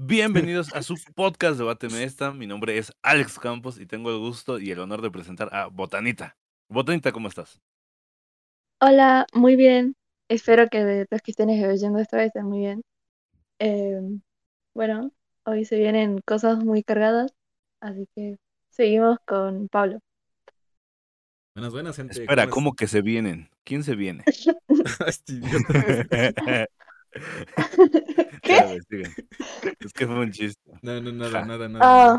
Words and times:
Bienvenidos 0.00 0.72
a 0.76 0.84
su 0.84 0.94
podcast 1.16 1.58
Debáteme 1.58 2.04
Esta. 2.04 2.32
Mi 2.32 2.46
nombre 2.46 2.78
es 2.78 2.92
Alex 3.02 3.40
Campos 3.40 3.80
y 3.80 3.86
tengo 3.86 4.12
el 4.12 4.18
gusto 4.18 4.60
y 4.60 4.70
el 4.70 4.78
honor 4.78 5.02
de 5.02 5.10
presentar 5.10 5.52
a 5.52 5.66
Botanita. 5.66 6.36
Botanita, 6.68 7.10
¿cómo 7.10 7.26
estás? 7.26 7.60
Hola, 8.80 9.26
muy 9.34 9.56
bien. 9.56 9.96
Espero 10.28 10.68
que 10.68 11.04
los 11.10 11.20
que 11.20 11.32
estén 11.32 11.50
oyendo 11.50 11.98
esta 11.98 12.18
vez 12.18 12.28
estén 12.28 12.44
muy 12.44 12.60
bien. 12.60 12.82
Em, 13.58 14.20
bueno, 14.72 15.10
hoy 15.44 15.64
se 15.64 15.76
vienen 15.76 16.20
cosas 16.24 16.64
muy 16.64 16.84
cargadas, 16.84 17.32
así 17.80 18.06
que 18.14 18.36
seguimos 18.70 19.18
con 19.26 19.66
Pablo. 19.66 19.98
Buenas, 21.56 21.72
buenas, 21.72 21.96
gente. 21.96 22.20
Espera, 22.20 22.48
¿cómo, 22.48 22.76
que 22.76 22.86
se 22.86 23.02
vienen? 23.02 23.50
¿Quién 23.64 23.82
se 23.82 23.96
viene? 23.96 24.22
¿Qué? 28.42 28.78
Es 29.80 29.92
que 29.92 30.06
fue 30.06 30.18
un 30.20 30.30
chiste. 30.30 30.72
No, 30.82 31.00
no, 31.00 31.12
nada, 31.12 31.44
nada, 31.44 31.68
nada. 31.68 32.18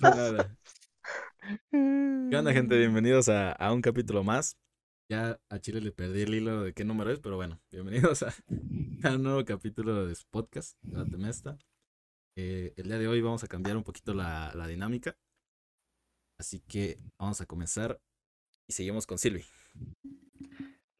nada. 0.00 0.56
¿Qué 1.70 2.36
onda, 2.36 2.52
gente? 2.52 2.76
Bienvenidos 2.76 3.28
a, 3.28 3.52
a 3.52 3.72
un 3.72 3.82
capítulo 3.82 4.24
más. 4.24 4.56
Ya 5.08 5.38
a 5.48 5.58
Chile 5.60 5.80
le 5.80 5.92
perdí 5.92 6.22
el 6.22 6.34
hilo 6.34 6.62
de 6.62 6.72
qué 6.72 6.84
número 6.84 7.12
es, 7.12 7.20
pero 7.20 7.36
bueno, 7.36 7.60
bienvenidos 7.70 8.24
a, 8.24 8.34
a 9.04 9.14
un 9.14 9.22
nuevo 9.22 9.44
capítulo 9.44 10.06
de 10.06 10.14
su 10.16 10.24
podcast, 10.30 10.76
Debáteme 10.82 11.30
esta. 11.30 11.56
Eh, 12.36 12.74
el 12.76 12.88
día 12.88 12.98
de 12.98 13.08
hoy 13.08 13.20
vamos 13.20 13.44
a 13.44 13.48
cambiar 13.48 13.76
un 13.76 13.84
poquito 13.84 14.14
la, 14.14 14.52
la 14.54 14.66
dinámica. 14.66 15.16
Así 16.38 16.60
que 16.60 16.98
vamos 17.18 17.40
a 17.40 17.46
comenzar 17.46 18.00
y 18.68 18.72
seguimos 18.72 19.06
con 19.06 19.18
Silvi. 19.18 19.44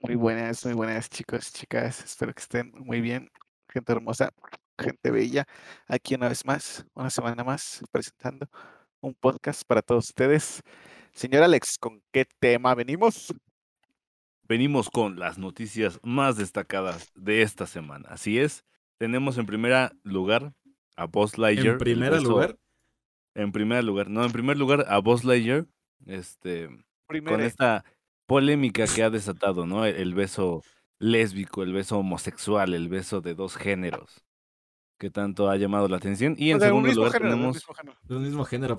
Muy 0.07 0.15
buenas, 0.15 0.65
muy 0.65 0.75
buenas 0.75 1.11
chicos, 1.11 1.53
chicas. 1.53 2.05
Espero 2.05 2.33
que 2.33 2.41
estén 2.41 2.73
muy 2.77 3.01
bien. 3.01 3.29
Gente 3.69 3.91
hermosa, 3.91 4.31
gente 4.79 5.11
bella. 5.11 5.45
Aquí 5.89 6.15
una 6.15 6.29
vez 6.29 6.45
más, 6.45 6.87
una 6.95 7.11
semana 7.11 7.43
más, 7.43 7.83
presentando 7.91 8.49
un 9.01 9.15
podcast 9.15 9.65
para 9.67 9.83
todos 9.83 10.05
ustedes. 10.05 10.63
Señor 11.13 11.43
Alex, 11.43 11.77
¿con 11.77 12.01
qué 12.13 12.25
tema 12.39 12.73
venimos? 12.77 13.35
Venimos 14.45 14.91
con 14.91 15.19
las 15.19 15.39
noticias 15.39 15.99
más 16.05 16.37
destacadas 16.37 17.11
de 17.17 17.43
esta 17.43 17.67
semana. 17.67 18.09
Así 18.09 18.39
es, 18.39 18.65
tenemos 18.99 19.39
en 19.39 19.47
primer 19.47 19.91
lugar 20.05 20.53
a 20.95 21.07
Buzz 21.07 21.37
Lightyear. 21.37 21.73
¿En 21.75 21.79
primer 21.79 22.23
lugar? 22.23 22.57
En 23.35 23.51
primer 23.51 23.83
lugar, 23.83 24.09
no, 24.09 24.25
en 24.25 24.31
primer 24.31 24.57
lugar 24.57 24.85
a 24.89 24.99
Buzz 24.99 25.25
Lightyear, 25.25 25.67
este, 26.07 26.69
con 27.09 27.41
esta 27.41 27.85
polémica 28.27 28.85
que 28.87 29.03
ha 29.03 29.11
desatado, 29.11 29.67
¿no? 29.67 29.85
El, 29.85 30.15
beso 30.15 30.63
lésbico, 30.99 31.63
el 31.63 31.73
beso 31.73 31.99
homosexual, 31.99 32.75
el 32.75 32.89
beso 32.89 33.21
de 33.21 33.35
dos 33.35 33.57
géneros, 33.57 34.25
que 34.99 35.11
tanto 35.11 35.49
ha 35.49 35.57
llamado 35.57 35.89
la 35.89 35.97
atención. 35.97 36.35
Y 36.39 36.51
en 36.51 36.61
segundo 36.61 36.93
lugar 36.93 37.13
tenemos... 37.13 37.65
De 38.03 38.17
un 38.17 38.23
mismo 38.23 38.45
género, 38.45 38.79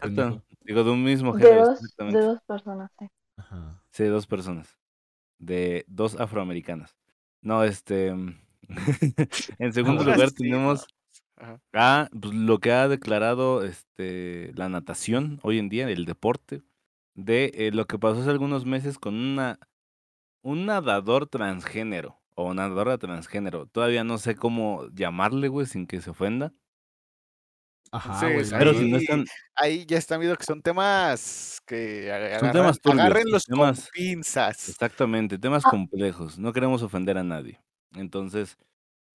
Digo, 0.62 0.84
de 0.84 0.92
un 0.92 1.04
mismo 1.04 1.34
género. 1.34 1.76
De 1.98 2.22
dos, 2.22 2.42
personas, 2.45 2.92
sí. 3.00 3.08
Ajá. 3.38 3.84
Sí, 3.92 4.04
de 4.04 4.09
dos 4.09 4.28
personas. 4.28 4.78
De 5.39 5.86
dos 5.88 6.20
afroamericanas. 6.20 6.95
No, 7.42 7.64
este... 7.64 8.09
en 9.59 9.73
segundo 9.73 10.04
lugar 10.04 10.32
tenemos 10.32 10.86
a 11.73 12.09
pues, 12.20 12.34
lo 12.34 12.59
que 12.59 12.72
ha 12.72 12.88
declarado 12.88 13.64
este, 13.64 14.52
la 14.56 14.70
natación 14.70 15.39
hoy 15.44 15.59
en 15.59 15.70
día, 15.70 15.88
el 15.89 16.06
deporte, 16.06 16.64
de 17.18 17.52
eh, 17.56 17.72
lo 17.73 17.86
que 17.86 18.00
pasó 18.00 18.22
hace 18.22 18.30
algunos 18.30 18.66
meses 18.66 18.98
con 18.98 19.16
una 19.16 19.60
un 20.44 20.68
nadador 20.68 21.28
transgénero 21.28 22.22
o 22.36 22.54
nadadora 22.54 22.98
transgénero. 22.98 23.66
Todavía 23.66 24.04
no 24.04 24.18
sé 24.20 24.36
cómo 24.36 24.88
llamarle, 24.94 25.50
güey, 25.50 25.66
sin 25.66 25.88
que 25.88 26.00
se 26.00 26.12
ofenda. 26.12 26.54
Ajá, 27.92 28.32
güey. 28.32 28.45
pero 28.52 28.73
si 28.73 28.92
no 28.92 28.98
están... 28.98 29.26
ahí 29.56 29.86
ya 29.86 29.98
están 29.98 30.20
viendo 30.20 30.38
que 30.38 30.44
son 30.44 30.62
temas 30.62 31.62
que 31.66 32.38
son 32.40 32.52
temas 32.52 32.80
turbios, 32.80 33.45
temas, 33.45 33.90
pinzas. 33.92 34.70
Exactamente, 34.70 35.38
temas 35.39 35.66
ah. 35.66 35.70
complejos. 35.70 36.38
No 36.38 36.54
queremos 36.54 36.83
ofender 36.83 37.17
a 37.17 37.23
nadie. 37.23 37.60
Entonces, 37.95 38.58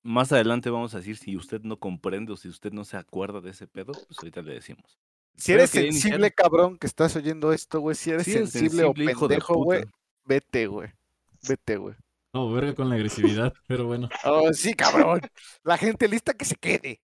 más 0.02 0.32
adelante 0.32 0.70
vamos 0.70 0.94
a 0.94 0.98
decir 0.98 1.16
si 1.16 1.36
usted 1.36 1.60
no 1.62 1.78
comprende 1.78 2.32
o 2.32 2.36
si 2.36 2.48
usted 2.48 2.72
no 2.72 2.84
se 2.84 2.96
acuerda 2.96 3.40
de 3.40 3.50
ese 3.50 3.68
pedo, 3.68 3.92
pues 3.92 4.18
ahorita 4.18 4.42
le 4.42 4.54
decimos. 4.54 4.98
Si 5.36 5.52
eres 5.52 5.70
sensible, 5.70 6.30
cabrón, 6.30 6.78
que 6.78 6.86
estás 6.86 7.16
oyendo 7.16 7.52
esto, 7.52 7.80
güey, 7.80 7.96
si 7.96 8.10
eres 8.10 8.24
sensible, 8.24 8.84
o 8.84 8.94
pendejo, 8.94 9.56
güey, 9.56 9.84
vete, 10.24 10.66
güey. 10.66 10.90
Vete, 11.48 11.76
güey. 11.76 11.94
No, 12.32 12.50
verga 12.50 12.74
con 12.74 12.88
la 12.88 12.94
agresividad, 12.94 13.52
pero 13.66 13.86
bueno. 13.86 14.08
Oh, 14.24 14.52
sí, 14.52 14.74
cabrón. 14.74 15.20
La 15.64 15.76
gente 15.76 16.08
lista 16.08 16.32
que 16.32 16.44
se 16.44 16.56
quede. 16.56 17.00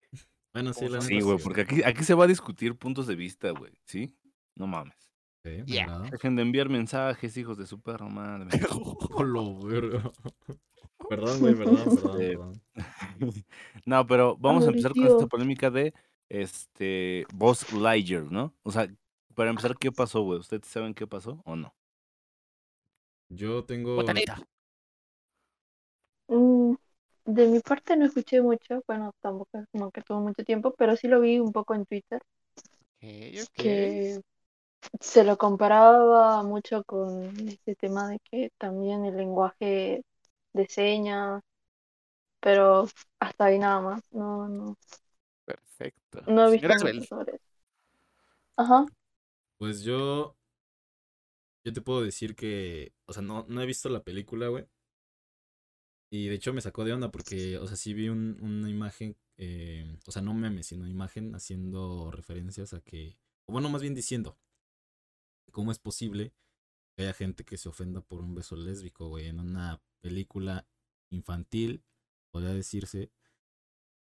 Bueno, 0.53 0.73
sí, 0.73 0.89
la 0.89 1.01
Sí, 1.01 1.21
güey, 1.21 1.39
porque 1.39 1.63
aquí, 1.63 1.83
aquí 1.85 2.03
se 2.05 2.15
va 2.15 2.25
a 2.25 2.29
discutir 2.29 2.77
puntos 2.77 3.07
de 3.07 3.15
vista, 3.15 3.51
güey, 3.51 3.73
¿sí? 3.85 4.17
No 4.55 4.67
mames. 4.67 4.97
Sí, 5.45 5.63
Dejen 6.11 6.37
de 6.37 6.43
enviar 6.43 6.69
mensajes, 6.69 7.37
hijos 7.37 7.57
de 7.59 7.67
su 7.67 7.81
perro 7.81 8.09
madre. 8.09 8.49
verga. 9.65 10.13
Perdón, 11.09 11.41
güey, 11.41 11.55
perdón, 11.55 11.77
perdón, 11.85 12.63
perdón. 12.77 13.45
no, 13.87 14.07
pero 14.07 14.37
vamos 14.37 14.65
a 14.65 14.69
empezar 14.69 14.93
con 14.93 15.07
esta 15.07 15.27
polémica 15.27 15.71
de 15.71 15.95
este, 16.29 17.27
Buzz 17.35 17.73
Lightyear, 17.73 18.25
¿no? 18.25 18.55
O 18.63 18.71
sea, 18.71 18.89
para 19.35 19.51
empezar, 19.51 19.77
¿qué 19.79 19.93
pasó, 19.93 20.23
güey? 20.23 20.39
¿Ustedes 20.39 20.67
saben 20.67 20.95
qué 20.95 21.07
pasó 21.07 21.41
o 21.45 21.57
no? 21.57 21.75
Yo 23.29 23.65
tengo... 23.65 23.97
Mm, 26.29 26.75
de 27.25 27.47
mi 27.47 27.61
parte 27.61 27.97
no 27.97 28.07
escuché 28.07 28.41
mucho, 28.43 28.83
bueno, 28.87 29.13
tampoco 29.21 29.59
es 29.59 29.67
como 29.73 29.91
que 29.91 30.03
tuvo 30.03 30.21
mucho 30.21 30.45
tiempo, 30.45 30.75
pero 30.77 30.97
sí 30.97 31.09
lo 31.09 31.21
vi 31.21 31.39
un 31.39 31.53
poco 31.53 31.75
en 31.75 31.87
Twitter. 31.87 32.23
Que 33.55 34.21
se 35.01 35.25
lo 35.25 35.37
comparaba 35.37 36.43
mucho 36.43 36.85
con 36.85 37.31
este 37.49 37.75
tema 37.77 38.09
de 38.09 38.19
que 38.31 38.51
también 38.59 39.05
el 39.05 39.17
lenguaje 39.17 40.03
de 40.53 40.69
señas, 40.69 41.43
pero 42.41 42.87
hasta 43.21 43.45
ahí 43.47 43.59
nada 43.59 43.81
más, 43.81 44.03
no, 44.13 44.49
no, 44.49 44.77
Perfecto. 45.49 46.23
No 46.27 46.49
he 46.49 46.53
visto 46.53 46.79
sobre 46.79 46.99
eso. 46.99 47.25
Ajá. 48.57 48.87
Pues 49.57 49.83
yo. 49.83 50.37
Yo 51.65 51.73
te 51.73 51.81
puedo 51.81 52.03
decir 52.03 52.37
que. 52.37 52.93
O 53.07 53.13
sea, 53.13 53.23
no, 53.23 53.47
no 53.49 53.63
he 53.63 53.67
visto 53.67 53.89
la 53.89 54.03
película, 54.03 54.49
güey. 54.49 54.67
Y 56.11 56.29
de 56.29 56.35
hecho 56.35 56.53
me 56.53 56.61
sacó 56.61 56.85
de 56.85 56.93
onda 56.93 57.11
porque, 57.11 57.59
o 57.59 57.67
sea, 57.67 57.77
sí 57.77 57.93
vi 57.93 58.09
una 58.09 58.71
imagen, 58.71 59.17
eh, 59.37 59.99
o 60.07 60.11
sea, 60.11 60.23
no 60.23 60.33
meme, 60.33 60.63
sino 60.63 60.89
imagen 60.89 61.35
haciendo 61.35 62.11
referencias 62.11 62.73
a 62.73 62.81
que, 62.81 63.19
o 63.47 63.53
bueno, 63.53 63.69
más 63.69 63.83
bien 63.83 63.95
diciendo, 63.95 64.39
cómo 65.51 65.71
es 65.71 65.79
posible 65.79 66.33
que 66.97 67.03
haya 67.03 67.13
gente 67.13 67.45
que 67.45 67.59
se 67.59 67.69
ofenda 67.69 68.01
por 68.01 68.21
un 68.21 68.35
beso 68.35 68.57
lésbico, 68.57 69.09
güey, 69.09 69.27
en 69.27 69.39
una 69.39 69.83
película 70.01 70.67
infantil, 71.11 71.85
podría 72.31 72.55
decirse, 72.55 73.13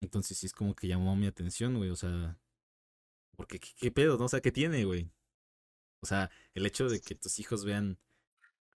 entonces 0.00 0.38
sí 0.38 0.46
es 0.46 0.52
como 0.52 0.74
que 0.74 0.88
llamó 0.88 1.16
mi 1.16 1.26
atención, 1.26 1.76
güey. 1.76 1.90
O 1.90 1.96
sea, 1.96 2.38
porque 3.36 3.60
¿qué, 3.60 3.90
pedo? 3.90 4.18
¿No? 4.18 4.26
O 4.26 4.28
sea, 4.28 4.40
¿qué 4.40 4.52
tiene, 4.52 4.84
güey? 4.84 5.10
O 6.00 6.06
sea, 6.06 6.30
el 6.54 6.66
hecho 6.66 6.88
de 6.88 7.00
que 7.00 7.14
tus 7.14 7.38
hijos 7.38 7.64
vean 7.64 7.98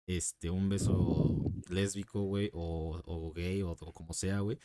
este 0.06 0.50
un 0.50 0.68
beso 0.68 1.52
lésbico, 1.68 2.22
güey, 2.22 2.50
o, 2.52 3.00
o 3.04 3.32
gay, 3.32 3.62
o, 3.62 3.76
como 3.76 4.12
sea, 4.12 4.40
güey, 4.40 4.58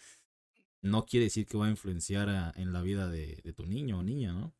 no 0.81 1.05
quiere 1.05 1.25
decir 1.25 1.45
que 1.45 1.57
va 1.57 1.67
a 1.67 1.69
influenciar 1.69 2.53
en 2.55 2.73
la 2.73 2.81
vida 2.81 3.07
de, 3.09 3.41
de, 3.43 3.53
tu 3.53 3.65
niño 3.65 3.99
o 3.99 4.03
niña, 4.03 4.33
¿no? 4.33 4.55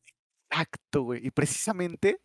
Exacto, 0.50 1.02
güey. 1.02 1.26
Y 1.26 1.30
precisamente, 1.30 2.20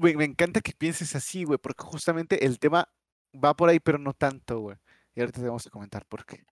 me, 0.00 0.16
me 0.16 0.24
encanta 0.24 0.60
que 0.60 0.72
pienses 0.72 1.14
así, 1.14 1.44
güey, 1.44 1.58
porque 1.58 1.84
justamente 1.84 2.44
el 2.44 2.58
tema 2.58 2.88
va 3.32 3.54
por 3.54 3.68
ahí, 3.68 3.80
pero 3.80 3.98
no 3.98 4.14
tanto, 4.14 4.60
güey. 4.60 4.76
Y 5.14 5.20
ahorita 5.20 5.40
te 5.40 5.46
vamos 5.46 5.66
a 5.66 5.70
comentar 5.70 6.06
por 6.06 6.24
qué. 6.26 6.44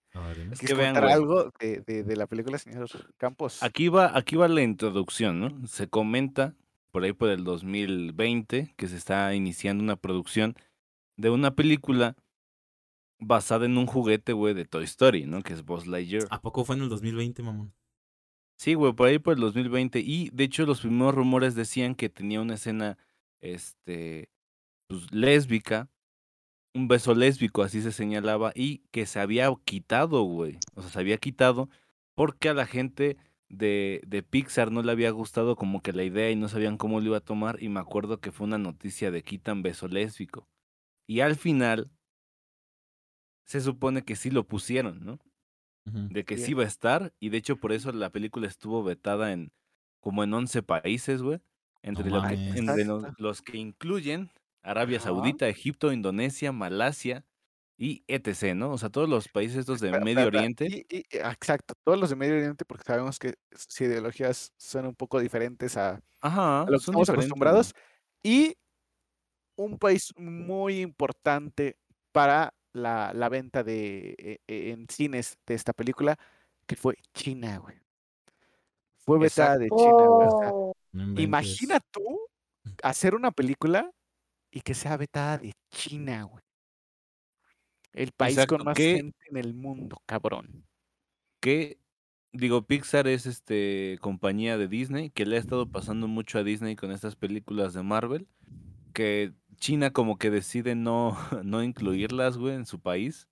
Es 0.51 0.59
que 0.59 0.73
vean, 0.73 0.95
algo 0.97 1.51
de, 1.59 2.03
de, 2.03 2.15
la 2.15 2.27
película 2.27 2.57
Señor 2.57 2.87
Campos? 3.17 3.63
Aquí 3.63 3.87
va, 3.87 4.15
aquí 4.15 4.35
va 4.35 4.47
la 4.47 4.61
introducción, 4.61 5.39
¿no? 5.39 5.67
Se 5.67 5.87
comenta 5.87 6.55
por 6.91 7.03
ahí 7.03 7.13
por 7.13 7.29
el 7.29 7.43
2020 7.43 8.73
que 8.77 8.87
se 8.87 8.95
está 8.95 9.33
iniciando 9.33 9.83
una 9.83 9.95
producción 9.95 10.55
de 11.17 11.31
una 11.31 11.55
película 11.55 12.15
basada 13.19 13.65
en 13.65 13.77
un 13.77 13.87
juguete, 13.87 14.33
güey, 14.33 14.53
de 14.53 14.65
Toy 14.65 14.83
Story, 14.83 15.25
¿no? 15.25 15.41
Que 15.41 15.53
es 15.53 15.65
Buzz 15.65 15.87
Lightyear. 15.87 16.27
¿A 16.29 16.41
poco 16.41 16.65
fue 16.65 16.75
en 16.75 16.83
el 16.83 16.89
2020, 16.89 17.41
mamón? 17.41 17.73
Sí, 18.57 18.75
güey, 18.75 18.93
por 18.93 19.07
ahí 19.07 19.19
por 19.19 19.33
el 19.33 19.39
2020. 19.39 19.99
Y 19.99 20.29
de 20.29 20.43
hecho 20.43 20.65
los 20.65 20.81
primeros 20.81 21.15
rumores 21.15 21.55
decían 21.55 21.95
que 21.95 22.09
tenía 22.09 22.41
una 22.41 22.55
escena, 22.55 22.97
este, 23.41 24.29
pues, 24.87 25.11
lésbica 25.11 25.89
un 26.73 26.87
beso 26.87 27.13
lésbico, 27.13 27.61
así 27.61 27.81
se 27.81 27.91
señalaba, 27.91 28.51
y 28.55 28.79
que 28.91 29.05
se 29.05 29.19
había 29.19 29.49
quitado, 29.65 30.23
güey. 30.23 30.57
O 30.75 30.81
sea, 30.81 30.91
se 30.91 30.99
había 30.99 31.17
quitado 31.17 31.69
porque 32.15 32.49
a 32.49 32.53
la 32.53 32.65
gente 32.65 33.17
de, 33.49 34.01
de 34.07 34.23
Pixar 34.23 34.71
no 34.71 34.81
le 34.81 34.91
había 34.91 35.11
gustado 35.11 35.55
como 35.55 35.81
que 35.81 35.93
la 35.93 36.03
idea 36.03 36.31
y 36.31 36.35
no 36.35 36.49
sabían 36.49 36.77
cómo 36.77 36.99
lo 36.99 37.07
iba 37.07 37.17
a 37.17 37.21
tomar. 37.21 37.61
Y 37.61 37.69
me 37.69 37.79
acuerdo 37.79 38.19
que 38.19 38.31
fue 38.31 38.47
una 38.47 38.57
noticia 38.57 39.11
de 39.11 39.23
quitan 39.23 39.61
beso 39.61 39.87
lésbico. 39.87 40.47
Y 41.07 41.19
al 41.19 41.35
final 41.35 41.91
se 43.45 43.61
supone 43.61 44.03
que 44.03 44.15
sí 44.15 44.31
lo 44.31 44.47
pusieron, 44.47 45.03
¿no? 45.03 45.19
de 45.85 46.23
que 46.23 46.37
sí 46.37 46.53
va 46.53 46.63
a 46.63 46.67
estar, 46.67 47.13
y 47.19 47.27
de 47.27 47.37
hecho 47.39 47.57
por 47.57 47.73
eso 47.73 47.91
la 47.91 48.09
película 48.09 48.47
estuvo 48.47 48.83
vetada 48.83 49.33
en 49.33 49.51
como 49.99 50.23
en 50.23 50.33
11 50.33 50.63
países, 50.63 51.21
güey. 51.21 51.39
Entre, 51.81 52.09
los, 52.09 53.41
que 53.41 53.57
incluyen 53.57 54.31
Arabia 54.63 54.99
Saudita, 54.99 55.47
Egipto, 55.47 55.91
Indonesia, 55.91 56.51
Malasia 56.51 57.25
y 57.77 58.03
etc., 58.07 58.55
¿no? 58.55 58.71
O 58.71 58.77
sea, 58.77 58.89
todos 58.89 59.09
los 59.09 59.27
países 59.27 59.57
estos 59.57 59.81
de 59.81 59.99
Medio 59.99 60.25
Oriente. 60.25 60.85
exacto, 60.89 61.73
todos 61.83 61.99
los 61.99 62.09
de 62.09 62.15
Medio 62.15 62.35
Oriente, 62.35 62.65
porque 62.65 62.85
sabemos 62.85 63.19
que 63.19 63.35
sus 63.51 63.81
ideologías 63.81 64.53
son 64.57 64.85
un 64.87 64.95
poco 64.95 65.19
diferentes 65.19 65.75
a, 65.77 66.01
a 66.21 66.65
lo 66.67 66.77
que 66.77 66.77
estamos 66.77 67.09
acostumbrados. 67.09 67.73
Y 68.23 68.55
un 69.55 69.77
país 69.77 70.13
muy 70.17 70.79
importante 70.81 71.77
para 72.11 72.53
la, 72.71 73.11
la 73.13 73.29
venta 73.29 73.63
de, 73.63 74.15
e, 74.17 74.39
e, 74.47 74.71
en 74.71 74.87
cines 74.89 75.37
de 75.45 75.53
esta 75.53 75.73
película, 75.73 76.17
que 76.65 76.75
fue 76.75 76.95
China, 77.13 77.57
güey. 77.57 77.75
Fue 79.05 79.19
vetada 79.19 79.57
de 79.57 79.69
China, 79.69 80.05
güey. 80.07 81.23
Imagina 81.23 81.79
tú 81.91 82.19
hacer 82.81 83.15
una 83.15 83.31
película 83.31 83.91
y 84.53 84.61
que 84.61 84.75
sea 84.75 84.95
vetada 84.97 85.39
de 85.39 85.53
China, 85.71 86.23
güey. 86.23 86.43
El 87.91 88.11
país 88.11 88.45
con 88.45 88.63
más 88.63 88.77
gente 88.77 89.17
en 89.29 89.37
el 89.37 89.53
mundo, 89.55 89.97
cabrón. 90.05 90.65
Que, 91.39 91.79
digo, 92.31 92.65
Pixar 92.65 93.07
es 93.07 93.25
este 93.25 93.97
compañía 93.99 94.57
de 94.57 94.67
Disney, 94.67 95.09
que 95.09 95.25
le 95.25 95.37
ha 95.37 95.39
estado 95.39 95.69
pasando 95.69 96.07
mucho 96.07 96.37
a 96.37 96.43
Disney 96.43 96.75
con 96.75 96.91
estas 96.91 97.15
películas 97.15 97.73
de 97.73 97.81
Marvel, 97.81 98.27
que 98.93 99.33
China 99.57 99.91
como 99.91 100.17
que 100.17 100.29
decide 100.29 100.75
no, 100.75 101.17
no 101.43 101.63
incluirlas, 101.63 102.37
güey, 102.37 102.55
en 102.55 102.67
su 102.67 102.79
país. 102.79 103.27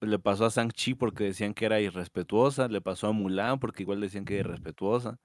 Le 0.00 0.18
pasó 0.18 0.44
a 0.44 0.50
Shang-Chi 0.50 0.94
porque 0.94 1.24
decían 1.24 1.54
que 1.54 1.64
era 1.64 1.80
irrespetuosa, 1.80 2.68
le 2.68 2.80
pasó 2.80 3.08
a 3.08 3.12
Mulan 3.12 3.58
porque 3.58 3.84
igual 3.84 4.00
decían 4.00 4.24
que 4.26 4.38
era 4.38 4.48
irrespetuosa. 4.48 5.18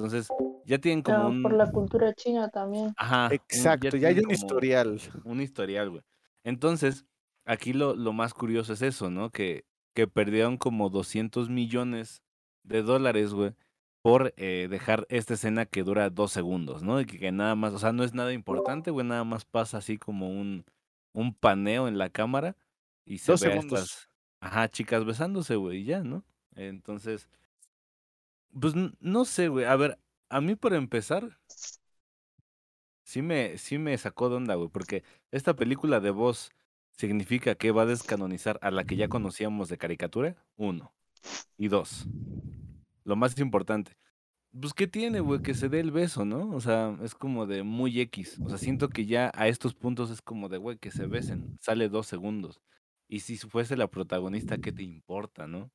Entonces, 0.00 0.28
ya 0.64 0.78
tienen 0.78 1.02
como 1.02 1.28
un... 1.28 1.42
Por 1.42 1.52
la 1.52 1.70
cultura 1.70 2.14
china 2.14 2.48
también. 2.48 2.94
Ajá. 2.96 3.28
Exacto, 3.32 3.96
ya, 3.96 4.08
hay 4.08 4.18
un 4.20 4.30
historial. 4.30 4.98
Un 5.24 5.40
historial, 5.40 5.90
güey. 5.90 6.02
Entonces, 6.42 7.04
aquí 7.44 7.72
lo, 7.72 7.94
lo 7.94 8.12
más 8.12 8.32
curioso 8.32 8.72
es 8.72 8.80
eso, 8.80 9.10
¿no? 9.10 9.30
Que, 9.30 9.64
que 9.94 10.06
perdieron 10.06 10.56
como 10.56 10.88
200 10.88 11.50
millones 11.50 12.22
de 12.62 12.82
dólares, 12.82 13.34
güey, 13.34 13.54
por 14.02 14.32
eh, 14.36 14.68
dejar 14.70 15.06
esta 15.10 15.34
escena 15.34 15.66
que 15.66 15.82
dura 15.82 16.08
dos 16.08 16.32
segundos, 16.32 16.82
¿no? 16.82 17.00
Y 17.00 17.04
que, 17.04 17.30
nada 17.30 17.54
más, 17.54 17.74
o 17.74 17.78
sea, 17.78 17.92
no 17.92 18.02
es 18.02 18.14
nada 18.14 18.32
importante, 18.32 18.90
güey, 18.90 19.06
nada 19.06 19.24
más 19.24 19.44
pasa 19.44 19.78
así 19.78 19.98
como 19.98 20.30
un, 20.30 20.64
un 21.12 21.34
paneo 21.34 21.88
en 21.88 21.98
la 21.98 22.08
cámara 22.08 22.56
y 23.04 23.18
se 23.18 23.32
ve 23.32 23.52
a 23.52 23.56
estas, 23.56 24.08
ajá, 24.40 24.68
chicas 24.68 25.04
besándose, 25.04 25.56
güey, 25.56 25.80
y 25.80 25.84
ya, 25.84 26.02
¿no? 26.02 26.24
Entonces, 26.54 27.28
pues 28.58 28.74
no 29.00 29.24
sé, 29.24 29.48
güey, 29.48 29.64
a 29.64 29.76
ver, 29.76 29.98
a 30.28 30.40
mí 30.40 30.54
por 30.56 30.74
empezar, 30.74 31.38
sí 33.02 33.22
me, 33.22 33.58
sí 33.58 33.78
me 33.78 33.96
sacó 33.98 34.28
de 34.28 34.36
onda, 34.36 34.54
güey, 34.54 34.68
porque 34.68 35.02
esta 35.30 35.54
película 35.54 36.00
de 36.00 36.10
voz 36.10 36.50
significa 36.92 37.54
que 37.54 37.70
va 37.70 37.82
a 37.82 37.86
descanonizar 37.86 38.58
a 38.62 38.70
la 38.70 38.84
que 38.84 38.96
ya 38.96 39.08
conocíamos 39.08 39.68
de 39.68 39.78
caricatura, 39.78 40.36
uno, 40.56 40.92
y 41.56 41.68
dos, 41.68 42.06
lo 43.04 43.16
más 43.16 43.38
importante. 43.38 43.96
Pues, 44.58 44.74
¿qué 44.74 44.88
tiene, 44.88 45.20
güey? 45.20 45.42
Que 45.42 45.54
se 45.54 45.68
dé 45.68 45.78
el 45.78 45.92
beso, 45.92 46.24
¿no? 46.24 46.50
O 46.50 46.60
sea, 46.60 46.98
es 47.02 47.14
como 47.14 47.46
de 47.46 47.62
muy 47.62 48.00
X. 48.00 48.38
O 48.44 48.48
sea, 48.48 48.58
siento 48.58 48.88
que 48.88 49.06
ya 49.06 49.30
a 49.34 49.46
estos 49.46 49.74
puntos 49.74 50.10
es 50.10 50.22
como 50.22 50.48
de, 50.48 50.58
güey, 50.58 50.76
que 50.76 50.90
se 50.90 51.06
besen. 51.06 51.56
Sale 51.60 51.88
dos 51.88 52.08
segundos. 52.08 52.60
Y 53.06 53.20
si 53.20 53.36
fuese 53.38 53.76
la 53.76 53.88
protagonista, 53.88 54.58
¿qué 54.58 54.72
te 54.72 54.82
importa, 54.82 55.46
no? 55.46 55.70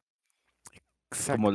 Como 1.28 1.52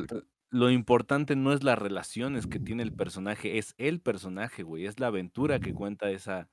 lo 0.51 0.71
importante 0.71 1.37
no 1.37 1.53
es 1.53 1.63
las 1.63 1.79
relaciones 1.79 2.47
que 2.47 2.59
tiene 2.59 2.83
el 2.83 2.93
personaje, 2.93 3.59
es 3.59 3.75
el 3.79 4.01
personaje, 4.01 4.63
güey. 4.63 4.87
Es 4.87 4.99
la 4.99 5.07
aventura 5.07 5.61
que 5.61 5.73
cuenta 5.73 6.11
esa, 6.11 6.49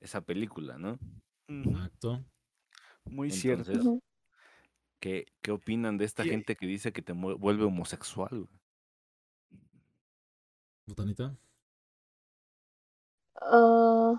esa 0.00 0.20
película, 0.20 0.78
¿no? 0.78 0.98
Exacto. 1.48 2.24
Muy 3.04 3.30
cierto. 3.30 4.00
¿qué, 5.00 5.26
¿qué 5.42 5.50
opinan 5.50 5.98
de 5.98 6.04
esta 6.04 6.22
gente 6.22 6.54
que 6.54 6.66
dice 6.66 6.92
que 6.92 7.02
te 7.02 7.12
vuelve 7.12 7.64
homosexual, 7.64 8.30
güey? 8.30 8.60
¿Botanita? 10.86 11.36
Ah, 13.36 14.18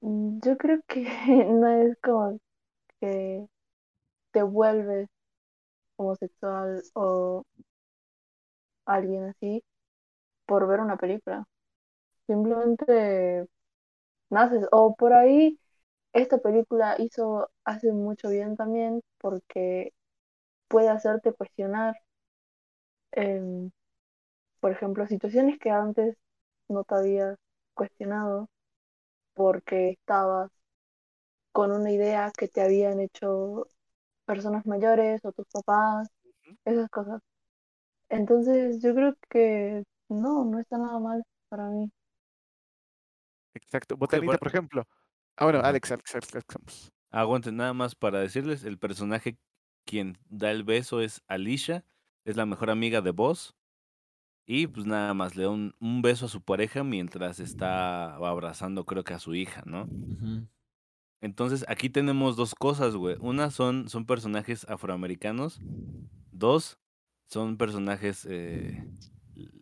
yo 0.00 0.56
creo 0.58 0.80
que 0.86 1.02
no 1.52 1.68
es 1.68 1.96
como 2.02 2.38
que 3.00 3.46
te 4.32 4.42
vuelves 4.42 5.08
homosexual 5.96 6.82
o 6.94 7.44
alguien 8.86 9.24
así 9.24 9.62
por 10.46 10.68
ver 10.68 10.80
una 10.80 10.96
película. 10.96 11.46
Simplemente 12.26 13.46
naces. 14.30 14.66
O 14.72 14.94
por 14.96 15.12
ahí, 15.14 15.58
esta 16.12 16.38
película 16.38 16.96
hizo 17.00 17.50
hace 17.64 17.92
mucho 17.92 18.30
bien 18.30 18.56
también 18.56 19.02
porque 19.20 19.92
puede 20.68 20.90
hacerte 20.90 21.32
cuestionar 21.34 21.96
em, 23.12 23.70
por 24.60 24.72
ejemplo, 24.72 25.06
situaciones 25.08 25.58
que 25.60 25.70
antes 25.70 26.16
no 26.68 26.84
te 26.84 26.94
habías 26.96 27.38
cuestionado 27.74 28.48
porque 29.34 29.90
estabas 29.90 30.50
con 31.52 31.72
una 31.72 31.90
idea 31.90 32.30
que 32.36 32.48
te 32.48 32.60
habían 32.62 33.00
hecho 33.00 33.66
personas 34.24 34.66
mayores 34.66 35.24
o 35.24 35.32
tus 35.32 35.46
papás, 35.48 36.08
esas 36.64 36.88
cosas. 36.90 37.20
Entonces 38.08 38.82
yo 38.82 38.94
creo 38.94 39.14
que 39.28 39.84
no, 40.08 40.44
no 40.44 40.58
está 40.58 40.78
nada 40.78 40.98
mal 40.98 41.22
para 41.48 41.68
mí. 41.68 41.90
Exacto. 43.54 43.96
Botanita, 43.96 44.38
por 44.38 44.48
ejemplo. 44.48 44.84
Ah, 45.36 45.44
bueno, 45.44 45.60
Alex, 45.60 45.92
Alex, 45.92 46.14
Alex, 46.14 46.34
Alex. 46.34 46.92
Aguanten, 47.10 47.56
nada 47.56 47.72
más 47.72 47.94
para 47.94 48.18
decirles, 48.20 48.64
el 48.64 48.78
personaje 48.78 49.38
quien 49.84 50.18
da 50.28 50.50
el 50.50 50.64
beso 50.64 51.00
es 51.00 51.22
Alicia, 51.28 51.84
es 52.24 52.36
la 52.36 52.46
mejor 52.46 52.70
amiga 52.70 53.00
de 53.00 53.12
Boss, 53.12 53.54
y 54.46 54.66
pues 54.66 54.86
nada 54.86 55.14
más 55.14 55.36
le 55.36 55.44
da 55.44 55.50
un, 55.50 56.02
beso 56.02 56.26
a 56.26 56.28
su 56.28 56.42
pareja 56.42 56.84
mientras 56.84 57.40
está 57.40 58.16
abrazando, 58.16 58.84
creo 58.84 59.04
que 59.04 59.14
a 59.14 59.18
su 59.18 59.34
hija, 59.34 59.62
¿no? 59.64 59.88
Entonces 61.20 61.64
aquí 61.68 61.88
tenemos 61.88 62.36
dos 62.36 62.54
cosas, 62.54 62.96
güey. 62.96 63.16
Una 63.20 63.50
son, 63.50 63.88
son 63.88 64.06
personajes 64.06 64.66
afroamericanos. 64.68 65.60
Dos 66.32 66.78
son 67.26 67.56
personajes 67.56 68.26
eh, 68.28 68.86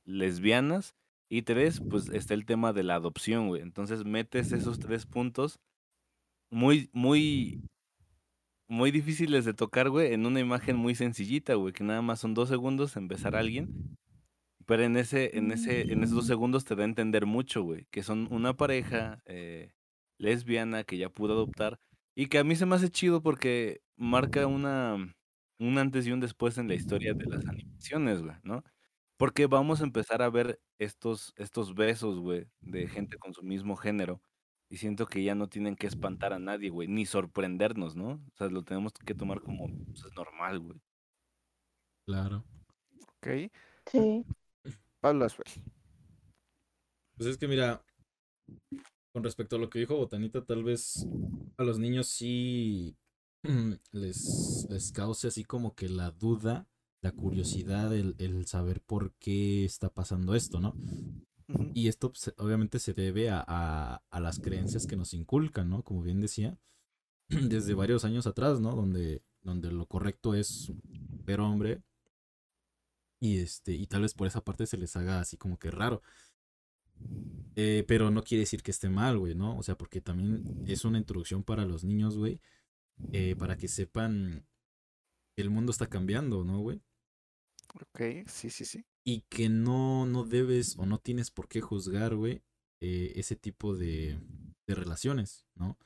lesbianas. 0.05 0.95
Y 1.29 1.43
tres, 1.43 1.81
pues 1.81 2.09
está 2.11 2.35
el 2.35 2.45
tema 2.45 2.73
de 2.73 2.83
la 2.83 2.97
adopción, 2.97 3.49
güey. 3.49 3.63
Entonces 3.63 4.05
metes 4.05 4.53
esos 4.53 4.79
tres 4.79 5.07
puntos 5.07 5.61
muy, 6.51 6.91
muy, 6.93 7.63
muy 8.69 8.91
difíciles 8.91 9.47
de 9.47 9.55
tocar, 9.55 9.89
güey, 9.89 10.13
en 10.13 10.27
una 10.27 10.41
imagen 10.41 10.77
muy 10.77 10.95
sencillita, 10.95 11.55
güey, 11.55 11.73
que 11.73 11.85
nada 11.85 12.03
más 12.03 12.21
son 12.21 12.35
dos 12.35 12.51
segundos 12.51 12.97
en 12.97 13.09
besar 13.09 13.35
a 13.35 13.39
alguien 13.39 13.97
pero 14.67 14.85
en 14.85 14.97
ese, 14.97 15.37
en 15.37 15.53
ese, 15.53 15.93
en 15.93 16.03
esos 16.03 16.17
dos 16.17 16.27
segundos 16.27 16.65
te 16.65 16.75
da 16.75 16.83
a 16.83 16.87
entender 16.87 17.27
mucho, 17.27 17.63
güey, 17.63 17.87
que 17.91 18.03
son 18.03 18.29
una 18.31 18.57
pareja 18.57 19.23
eh, 19.27 19.73
lesbiana 20.23 20.85
que 20.85 20.97
ya 20.99 21.11
pudo 21.11 21.35
adoptar 21.35 21.81
y 22.15 22.27
que 22.27 22.39
a 22.39 22.45
mí 22.45 22.57
se 22.57 22.65
me 22.65 22.77
hace 22.77 22.89
chido 22.91 23.23
porque 23.23 23.83
marca 23.97 24.47
una, 24.47 25.15
un 25.59 25.79
antes 25.79 26.07
y 26.07 26.13
un 26.13 26.21
después 26.21 26.57
en 26.59 26.69
la 26.69 26.75
historia 26.75 27.13
de 27.15 27.27
las 27.27 27.47
animaciones, 27.47 28.23
güey, 28.23 28.37
¿no? 28.43 28.63
Porque 29.17 29.47
vamos 29.47 29.81
a 29.81 29.85
empezar 29.85 30.23
a 30.23 30.31
ver 30.31 30.61
estos, 30.79 31.33
estos 31.37 31.75
besos, 31.75 32.19
güey, 32.19 32.47
de 32.61 32.89
gente 32.89 33.19
con 33.19 33.35
su 33.35 33.43
mismo 33.43 33.77
género. 33.77 34.23
Y 34.69 34.79
siento 34.79 35.07
que 35.07 35.23
ya 35.23 35.35
no 35.35 35.49
tienen 35.49 35.77
que 35.77 35.87
espantar 35.87 36.33
a 36.33 36.39
nadie, 36.39 36.71
güey, 36.71 36.89
ni 36.89 37.05
sorprendernos, 37.05 37.95
¿no? 37.95 38.13
O 38.13 38.37
sea, 38.37 38.49
lo 38.49 38.63
tenemos 38.65 38.93
que 38.93 39.15
tomar 39.15 39.41
como 39.41 39.67
pues, 39.67 40.05
es 40.05 40.15
normal, 40.17 40.61
güey. 40.61 40.81
Claro. 42.07 42.45
Ok. 43.19 43.53
Sí. 43.91 44.25
Pablo 45.01 45.27
Pues 47.17 47.29
es 47.29 47.37
que 47.37 47.49
mira, 47.49 47.85
con 49.13 49.23
respecto 49.23 49.57
a 49.57 49.59
lo 49.59 49.71
que 49.71 49.79
dijo 49.79 49.97
Botanita, 49.97 50.45
tal 50.45 50.65
vez 50.65 51.07
a 51.57 51.65
los 51.65 51.79
niños 51.79 52.09
sí 52.09 52.97
les, 53.93 54.67
les 54.71 54.93
cause 54.93 55.29
así 55.29 55.45
como 55.45 55.75
que 55.75 55.89
la 55.89 56.11
duda, 56.11 56.67
la 57.01 57.13
curiosidad, 57.13 57.95
el, 57.95 58.47
saber 58.47 58.81
por 58.81 59.13
qué 59.15 59.65
está 59.65 59.91
pasando 59.91 60.35
esto, 60.35 60.61
¿no? 60.61 60.75
Y 61.75 61.89
esto 61.89 62.13
pues, 62.13 62.33
obviamente 62.39 62.79
se 62.79 62.95
debe 62.95 63.29
a, 63.29 63.41
a, 63.41 64.21
las 64.21 64.39
creencias 64.39 64.87
que 64.87 64.97
nos 64.97 65.13
inculcan, 65.13 65.69
¿no? 65.69 65.83
Como 65.83 66.03
bien 66.03 66.21
decía, 66.21 66.59
desde 67.29 67.75
varios 67.75 68.05
años 68.05 68.27
atrás, 68.27 68.61
¿no? 68.61 68.75
Donde, 68.75 69.23
donde 69.43 69.71
lo 69.71 69.87
correcto 69.87 70.35
es 70.35 70.73
ver 71.25 71.41
hombre, 71.41 71.83
y 73.23 73.39
este, 73.39 73.73
y 73.73 73.87
tal 73.87 74.03
vez 74.03 74.15
por 74.15 74.27
esa 74.27 74.43
parte 74.43 74.67
se 74.67 74.77
les 74.77 74.97
haga 74.97 75.21
así 75.21 75.37
como 75.37 75.57
que 75.57 75.71
raro. 75.71 76.03
Eh, 77.55 77.85
pero 77.87 78.11
no 78.11 78.23
quiere 78.23 78.41
decir 78.41 78.63
que 78.63 78.71
esté 78.71 78.89
mal, 78.89 79.19
güey, 79.19 79.35
¿no? 79.35 79.59
O 79.59 79.63
sea, 79.63 79.77
porque 79.77 80.01
también 80.01 80.65
es 80.67 80.85
una 80.85 80.99
introducción 80.99 81.45
para 81.45 81.67
los 81.67 81.85
niños, 81.85 82.17
güey. 82.17 82.41
Eh, 83.13 83.37
para 83.37 83.57
que 83.57 83.69
sepan 83.69 84.47
el 85.37 85.51
mundo 85.51 85.73
está 85.73 85.87
cambiando, 85.89 86.45
¿no, 86.45 86.61
güey? 86.61 86.81
Ok, 87.75 88.27
sí, 88.27 88.51
sí, 88.51 88.65
sí. 88.65 88.85
Y 89.05 89.23
que 89.23 89.49
no, 89.49 90.07
no 90.07 90.25
debes 90.25 90.77
o 90.79 90.87
no 90.87 90.99
tienes 90.99 91.31
por 91.31 91.49
qué 91.49 91.61
juzgar, 91.61 92.15
güey, 92.15 92.43
eh, 92.81 93.13
ese 93.17 93.37
tipo 93.37 93.75
de, 93.75 94.21
de 94.67 94.75
relaciones, 94.75 95.47
¿no? 95.55 95.79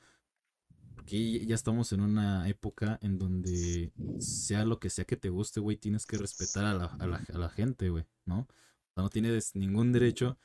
Porque 0.95 1.45
ya 1.45 1.55
estamos 1.55 1.93
en 1.93 2.01
una 2.01 2.47
época 2.49 2.99
en 3.01 3.17
donde 3.17 3.91
sea 4.19 4.65
lo 4.65 4.79
que 4.79 4.89
sea 4.89 5.05
que 5.05 5.15
te 5.15 5.29
guste, 5.29 5.59
güey, 5.59 5.77
tienes 5.77 6.05
que 6.05 6.17
respetar 6.17 6.65
a 6.65 6.73
la, 6.73 6.85
a 6.85 7.07
la, 7.07 7.23
a 7.33 7.37
la 7.37 7.49
gente, 7.49 7.89
güey, 7.89 8.05
¿no? 8.25 8.39
O 8.41 8.93
sea, 8.93 9.03
no 9.03 9.09
tienes 9.09 9.55
ningún 9.55 9.93
derecho 9.93 10.37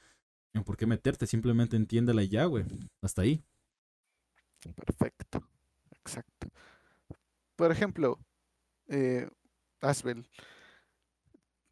por 0.64 0.76
qué 0.76 0.86
meterte, 0.86 1.26
simplemente 1.26 1.76
entiéndela 1.76 2.22
y 2.22 2.28
ya, 2.28 2.44
güey. 2.44 2.64
Hasta 3.00 3.22
ahí. 3.22 3.42
Perfecto, 4.76 5.48
exacto. 5.90 6.48
Por 7.56 7.72
ejemplo, 7.72 8.18
eh, 8.88 9.28
Asbel, 9.80 10.28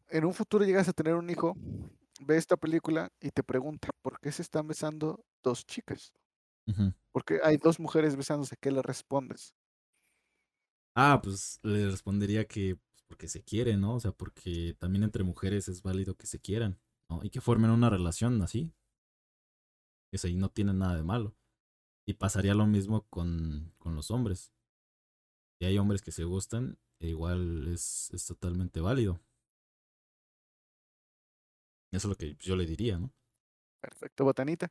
en 0.09 0.25
un 0.25 0.33
futuro 0.33 0.65
llegas 0.65 0.87
a 0.89 0.93
tener 0.93 1.15
un 1.15 1.29
hijo, 1.29 1.55
ve 2.19 2.37
esta 2.37 2.57
película 2.57 3.11
y 3.19 3.31
te 3.31 3.43
pregunta, 3.43 3.89
¿por 4.01 4.19
qué 4.19 4.31
se 4.31 4.41
están 4.41 4.67
besando 4.67 5.23
dos 5.43 5.65
chicas? 5.65 6.11
Porque 7.11 7.39
hay 7.43 7.57
dos 7.57 7.79
mujeres 7.79 8.15
besándose, 8.15 8.55
¿qué 8.59 8.71
le 8.71 8.81
respondes? 8.81 9.53
Ah, 10.95 11.19
pues 11.21 11.59
le 11.63 11.89
respondería 11.89 12.45
que 12.45 12.75
pues, 12.75 13.03
porque 13.07 13.27
se 13.27 13.43
quieren, 13.43 13.81
¿no? 13.81 13.95
O 13.95 13.99
sea, 13.99 14.11
porque 14.11 14.75
también 14.79 15.03
entre 15.03 15.23
mujeres 15.23 15.67
es 15.67 15.81
válido 15.81 16.15
que 16.15 16.27
se 16.27 16.39
quieran, 16.39 16.79
¿no? 17.11 17.19
Y 17.23 17.29
que 17.29 17.41
formen 17.41 17.71
una 17.71 17.91
relación 17.91 18.41
así. 18.41 18.73
Eso 20.13 20.27
ahí 20.27 20.35
no 20.35 20.49
tiene 20.49 20.73
nada 20.73 20.95
de 20.95 21.03
malo. 21.03 21.35
Y 22.05 22.15
pasaría 22.15 22.55
lo 22.55 22.67
mismo 22.67 23.07
con, 23.09 23.73
con 23.79 23.95
los 23.95 24.11
hombres. 24.11 24.53
Si 25.59 25.65
hay 25.65 25.77
hombres 25.77 26.01
que 26.01 26.11
se 26.11 26.25
gustan, 26.25 26.77
e 26.99 27.07
igual 27.07 27.67
es, 27.69 28.09
es 28.13 28.25
totalmente 28.25 28.81
válido. 28.81 29.21
Eso 31.91 32.07
es 32.07 32.09
lo 32.09 32.15
que 32.17 32.35
yo 32.39 32.55
le 32.57 32.65
diría, 32.65 32.97
¿no? 32.97 33.13
Perfecto, 33.79 34.23
botanita. 34.25 34.67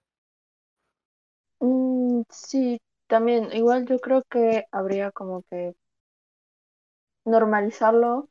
Mm, 1.61 2.23
sí, 2.31 2.81
también, 3.07 3.51
igual 3.53 3.87
yo 3.87 3.99
creo 3.99 4.23
que 4.31 4.65
habría 4.73 5.11
como 5.13 5.43
que 5.51 5.75
normalizarlo 7.25 8.29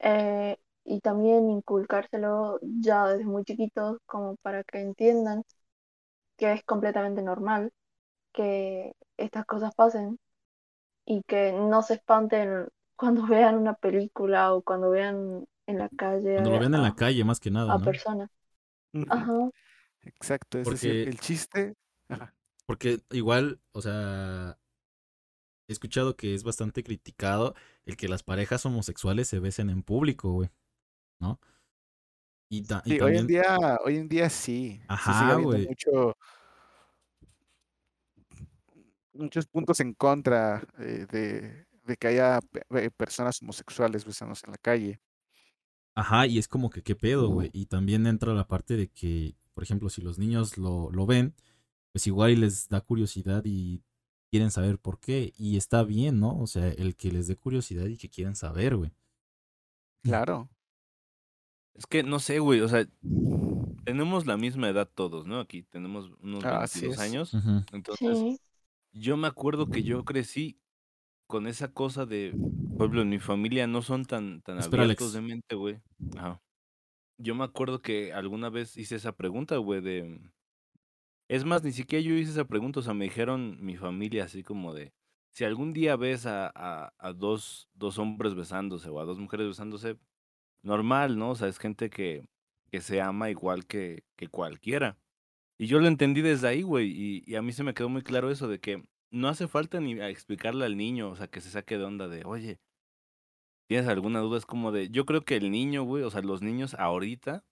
eh, 0.00 0.56
y 0.84 1.00
también 1.00 1.50
inculcárselo 1.50 2.58
ya 2.80 3.06
desde 3.08 3.24
muy 3.24 3.44
chiquitos 3.44 3.98
como 4.06 4.36
para 4.36 4.64
que 4.64 4.80
entiendan 4.80 5.44
que 6.36 6.52
es 6.52 6.64
completamente 6.64 7.22
normal 7.22 7.72
que 8.32 8.94
estas 9.16 9.46
cosas 9.46 9.74
pasen 9.74 10.18
y 11.04 11.22
que 11.24 11.52
no 11.52 11.82
se 11.82 11.94
espanten 11.94 12.68
cuando 12.96 13.26
vean 13.28 13.56
una 13.56 13.74
película 13.74 14.54
o 14.54 14.62
cuando 14.62 14.90
vean 14.90 15.44
en 15.66 15.78
la 15.78 15.88
calle 15.90 16.34
Cuando 16.34 16.50
lo 16.50 16.58
vean 16.58 16.74
en 16.74 16.82
la 16.82 16.94
calle, 16.94 17.24
más 17.24 17.40
que 17.40 17.50
nada, 17.50 17.74
a 17.74 17.78
¿no? 17.78 17.84
personas. 17.84 18.30
Ajá. 19.08 19.50
Exacto, 20.04 20.58
es 20.58 20.68
decir, 20.68 20.90
Porque- 20.90 21.10
el 21.10 21.20
chiste. 21.20 21.74
Ajá. 22.08 22.34
Porque 22.66 23.00
igual, 23.10 23.60
o 23.72 23.82
sea, 23.82 24.58
he 25.68 25.72
escuchado 25.72 26.16
que 26.16 26.34
es 26.34 26.44
bastante 26.44 26.82
criticado 26.84 27.54
el 27.86 27.96
que 27.96 28.08
las 28.08 28.22
parejas 28.22 28.64
homosexuales 28.66 29.28
se 29.28 29.40
besen 29.40 29.70
en 29.70 29.82
público, 29.82 30.30
güey, 30.32 30.50
¿no? 31.22 31.40
Y, 32.50 32.62
ta- 32.64 32.82
y 32.84 32.90
Sí, 32.90 33.00
hoy 33.00 33.16
en 33.16 33.26
día, 33.26 33.78
hoy 33.84 33.96
en 33.96 34.08
día 34.08 34.28
sí. 34.28 34.82
Ajá, 34.88 35.36
güey. 35.36 35.66
mucho, 35.68 36.16
muchos 39.12 39.46
puntos 39.46 39.80
en 39.80 39.94
contra 39.94 40.62
eh, 40.78 41.06
de, 41.10 41.66
de 41.84 41.96
que 41.96 42.08
haya 42.08 42.40
eh, 42.76 42.90
personas 42.90 43.40
homosexuales 43.42 44.04
besándose 44.04 44.46
en 44.46 44.52
la 44.52 44.58
calle. 44.58 45.00
Ajá, 45.94 46.26
y 46.26 46.38
es 46.38 46.48
como 46.48 46.70
que 46.70 46.82
qué 46.82 46.94
pedo, 46.96 47.28
güey. 47.28 47.50
Y 47.52 47.66
también 47.66 48.06
entra 48.06 48.32
la 48.34 48.46
parte 48.48 48.76
de 48.76 48.88
que, 48.88 49.36
por 49.54 49.62
ejemplo, 49.64 49.90
si 49.90 50.00
los 50.00 50.18
niños 50.18 50.56
lo, 50.56 50.90
lo 50.90 51.06
ven, 51.06 51.34
pues 51.92 52.06
igual 52.06 52.30
y 52.32 52.36
les 52.36 52.68
da 52.68 52.80
curiosidad 52.80 53.42
y 53.44 53.82
quieren 54.30 54.50
saber 54.50 54.78
por 54.78 55.00
qué. 55.00 55.32
Y 55.36 55.56
está 55.58 55.82
bien, 55.84 56.20
¿no? 56.20 56.38
O 56.40 56.46
sea, 56.46 56.68
el 56.68 56.96
que 56.96 57.12
les 57.12 57.26
dé 57.28 57.36
curiosidad 57.36 57.86
y 57.86 57.98
que 57.98 58.08
quieran 58.10 58.36
saber, 58.36 58.76
güey. 58.76 58.92
Claro. 60.02 60.48
Es 61.74 61.86
que 61.86 62.02
no 62.02 62.18
sé, 62.18 62.38
güey, 62.38 62.60
o 62.60 62.68
sea, 62.68 62.86
tenemos 63.84 64.26
la 64.26 64.36
misma 64.36 64.68
edad 64.68 64.88
todos, 64.94 65.26
¿no? 65.26 65.40
Aquí 65.40 65.62
tenemos 65.64 66.10
unos 66.20 66.44
Así 66.44 66.80
22 66.82 66.94
es. 66.94 67.00
años. 67.00 67.34
Entonces, 67.72 68.18
Sí. 68.18 68.38
yo 68.92 69.16
me 69.16 69.26
acuerdo 69.28 69.68
que 69.68 69.82
yo 69.82 70.04
crecí 70.04 70.58
con 71.26 71.46
esa 71.46 71.72
cosa 71.72 72.04
de, 72.04 72.32
por 72.76 72.82
ejemplo, 72.86 73.02
en 73.02 73.08
mi 73.08 73.18
familia 73.18 73.66
no 73.66 73.80
son 73.82 74.04
tan, 74.04 74.42
tan 74.42 74.58
Espera, 74.58 74.82
abiertos 74.82 75.14
Alex. 75.14 75.14
de 75.14 75.34
mente, 75.34 75.54
güey. 75.54 75.80
Ajá. 76.16 76.42
Yo 77.18 77.34
me 77.34 77.44
acuerdo 77.44 77.80
que 77.80 78.12
alguna 78.12 78.50
vez 78.50 78.76
hice 78.76 78.96
esa 78.96 79.12
pregunta, 79.12 79.56
güey, 79.56 79.80
de... 79.80 80.20
Es 81.28 81.44
más, 81.46 81.62
ni 81.62 81.72
siquiera 81.72 82.04
yo 82.04 82.14
hice 82.14 82.32
esa 82.32 82.44
pregunta, 82.46 82.80
o 82.80 82.82
sea, 82.82 82.92
me 82.94 83.04
dijeron 83.04 83.56
mi 83.64 83.76
familia 83.76 84.24
así 84.24 84.42
como 84.42 84.74
de, 84.74 84.92
si 85.30 85.44
algún 85.44 85.72
día 85.72 85.96
ves 85.96 86.26
a, 86.26 86.52
a, 86.54 86.92
a 86.98 87.12
dos, 87.14 87.70
dos 87.74 87.98
hombres 87.98 88.34
besándose 88.34 88.90
o 88.90 89.00
a 89.00 89.04
dos 89.04 89.18
mujeres 89.18 89.46
besándose, 89.46 89.96
normal, 90.62 91.18
¿no? 91.18 91.30
O 91.30 91.34
sea, 91.34 91.48
es 91.48 91.58
gente 91.58 91.90
que, 91.90 92.26
que 92.70 92.80
se 92.80 93.00
ama 93.00 93.30
igual 93.30 93.66
que, 93.66 94.04
que 94.16 94.28
cualquiera. 94.28 94.96
Y 95.58 95.66
yo 95.66 95.78
lo 95.80 95.86
entendí 95.88 96.22
desde 96.22 96.48
ahí, 96.48 96.62
güey, 96.62 97.22
y, 97.26 97.34
a 97.36 97.42
mí 97.42 97.52
se 97.52 97.62
me 97.62 97.74
quedó 97.74 97.88
muy 97.88 98.02
claro 98.02 98.30
eso 98.30 98.48
de 98.48 98.58
que 98.60 98.82
no 99.10 99.28
hace 99.28 99.46
falta 99.48 99.80
ni 99.80 100.00
explicarle 100.00 100.64
al 100.64 100.76
niño, 100.76 101.10
o 101.10 101.16
sea, 101.16 101.28
que 101.28 101.40
se 101.40 101.50
saque 101.50 101.78
de 101.78 101.84
onda 101.84 102.08
de, 102.08 102.24
oye, 102.24 102.58
¿tienes 103.68 103.88
alguna 103.88 104.20
duda? 104.20 104.38
Es 104.38 104.46
como 104.46 104.72
de, 104.72 104.90
yo 104.90 105.06
creo 105.06 105.22
que 105.24 105.36
el 105.36 105.50
niño, 105.50 105.84
güey, 105.84 106.02
o 106.04 106.10
sea, 106.10 106.22
los 106.22 106.42
niños 106.42 106.74
ahorita 106.74 107.44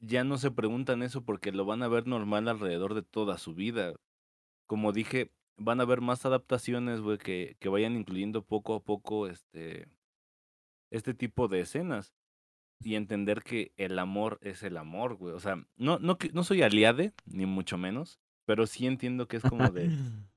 ya 0.00 0.24
no 0.24 0.38
se 0.38 0.50
preguntan 0.50 1.02
eso 1.02 1.24
porque 1.24 1.52
lo 1.52 1.64
van 1.64 1.82
a 1.82 1.88
ver 1.88 2.06
normal 2.06 2.48
alrededor 2.48 2.94
de 2.94 3.02
toda 3.02 3.38
su 3.38 3.54
vida. 3.54 3.94
Como 4.66 4.92
dije, 4.92 5.30
van 5.56 5.80
a 5.80 5.84
ver 5.84 6.00
más 6.00 6.26
adaptaciones, 6.26 7.00
güey, 7.00 7.18
que, 7.18 7.56
que 7.60 7.68
vayan 7.68 7.96
incluyendo 7.96 8.42
poco 8.44 8.74
a 8.74 8.80
poco 8.82 9.28
este, 9.28 9.86
este 10.92 11.14
tipo 11.14 11.48
de 11.48 11.60
escenas. 11.60 12.14
Y 12.84 12.96
entender 12.96 13.42
que 13.42 13.72
el 13.76 13.98
amor 13.98 14.38
es 14.42 14.62
el 14.64 14.76
amor, 14.76 15.14
güey. 15.14 15.34
O 15.34 15.40
sea, 15.40 15.56
no, 15.76 15.98
no, 16.00 16.18
que- 16.18 16.30
no 16.32 16.42
soy 16.44 16.62
aliade, 16.62 17.12
ni 17.26 17.46
mucho 17.46 17.78
menos, 17.78 18.18
pero 18.44 18.66
sí 18.66 18.86
entiendo 18.86 19.28
que 19.28 19.36
es 19.38 19.42
como 19.44 19.70
de... 19.70 19.88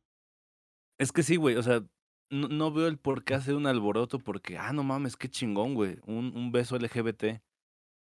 Es 0.98 1.12
que 1.12 1.24
sí, 1.24 1.36
güey, 1.36 1.56
o 1.58 1.64
sea, 1.64 1.84
no, 2.30 2.48
no 2.48 2.72
veo 2.72 2.88
el 2.88 2.98
por 2.98 3.24
qué 3.24 3.34
hacer 3.34 3.56
un 3.56 3.68
alboroto 3.68 4.20
porque, 4.20 4.58
ah, 4.58 4.72
no 4.74 4.84
mames, 4.84 5.18
qué 5.18 5.28
chingón, 5.30 5.74
güey, 5.74 5.98
un, 6.06 6.36
un 6.38 6.52
beso 6.54 6.78
LGBT, 6.78 7.42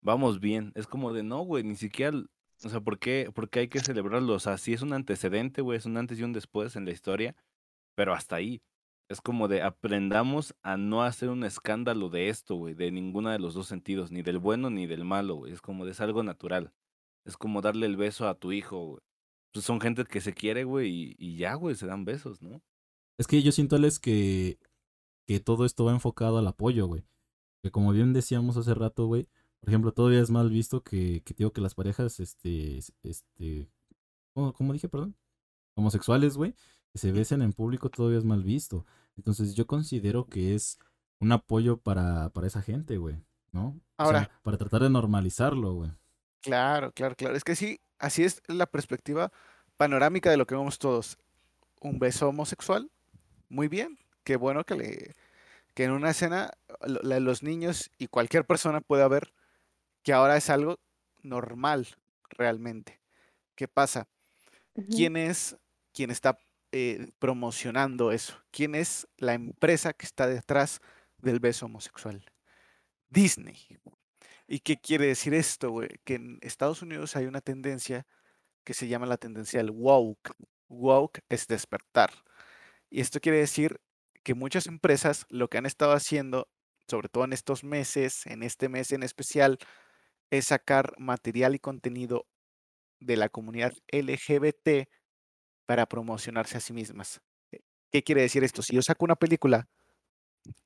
vamos 0.01 0.39
bien. 0.39 0.71
Es 0.75 0.87
como 0.87 1.13
de, 1.13 1.21
no, 1.23 1.41
güey, 1.41 1.63
ni 1.63 1.75
siquiera, 1.75 2.17
o 2.17 2.69
sea, 2.69 2.81
¿por 2.81 2.97
qué, 2.97 3.29
por 3.33 3.49
qué 3.49 3.59
hay 3.59 3.67
que 3.67 3.79
celebrarlo? 3.79 4.33
O 4.33 4.39
sea, 4.39 4.57
sí 4.57 4.73
es 4.73 4.81
un 4.81 4.93
antecedente, 4.93 5.61
güey, 5.61 5.77
es 5.77 5.85
un 5.85 5.97
antes 5.97 6.19
y 6.19 6.23
un 6.23 6.33
después 6.33 6.75
en 6.75 6.85
la 6.85 6.91
historia, 6.91 7.35
pero 7.95 8.13
hasta 8.13 8.37
ahí. 8.37 8.61
Es 9.09 9.21
como 9.21 9.47
de 9.47 9.63
aprendamos 9.63 10.53
a 10.61 10.77
no 10.77 11.01
hacer 11.03 11.29
un 11.29 11.43
escándalo 11.43 12.09
de 12.09 12.29
esto, 12.29 12.55
güey, 12.55 12.75
de 12.75 12.91
ninguno 12.91 13.31
de 13.31 13.39
los 13.39 13.55
dos 13.55 13.67
sentidos, 13.67 14.11
ni 14.11 14.21
del 14.21 14.37
bueno 14.37 14.69
ni 14.69 14.85
del 14.85 15.03
malo, 15.03 15.35
güey. 15.35 15.51
Es 15.51 15.61
como 15.61 15.83
de 15.85 15.91
es 15.91 15.99
algo 15.99 16.21
natural. 16.23 16.71
Es 17.25 17.35
como 17.35 17.61
darle 17.61 17.87
el 17.87 17.97
beso 17.97 18.27
a 18.27 18.35
tu 18.35 18.51
hijo, 18.51 18.85
güey. 18.85 19.01
Pues 19.51 19.65
son 19.65 19.81
gente 19.81 20.05
que 20.05 20.21
se 20.21 20.33
quiere, 20.33 20.63
güey, 20.63 20.89
y, 20.89 21.15
y 21.17 21.37
ya, 21.37 21.55
güey, 21.55 21.75
se 21.75 21.87
dan 21.87 22.05
besos, 22.05 22.41
¿no? 22.41 22.61
Es 23.17 23.25
que 23.25 23.41
yo 23.41 23.51
siento, 23.51 23.75
Alex, 23.75 23.97
que, 23.99 24.59
que 25.27 25.39
todo 25.39 25.65
esto 25.65 25.85
va 25.85 25.91
enfocado 25.91 26.37
al 26.37 26.47
apoyo, 26.47 26.85
güey. 26.85 27.03
Que 27.63 27.71
como 27.71 27.91
bien 27.91 28.13
decíamos 28.13 28.57
hace 28.57 28.75
rato, 28.75 29.07
güey, 29.07 29.27
por 29.59 29.69
ejemplo, 29.69 29.91
todavía 29.91 30.21
es 30.21 30.29
mal 30.29 30.49
visto 30.51 30.83
que, 30.83 31.21
que 31.25 31.33
digo 31.33 31.51
que 31.51 31.61
las 31.61 31.73
parejas, 31.73 32.19
este, 32.19 32.77
es- 32.77 32.93
este, 33.01 33.71
¿cómo, 34.35 34.53
cómo 34.53 34.71
dije, 34.71 34.87
perdón? 34.87 35.17
Homosexuales, 35.75 36.37
güey, 36.37 36.53
que 36.91 36.99
se 36.99 37.11
besen 37.11 37.41
en 37.41 37.53
público 37.53 37.89
todavía 37.89 38.17
es 38.19 38.25
mal 38.25 38.43
visto. 38.43 38.85
Entonces 39.17 39.53
yo 39.55 39.67
considero 39.67 40.25
que 40.25 40.55
es 40.55 40.79
un 41.19 41.31
apoyo 41.31 41.77
para, 41.77 42.29
para 42.29 42.47
esa 42.47 42.61
gente, 42.61 42.97
güey, 42.97 43.21
¿no? 43.51 43.67
O 43.69 43.73
sea, 43.73 43.81
Ahora- 44.05 44.31
para 44.43 44.57
tratar 44.57 44.83
de 44.83 44.89
normalizarlo, 44.89 45.73
güey. 45.73 45.91
Claro, 46.41 46.91
claro, 46.93 47.15
claro. 47.15 47.35
Es 47.35 47.43
que 47.43 47.55
sí, 47.55 47.81
así 47.97 48.23
es 48.23 48.41
la 48.47 48.65
perspectiva 48.65 49.31
panorámica 49.75 50.31
de 50.31 50.37
lo 50.37 50.47
que 50.47 50.55
vemos 50.55 50.79
todos. 50.79 51.17
Un 51.81 51.99
beso 51.99 52.29
homosexual, 52.29 52.89
muy 53.49 53.67
bien. 53.67 53.97
Qué 54.23 54.35
bueno 54.37 54.63
que 54.63 54.75
le 54.75 55.15
que 55.73 55.83
en 55.85 55.91
una 55.91 56.09
escena 56.09 56.51
los 56.81 57.43
niños 57.43 57.89
y 57.97 58.07
cualquier 58.07 58.45
persona 58.45 58.81
pueda 58.81 59.07
ver 59.07 59.33
que 60.03 60.11
ahora 60.13 60.35
es 60.37 60.49
algo 60.49 60.79
normal 61.21 61.87
realmente. 62.29 62.99
¿Qué 63.55 63.67
pasa? 63.67 64.07
¿Quién 64.89 65.15
es 65.17 65.57
quien 65.93 66.09
está 66.11 66.37
eh, 66.71 67.11
promocionando 67.19 68.11
eso? 68.11 68.41
¿Quién 68.51 68.75
es 68.75 69.07
la 69.17 69.33
empresa 69.33 69.93
que 69.93 70.05
está 70.05 70.27
detrás 70.27 70.81
del 71.17 71.39
beso 71.39 71.65
homosexual? 71.65 72.23
Disney. 73.09 73.57
¿Y 74.47 74.59
qué 74.59 74.77
quiere 74.77 75.07
decir 75.07 75.33
esto? 75.33 75.81
Que 76.03 76.15
en 76.15 76.39
Estados 76.41 76.81
Unidos 76.81 77.15
hay 77.15 77.25
una 77.25 77.41
tendencia 77.41 78.05
que 78.63 78.73
se 78.73 78.87
llama 78.87 79.05
la 79.05 79.17
tendencia 79.17 79.59
del 79.59 79.71
woke. 79.71 80.31
Woke 80.67 81.21
es 81.29 81.47
despertar. 81.47 82.11
Y 82.89 83.01
esto 83.01 83.19
quiere 83.19 83.39
decir 83.39 83.79
que 84.23 84.33
muchas 84.33 84.67
empresas 84.67 85.25
lo 85.29 85.49
que 85.49 85.57
han 85.57 85.65
estado 85.65 85.93
haciendo, 85.93 86.47
sobre 86.87 87.09
todo 87.09 87.23
en 87.23 87.33
estos 87.33 87.63
meses, 87.63 88.25
en 88.25 88.43
este 88.43 88.69
mes 88.69 88.91
en 88.91 89.03
especial, 89.03 89.57
es 90.29 90.45
sacar 90.45 90.93
material 90.97 91.55
y 91.55 91.59
contenido 91.59 92.27
de 92.99 93.17
la 93.17 93.29
comunidad 93.29 93.73
LGBT 93.91 94.87
para 95.69 95.85
promocionarse 95.85 96.57
a 96.57 96.59
sí 96.59 96.73
mismas. 96.73 97.21
Eh, 97.51 97.59
¿Qué 97.91 98.01
quiere 98.01 98.23
decir 98.23 98.43
esto? 98.43 98.63
Si 98.63 98.73
yo 98.73 98.81
saco 98.81 99.05
una 99.05 99.15
película, 99.15 99.67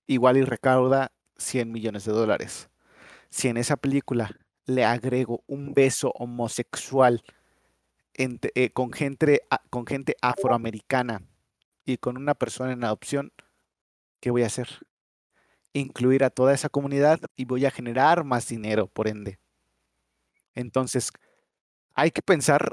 igual 0.08 0.38
y 0.38 0.44
recauda 0.44 1.12
100 1.36 1.70
millones 1.74 2.06
de 2.06 2.14
dólares. 2.14 2.70
Si 3.30 3.50
en 3.50 3.58
esa 3.58 3.76
película 3.76 4.32
le 4.66 4.86
agrego 4.86 5.44
un 5.46 5.74
beso 5.74 6.14
homosexual 6.16 7.22
eh, 8.14 8.70
con, 8.70 8.94
gente, 8.94 9.42
con 9.70 9.86
gente 9.86 10.16
afroamericana 10.22 11.22
y 11.84 11.98
con 11.98 12.16
una 12.16 12.34
persona 12.34 12.72
en 12.72 12.86
adopción, 12.86 13.34
¿qué 14.22 14.32
voy 14.32 14.44
a 14.44 14.48
hacer? 14.48 14.70
Incluir 15.74 16.24
a 16.24 16.30
toda 16.30 16.54
esa 16.54 16.70
comunidad 16.70 17.20
y 17.36 17.44
voy 17.44 17.66
a 17.66 17.72
generar 17.72 18.24
más 18.24 18.48
dinero, 18.48 18.88
por 18.88 19.10
ende. 19.10 19.38
Entonces, 20.56 21.12
hay 21.94 22.12
que 22.12 22.22
pensar 22.22 22.72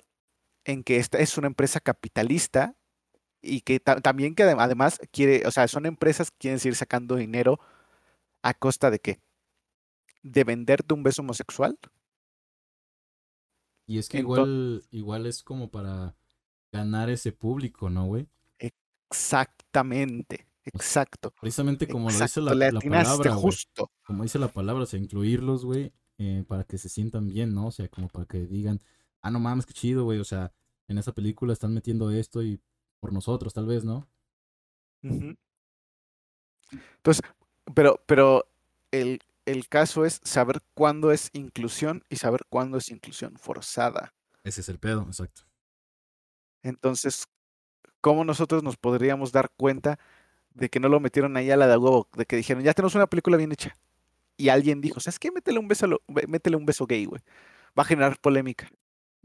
en 0.64 0.85
que 0.85 0.97
esta 0.97 1.19
es 1.19 1.38
una 1.38 1.47
empresa 1.47 1.81
capitalista 1.81 2.76
y 3.43 3.62
que 3.62 3.81
también 3.81 4.35
que 4.35 4.43
además 4.43 5.00
quiere, 5.12 5.47
o 5.47 5.50
sea, 5.50 5.67
son 5.69 5.87
empresas 5.87 6.31
que 6.31 6.38
quieren 6.38 6.61
seguir 6.61 6.76
sacando 6.76 7.17
dinero 7.17 7.59
a 8.43 8.55
costa 8.55 8.90
de 8.90 8.99
qué? 8.99 9.21
De 10.23 10.45
venderte 10.45 10.95
un 10.95 11.02
beso 11.02 11.23
homosexual. 11.23 11.79
Y 13.87 13.99
es 13.99 14.09
que 14.09 14.19
igual, 14.19 14.85
igual 14.90 15.26
es 15.26 15.43
como 15.43 15.71
para 15.71 16.14
ganar 16.71 17.11
ese 17.11 17.33
público, 17.33 17.90
¿no, 17.90 18.07
güey? 18.07 18.29
Exactamente, 18.59 20.47
exacto. 20.64 21.35
Precisamente 21.40 21.88
como 21.88 22.11
lo 22.11 22.17
dice 22.17 22.40
la, 22.40 22.55
la 22.55 22.81
palabra, 22.81 23.35
justo. 23.35 23.90
Como 24.05 24.23
dice 24.23 24.38
la 24.38 24.49
palabra, 24.49 24.85
o 24.85 24.87
sea, 24.87 25.00
incluirlos, 25.00 25.64
güey, 25.64 25.93
eh, 26.19 26.45
para 26.47 26.64
que 26.64 26.79
se 26.79 26.88
sientan 26.88 27.26
bien, 27.26 27.55
¿no? 27.55 27.69
O 27.69 27.71
sea, 27.73 27.88
como 27.88 28.09
para 28.09 28.26
que 28.26 28.47
digan, 28.47 28.81
ah, 29.23 29.31
no 29.31 29.41
mames, 29.41 29.67
qué 29.67 29.73
chido, 29.73 30.05
güey, 30.05 30.19
o 30.19 30.25
sea, 30.25 30.53
en 30.89 30.99
esa 30.99 31.12
película 31.12 31.53
están 31.53 31.75
metiendo 31.75 32.11
esto 32.11 32.43
y 32.43 32.61
por 33.00 33.12
nosotros, 33.12 33.55
tal 33.55 33.67
vez, 33.67 33.85
¿no? 33.85 34.09
Entonces, 35.03 37.23
pero, 37.75 38.03
pero 38.07 38.45
el, 38.91 39.21
el 39.47 39.69
caso 39.69 40.05
es 40.05 40.21
saber 40.25 40.61
cuándo 40.75 41.12
es 41.12 41.31
inclusión 41.33 42.05
y 42.09 42.17
saber 42.17 42.43
cuándo 42.49 42.79
es 42.79 42.91
inclusión 42.91 43.37
forzada. 43.39 44.12
Ese 44.45 44.61
es 44.61 44.69
el 44.69 44.79
pedo, 44.79 45.03
exacto. 45.03 45.43
Entonces, 46.62 47.27
¿cómo 48.00 48.25
nosotros 48.25 48.62
nos 48.62 48.77
podríamos 48.77 49.33
dar 49.33 49.50
cuenta 49.57 49.99
de 50.55 50.69
que 50.69 50.81
no 50.81 50.89
lo 50.89 51.00
metieron 51.00 51.37
ahí 51.37 51.50
a 51.50 51.57
la 51.57 51.67
de 51.67 51.77
huevo? 51.77 52.09
De 52.15 52.27
que 52.27 52.37
dijeron, 52.37 52.62
ya 52.62 52.75
tenemos 52.75 52.95
una 52.95 53.07
película 53.07 53.37
bien 53.37 53.53
hecha. 53.53 53.77
Y 54.37 54.49
alguien 54.49 54.81
dijo, 54.81 55.00
¿sabes 55.00 55.19
qué? 55.19 55.31
Métele 55.31 55.59
un 55.59 55.69
beso, 55.69 55.87
métele 56.09 56.57
un 56.57 56.67
beso 56.67 56.87
gay, 56.87 57.05
güey. 57.05 57.23
Va 57.79 57.83
a 57.83 57.87
generar 57.87 58.19
polémica, 58.21 58.71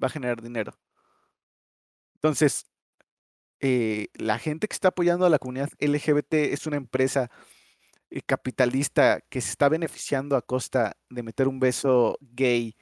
va 0.02 0.08
a 0.08 0.12
generar 0.12 0.42
dinero. 0.42 0.78
Entonces, 2.16 2.66
eh, 3.60 4.08
la 4.14 4.40
gente 4.40 4.68
que 4.68 4.74
está 4.74 4.90
apoyando 4.90 5.26
a 5.26 5.30
la 5.30 5.40
comunidad 5.40 5.70
LGBT 5.80 6.34
es 6.54 6.68
una 6.68 6.78
empresa 6.78 7.30
eh, 8.10 8.22
capitalista 8.22 9.22
que 9.30 9.42
se 9.42 9.50
está 9.50 9.70
beneficiando 9.70 10.36
a 10.36 10.42
costa 10.42 10.98
de 11.10 11.24
meter 11.24 11.48
un 11.48 11.60
beso 11.60 12.18
gay 12.22 12.76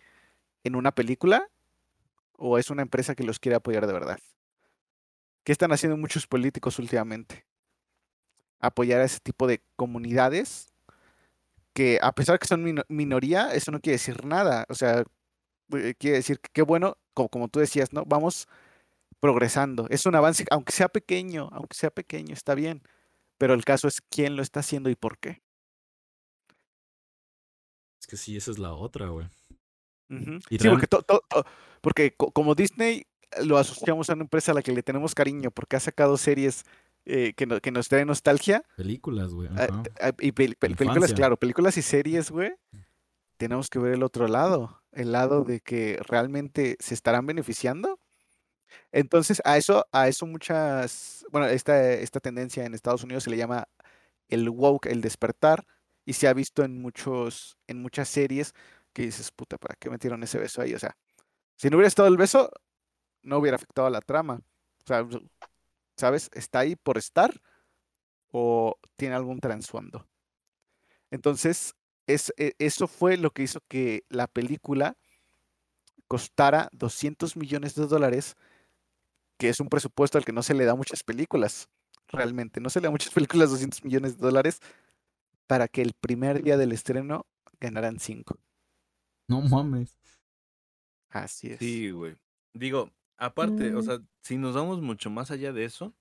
en 0.63 0.75
una 0.75 0.93
película? 0.93 1.50
¿O 2.34 2.58
es 2.58 2.70
una 2.70 2.82
empresa 2.82 3.15
que 3.15 3.24
los 3.24 3.39
quiere 3.39 3.55
apoyar 3.55 3.88
de 3.88 3.93
verdad? 3.93 4.20
¿Qué 5.43 5.51
están 5.51 5.72
haciendo 5.72 5.98
muchos 5.98 6.27
políticos 6.27 6.79
últimamente? 6.79 7.46
Apoyar 8.60 9.01
a 9.01 9.05
ese 9.05 9.20
tipo 9.20 9.48
de 9.48 9.62
comunidades 9.75 10.74
que 11.74 12.00
a 12.01 12.13
pesar 12.13 12.39
que 12.39 12.48
son 12.48 12.84
minoría, 12.88 13.53
eso 13.53 13.72
no 13.72 13.79
quiere 13.79 13.96
decir 13.96 14.25
nada. 14.25 14.65
O 14.70 14.75
sea, 14.75 15.03
eh, 15.74 15.96
quiere 15.98 16.17
decir 16.17 16.39
que 16.39 16.50
qué 16.53 16.62
bueno, 16.62 16.97
como, 17.13 17.30
como 17.30 17.47
tú 17.47 17.60
decías, 17.60 17.93
¿no? 17.93 18.04
Vamos 18.06 18.47
progresando. 19.19 19.88
Es 19.89 20.06
un 20.06 20.15
avance, 20.15 20.45
aunque 20.52 20.73
sea 20.73 20.89
pequeño, 20.89 21.49
aunque 21.52 21.76
sea 21.76 21.89
pequeño, 21.89 22.34
está 22.34 22.56
bien. 22.56 22.82
Pero 23.38 23.54
el 23.54 23.65
caso 23.65 23.88
es 23.88 24.02
quién 24.02 24.36
lo 24.36 24.41
está 24.41 24.60
haciendo 24.60 24.89
y 24.89 24.95
por 24.95 25.17
qué. 25.17 25.41
Es 27.99 28.08
que 28.08 28.17
sí, 28.17 28.36
esa 28.36 28.52
es 28.52 28.60
la 28.60 28.73
otra, 28.73 29.08
güey. 29.08 29.28
Sí, 30.10 30.69
porque, 30.69 30.88
porque 31.82 32.15
como 32.15 32.54
Disney 32.54 33.06
lo 33.43 33.58
asociamos 33.58 34.10
a 34.10 34.13
una 34.13 34.23
empresa 34.23 34.52
a 34.52 34.56
la 34.56 34.62
que 34.62 34.71
le 34.71 34.84
tenemos 34.84 35.15
cariño 35.15 35.49
porque 35.52 35.76
ha 35.76 35.80
sacado 35.80 36.17
series 36.17 36.65
eh, 37.06 37.34
que, 37.36 37.47
que, 37.62 37.71
nos 37.71 37.88
traen 37.89 38.08
nostalgia. 38.08 38.63
Películas, 38.78 39.34
güey. 39.34 39.49
Ah, 39.56 39.84
ah, 40.02 40.12
y 40.19 40.32
películas, 40.32 41.13
claro, 41.13 41.38
películas 41.38 41.78
y 41.78 41.82
series, 41.82 42.32
güey. 42.32 42.54
Tenemos 43.38 43.69
que 43.69 43.80
ver 43.80 43.93
el 43.93 44.04
otro 44.04 44.28
lado, 44.28 44.83
el 44.93 45.12
lado 45.12 45.43
de 45.43 45.60
que 45.60 45.99
realmente 46.08 46.77
se 46.79 46.93
estarán 46.93 47.25
beneficiando 47.25 47.99
entonces, 48.91 49.41
a 49.45 49.58
eso, 49.58 49.88
a 49.91 50.08
eso 50.08 50.25
muchas, 50.25 51.25
bueno, 51.32 51.47
esta, 51.47 51.91
esta 51.93 52.19
tendencia 52.19 52.65
en 52.65 52.73
Estados 52.73 53.03
Unidos 53.03 53.23
se 53.23 53.29
le 53.29 53.38
llama 53.38 53.67
el 54.29 54.49
woke, 54.49 54.88
el 54.88 55.01
despertar, 55.01 55.65
y 56.06 56.13
se 56.13 56.27
ha 56.27 56.34
visto 56.34 56.63
en 56.63 56.82
muchos, 56.82 57.58
en 57.67 57.82
muchas 57.82 58.10
series 58.10 58.53
que 58.93 59.03
dices, 59.03 59.32
puta, 59.32 59.58
¿para 59.58 59.75
qué 59.75 59.89
metieron 59.89 60.23
ese 60.23 60.38
beso 60.39 60.62
ahí? 60.62 60.73
O 60.73 60.79
sea, 60.79 60.97
si 61.56 61.69
no 61.69 61.77
hubiera 61.77 61.88
estado 61.88 62.08
el 62.08 62.17
beso, 62.17 62.51
no 63.23 63.38
hubiera 63.38 63.56
afectado 63.56 63.88
a 63.88 63.91
la 63.91 64.01
trama. 64.01 64.41
O 64.84 64.88
sea, 64.88 65.08
¿sabes? 65.97 66.29
¿Está 66.34 66.60
ahí 66.60 66.75
por 66.75 66.97
estar 66.97 67.41
o 68.32 68.77
tiene 68.95 69.15
algún 69.15 69.39
trasfondo? 69.39 70.08
Entonces, 71.12 71.75
es, 72.07 72.33
e, 72.37 72.53
eso 72.59 72.87
fue 72.87 73.17
lo 73.17 73.31
que 73.31 73.43
hizo 73.43 73.61
que 73.67 74.03
la 74.09 74.27
película 74.27 74.97
costara 76.07 76.69
200 76.73 77.37
millones 77.37 77.75
de 77.75 77.87
dólares 77.87 78.35
que 79.37 79.49
es 79.49 79.59
un 79.59 79.67
presupuesto 79.67 80.17
al 80.17 80.25
que 80.25 80.31
no 80.31 80.43
se 80.43 80.53
le 80.53 80.65
da 80.65 80.75
muchas 80.75 81.03
películas, 81.03 81.69
realmente. 82.07 82.61
No 82.61 82.69
se 82.69 82.79
le 82.79 82.87
da 82.87 82.91
muchas 82.91 83.13
películas 83.13 83.49
200 83.49 83.83
millones 83.83 84.17
de 84.17 84.25
dólares 84.25 84.59
para 85.47 85.67
que 85.67 85.81
el 85.81 85.93
primer 85.93 86.43
día 86.43 86.57
del 86.57 86.71
estreno 86.71 87.25
ganaran 87.59 87.99
5. 87.99 88.37
No 89.27 89.41
mames. 89.41 89.97
Así 91.09 91.51
es. 91.51 91.59
Sí, 91.59 91.91
güey. 91.91 92.15
Digo, 92.53 92.91
aparte, 93.17 93.73
o 93.75 93.79
mm. 93.79 93.83
sea, 93.83 93.99
si 94.21 94.37
nos 94.37 94.55
vamos 94.55 94.81
mucho 94.81 95.09
más 95.09 95.31
allá 95.31 95.51
de 95.51 95.65
eso, 95.65 95.93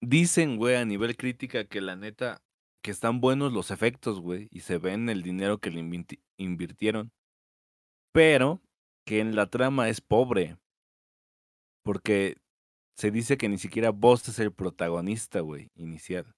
dicen, 0.00 0.56
güey, 0.56 0.76
a 0.76 0.84
nivel 0.84 1.16
crítica 1.16 1.64
que 1.64 1.80
la 1.80 1.96
neta, 1.96 2.42
que 2.82 2.90
están 2.90 3.20
buenos 3.20 3.52
los 3.52 3.70
efectos, 3.70 4.20
güey, 4.20 4.48
y 4.50 4.60
se 4.60 4.78
ven 4.78 5.08
el 5.08 5.22
dinero 5.22 5.58
que 5.58 5.70
le 5.70 5.80
invirtieron, 6.36 7.12
pero 8.12 8.60
que 9.06 9.20
en 9.20 9.34
la 9.34 9.46
trama 9.46 9.88
es 9.88 10.00
pobre. 10.00 10.58
Porque 11.84 12.36
se 12.96 13.10
dice 13.10 13.38
que 13.38 13.48
ni 13.48 13.58
siquiera 13.58 13.90
vos 13.90 14.28
es 14.28 14.38
el 14.38 14.52
protagonista, 14.52 15.40
güey, 15.40 15.70
inicial. 15.74 16.34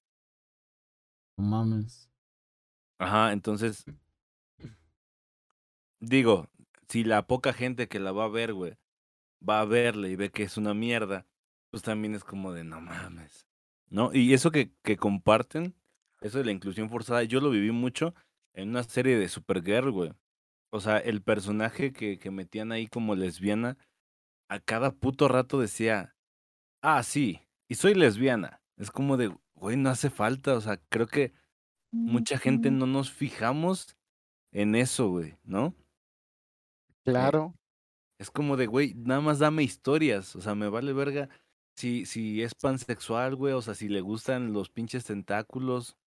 No 1.37 1.44
mames. 1.44 2.11
Ajá, 2.98 3.33
entonces. 3.33 3.85
Digo, 6.00 6.48
si 6.88 7.04
la 7.04 7.26
poca 7.26 7.52
gente 7.52 7.88
que 7.88 7.98
la 7.98 8.12
va 8.12 8.24
a 8.24 8.28
ver, 8.28 8.52
güey, 8.52 8.76
va 9.46 9.61
a 9.61 9.64
verle 9.64 10.11
y 10.11 10.16
ve 10.16 10.30
que 10.30 10.42
es 10.42 10.57
una 10.57 10.74
mierda, 10.74 11.26
pues 11.70 11.83
también 11.83 12.14
es 12.14 12.24
como 12.24 12.52
de 12.52 12.64
no 12.64 12.80
mames. 12.80 13.46
¿No? 13.88 14.11
Y 14.12 14.35
eso 14.35 14.50
que, 14.50 14.72
que 14.83 14.96
comparten, 14.96 15.74
eso 16.24 16.38
de 16.38 16.44
la 16.44 16.52
inclusión 16.52 16.88
forzada, 16.88 17.22
yo 17.22 17.40
lo 17.40 17.50
viví 17.50 17.70
mucho 17.70 18.14
en 18.54 18.70
una 18.70 18.82
serie 18.82 19.18
de 19.18 19.28
Supergirl, 19.28 19.90
güey. 19.90 20.12
O 20.70 20.80
sea, 20.80 20.98
el 20.98 21.22
personaje 21.22 21.92
que, 21.92 22.18
que 22.18 22.30
metían 22.30 22.72
ahí 22.72 22.87
como 22.87 23.14
lesbiana 23.14 23.76
a 24.48 24.58
cada 24.58 24.90
puto 24.90 25.28
rato 25.28 25.60
decía, 25.60 26.16
ah, 26.82 27.02
sí, 27.02 27.42
y 27.68 27.74
soy 27.74 27.94
lesbiana. 27.94 28.62
Es 28.76 28.90
como 28.90 29.18
de, 29.18 29.37
güey, 29.54 29.76
no 29.76 29.90
hace 29.90 30.08
falta, 30.08 30.54
o 30.54 30.60
sea, 30.62 30.78
creo 30.88 31.06
que 31.06 31.34
mucha 31.92 32.38
gente 32.38 32.70
no 32.70 32.87
nos 32.87 33.12
fijamos 33.12 33.94
en 34.50 34.74
eso, 34.76 35.10
güey, 35.10 35.37
¿no? 35.44 35.74
Eh, 37.04 37.12
claro. 37.12 37.54
es 38.18 38.30
como 38.30 38.56
de, 38.56 38.66
güey, 38.66 38.94
nada 38.94 39.20
más 39.20 39.38
dame 39.40 39.62
historias, 39.62 40.34
o 40.37 40.40
sea, 40.40 40.54
me 40.54 40.68
vale 40.68 40.94
verga 40.94 41.28
si, 41.76 42.06
si 42.06 42.42
es 42.42 42.54
pansexual, 42.54 43.37
güey, 43.37 43.52
o 43.52 43.60
sea, 43.60 43.74
si 43.74 43.88
le 43.88 44.00
gustan 44.00 44.54
los 44.54 44.70
pinches 44.70 45.04
tentáculos, 45.04 45.98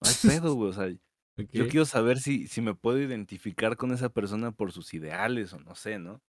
no 0.00 0.08
hay 0.08 0.16
pedo, 0.24 0.54
güey, 0.54 0.70
o 0.70 0.72
sea, 0.72 0.88
yo 1.52 1.68
quiero 1.68 1.86
saber 1.86 2.18
si, 2.18 2.48
si 2.48 2.60
me 2.60 2.74
puedo 2.74 2.98
identificar 3.00 3.76
con 3.76 3.92
esa 3.92 4.08
persona 4.10 4.52
por 4.52 4.72
sus 4.72 4.94
ideales 4.94 5.52
o 5.52 5.58
no 5.60 5.74
sé, 5.74 5.98
¿no? 5.98 6.22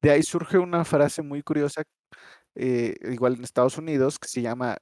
De 0.00 0.10
ahí 0.10 0.22
surge 0.22 0.58
una 0.58 0.84
frase 0.84 1.22
muy 1.22 1.42
curiosa, 1.42 1.82
eh, 2.54 2.94
igual 3.10 3.34
en 3.34 3.44
Estados 3.44 3.78
Unidos, 3.78 4.18
que 4.18 4.28
se 4.28 4.42
llama, 4.42 4.78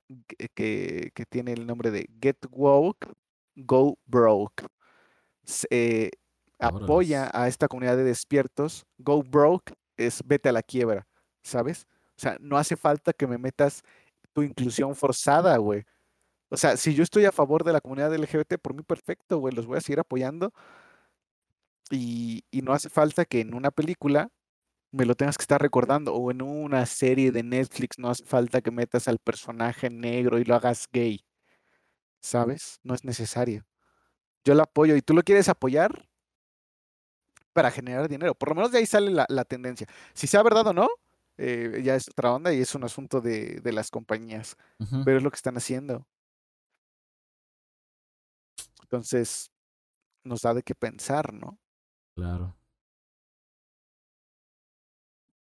que, 0.54 1.10
que 1.14 1.26
tiene 1.26 1.52
el 1.52 1.66
nombre 1.66 1.90
de 1.90 2.08
Get 2.20 2.38
Woke, 2.50 3.12
Go 3.56 3.98
Broke. 4.06 4.66
Eh, 5.70 6.10
apoya 6.58 7.30
a 7.32 7.48
esta 7.48 7.68
comunidad 7.68 7.96
de 7.96 8.04
despiertos. 8.04 8.86
Go 8.98 9.22
Broke 9.22 9.74
es 9.96 10.22
vete 10.24 10.48
a 10.48 10.52
la 10.52 10.62
quiebra, 10.62 11.06
¿sabes? 11.42 11.86
O 12.16 12.20
sea, 12.20 12.36
no 12.40 12.56
hace 12.56 12.76
falta 12.76 13.12
que 13.12 13.26
me 13.26 13.38
metas 13.38 13.82
tu 14.32 14.42
inclusión 14.42 14.94
forzada, 14.96 15.56
güey. 15.58 15.84
O 16.50 16.56
sea, 16.56 16.76
si 16.76 16.94
yo 16.94 17.02
estoy 17.02 17.24
a 17.24 17.32
favor 17.32 17.64
de 17.64 17.72
la 17.72 17.80
comunidad 17.80 18.14
LGBT, 18.14 18.58
por 18.60 18.74
mí 18.74 18.82
perfecto, 18.82 19.38
güey, 19.38 19.54
los 19.54 19.66
voy 19.66 19.78
a 19.78 19.80
seguir 19.80 20.00
apoyando. 20.00 20.52
Y, 21.90 22.44
y 22.50 22.62
no 22.62 22.72
hace 22.72 22.88
falta 22.88 23.24
que 23.24 23.40
en 23.40 23.54
una 23.54 23.70
película 23.70 24.30
me 24.94 25.04
lo 25.04 25.16
tengas 25.16 25.36
que 25.36 25.42
estar 25.42 25.60
recordando, 25.60 26.14
o 26.14 26.30
en 26.30 26.40
una 26.40 26.86
serie 26.86 27.32
de 27.32 27.42
Netflix 27.42 27.98
no 27.98 28.10
hace 28.10 28.24
falta 28.24 28.60
que 28.60 28.70
metas 28.70 29.08
al 29.08 29.18
personaje 29.18 29.90
negro 29.90 30.38
y 30.38 30.44
lo 30.44 30.54
hagas 30.54 30.88
gay. 30.92 31.24
¿Sabes? 32.20 32.78
No 32.84 32.94
es 32.94 33.04
necesario. 33.04 33.66
Yo 34.44 34.54
lo 34.54 34.62
apoyo 34.62 34.94
y 34.94 35.02
tú 35.02 35.14
lo 35.14 35.22
quieres 35.22 35.48
apoyar 35.48 36.08
para 37.52 37.70
generar 37.70 38.08
dinero. 38.08 38.34
Por 38.34 38.50
lo 38.50 38.54
menos 38.54 38.70
de 38.72 38.78
ahí 38.78 38.86
sale 38.86 39.10
la, 39.10 39.44
tendencia. 39.44 39.88
Si 40.12 40.26
sea 40.26 40.42
verdad 40.42 40.66
o 40.68 40.72
no, 40.72 40.88
eh, 41.38 41.80
ya 41.82 41.96
es 41.96 42.08
otra 42.08 42.32
onda 42.32 42.52
y 42.52 42.60
es 42.60 42.74
un 42.74 42.84
asunto 42.84 43.20
de, 43.20 43.60
las 43.64 43.90
compañías. 43.90 44.56
Pero 45.04 45.16
es 45.16 45.22
lo 45.22 45.30
que 45.30 45.36
están 45.36 45.56
haciendo. 45.56 46.06
Entonces, 48.94 49.50
nos 50.22 50.42
da 50.42 50.54
de 50.54 50.62
qué 50.62 50.76
pensar, 50.76 51.32
¿no? 51.32 51.58
Claro. 52.14 52.54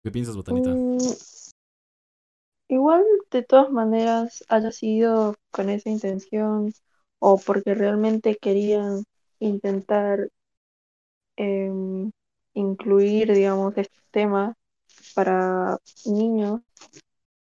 ¿Qué 0.03 0.11
piensas, 0.11 0.35
Botanita? 0.35 0.71
Mm, 0.71 0.99
igual, 2.67 3.05
de 3.31 3.45
todas 3.45 3.71
maneras, 3.71 4.43
haya 4.49 4.73
sido 4.73 5.37
con 5.53 5.69
esa 5.71 5.89
intención 5.89 6.73
o 7.21 7.39
porque 7.39 7.75
realmente 7.77 8.37
querían 8.37 9.05
intentar 9.39 10.31
em, 11.37 12.11
incluir, 12.55 13.33
digamos, 13.33 13.73
este 13.77 14.01
tema 14.11 14.55
para 15.15 15.79
niños, 16.07 16.61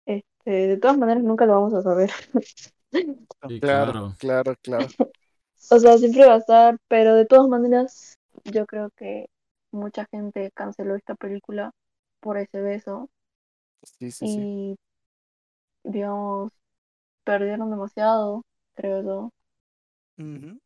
este, 0.05 0.51
de 0.51 0.77
todas 0.77 0.97
maneras 0.97 1.23
nunca 1.23 1.45
lo 1.45 1.53
vamos 1.53 1.73
a 1.75 1.83
saber. 1.83 2.11
claro, 3.61 4.15
claro, 4.19 4.55
claro. 4.61 4.87
O 5.69 5.79
sea, 5.79 5.97
siempre 5.97 6.25
va 6.25 6.35
a 6.35 6.37
estar, 6.37 6.77
pero 6.87 7.15
de 7.15 7.25
todas 7.25 7.47
maneras, 7.47 8.17
yo 8.45 8.65
creo 8.65 8.91
que 8.91 9.29
mucha 9.71 10.05
gente 10.11 10.51
canceló 10.53 10.95
esta 10.95 11.15
película 11.15 11.71
por 12.21 12.37
ese 12.37 12.61
beso. 12.61 13.09
Sí, 13.83 14.11
sí, 14.11 14.27
y, 14.29 14.77
digamos, 15.83 16.51
perdieron 17.25 17.71
demasiado, 17.71 18.43
creo 18.75 19.03
yo. 19.03 19.31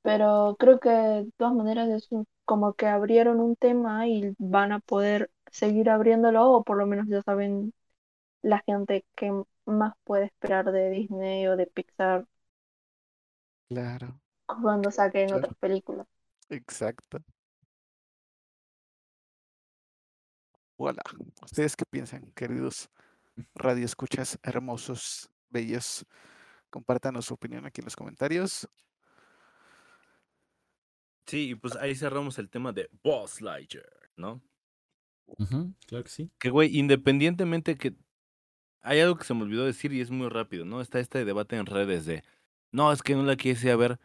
Pero 0.04 0.56
creo 0.60 0.80
que 0.80 0.90
de 0.90 1.32
todas 1.38 1.54
maneras 1.54 1.90
es 1.90 2.10
como 2.46 2.74
que 2.74 2.88
abrieron 2.88 3.40
un 3.40 3.56
tema 3.56 4.08
y 4.08 4.34
van 4.40 4.72
a 4.72 4.80
poder 4.80 5.32
seguir 5.52 5.90
abriéndolo 5.90 6.50
o 6.52 6.64
por 6.64 6.78
lo 6.78 6.86
menos 6.88 7.08
ya 7.08 7.22
saben 7.22 7.74
la 8.44 8.60
gente 8.66 9.06
que 9.16 9.32
más 9.66 9.94
puede 10.06 10.26
esperar 10.28 10.72
de 10.72 10.90
Disney 10.92 11.48
o 11.48 11.58
de 11.58 11.68
Pixar. 11.68 12.26
Claro. 13.70 14.21
Cuando 14.62 14.92
saquen 14.92 15.34
otras 15.34 15.56
películas. 15.56 16.08
Exacto. 16.50 17.20
Hola. 20.78 21.02
¿Ustedes 21.44 21.76
qué 21.76 21.86
piensan, 21.90 22.32
queridos 22.32 22.90
radioescuchas 23.54 24.40
hermosos, 24.42 25.30
bellos? 25.50 26.06
Compártanos 26.70 27.26
su 27.26 27.36
opinión 27.36 27.66
aquí 27.66 27.82
en 27.82 27.86
los 27.86 27.96
comentarios. 27.96 28.68
Sí, 31.28 31.52
y 31.52 31.56
pues 31.56 31.76
ahí 31.76 31.96
cerramos 31.96 32.40
el 32.40 32.50
tema 32.50 32.74
de 32.74 32.90
Boss 33.04 33.42
Lightyear, 33.42 34.10
¿no? 34.16 34.42
claro 35.88 36.04
que 36.04 36.10
sí. 36.10 36.30
Que, 36.40 36.50
güey, 36.50 36.78
independientemente 36.78 37.78
que 37.78 37.96
hay 38.82 39.00
algo 39.00 39.16
que 39.16 39.24
se 39.24 39.34
me 39.34 39.44
olvidó 39.44 39.66
decir 39.66 39.94
y 39.94 40.02
es 40.02 40.12
muy 40.12 40.28
rápido, 40.28 40.66
¿no? 40.66 40.82
Está 40.82 41.00
este 41.00 41.24
debate 41.24 41.56
en 41.56 41.68
redes 41.68 42.06
de, 42.06 42.24
no, 42.72 42.92
es 42.92 43.02
que 43.02 43.16
no 43.16 43.24
la 43.24 43.36
quise 43.36 43.72
a 43.72 43.76
ver 43.76 44.00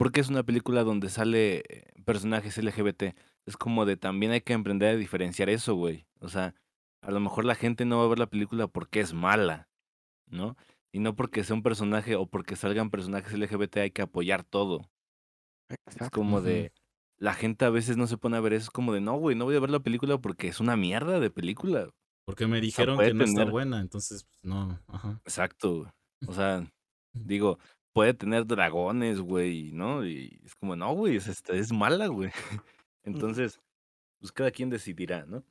porque 0.00 0.20
es 0.20 0.30
una 0.30 0.42
película 0.44 0.82
donde 0.82 1.10
sale 1.10 1.58
eh, 1.68 1.84
personajes 2.06 2.56
LGBT 2.56 3.14
es 3.44 3.58
como 3.58 3.84
de 3.84 3.98
también 3.98 4.32
hay 4.32 4.40
que 4.40 4.54
emprender 4.54 4.94
a 4.94 4.96
diferenciar 4.96 5.50
eso, 5.50 5.74
güey. 5.74 6.06
O 6.20 6.30
sea, 6.30 6.54
a 7.02 7.10
lo 7.10 7.20
mejor 7.20 7.44
la 7.44 7.54
gente 7.54 7.84
no 7.84 7.98
va 7.98 8.04
a 8.06 8.08
ver 8.08 8.18
la 8.18 8.30
película 8.30 8.66
porque 8.66 9.00
es 9.00 9.12
mala, 9.12 9.68
¿no? 10.26 10.56
Y 10.90 11.00
no 11.00 11.14
porque 11.14 11.44
sea 11.44 11.54
un 11.54 11.62
personaje 11.62 12.16
o 12.16 12.24
porque 12.24 12.56
salgan 12.56 12.88
personajes 12.88 13.38
LGBT 13.38 13.76
hay 13.76 13.90
que 13.90 14.00
apoyar 14.00 14.42
todo. 14.42 14.90
Es 15.68 16.08
como 16.08 16.40
de, 16.40 16.72
la 17.18 17.34
gente 17.34 17.66
a 17.66 17.70
veces 17.70 17.98
no 17.98 18.06
se 18.06 18.16
pone 18.16 18.38
a 18.38 18.40
ver 18.40 18.54
eso, 18.54 18.64
es 18.64 18.70
como 18.70 18.94
de, 18.94 19.02
no, 19.02 19.18
güey, 19.18 19.36
no 19.36 19.44
voy 19.44 19.56
a 19.56 19.60
ver 19.60 19.68
la 19.68 19.80
película 19.80 20.16
porque 20.16 20.48
es 20.48 20.60
una 20.60 20.78
mierda 20.78 21.20
de 21.20 21.30
película. 21.30 21.90
Porque 22.24 22.46
me 22.46 22.62
dijeron 22.62 22.98
que 22.98 23.12
no 23.12 23.24
está 23.24 23.44
buena, 23.44 23.80
entonces, 23.80 24.24
pues, 24.24 24.38
no, 24.44 24.80
ajá. 24.86 25.20
Exacto, 25.26 25.92
o 26.26 26.32
sea, 26.32 26.66
digo, 27.12 27.58
puede 27.92 28.14
tener 28.14 28.46
dragones, 28.46 29.20
güey, 29.20 29.72
¿no? 29.72 30.04
Y 30.06 30.40
es 30.44 30.54
como, 30.54 30.76
no, 30.76 30.92
güey, 30.94 31.16
es, 31.16 31.28
es 31.48 31.72
mala, 31.72 32.06
güey. 32.06 32.30
Entonces, 33.04 33.60
pues 34.18 34.32
cada 34.32 34.50
quien 34.50 34.70
decidirá, 34.70 35.24
¿no? 35.26 35.44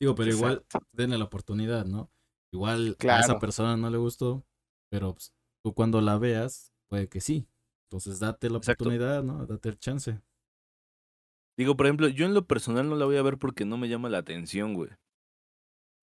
Digo, 0.00 0.14
pero 0.14 0.30
igual 0.30 0.64
denle 0.92 1.18
la 1.18 1.24
oportunidad, 1.24 1.84
¿no? 1.84 2.10
Igual 2.52 2.96
a 3.08 3.20
esa 3.20 3.38
persona 3.38 3.76
no 3.76 3.88
le 3.88 3.98
gustó, 3.98 4.44
pero 4.90 5.14
pues, 5.14 5.32
tú 5.64 5.74
cuando 5.74 6.00
la 6.00 6.18
veas, 6.18 6.72
puede 6.88 7.08
que 7.08 7.20
sí. 7.20 7.46
Entonces 7.88 8.18
date 8.18 8.50
la 8.50 8.58
oportunidad, 8.58 9.22
¿no? 9.22 9.46
Date 9.46 9.68
el 9.68 9.78
chance. 9.78 10.20
Digo, 11.56 11.76
por 11.76 11.86
ejemplo, 11.86 12.08
yo 12.08 12.24
en 12.26 12.34
lo 12.34 12.46
personal 12.46 12.88
no 12.88 12.96
la 12.96 13.04
voy 13.04 13.16
a 13.16 13.22
ver 13.22 13.38
porque 13.38 13.64
no 13.64 13.76
me 13.76 13.88
llama 13.88 14.08
la 14.08 14.18
atención, 14.18 14.74
güey. 14.74 14.90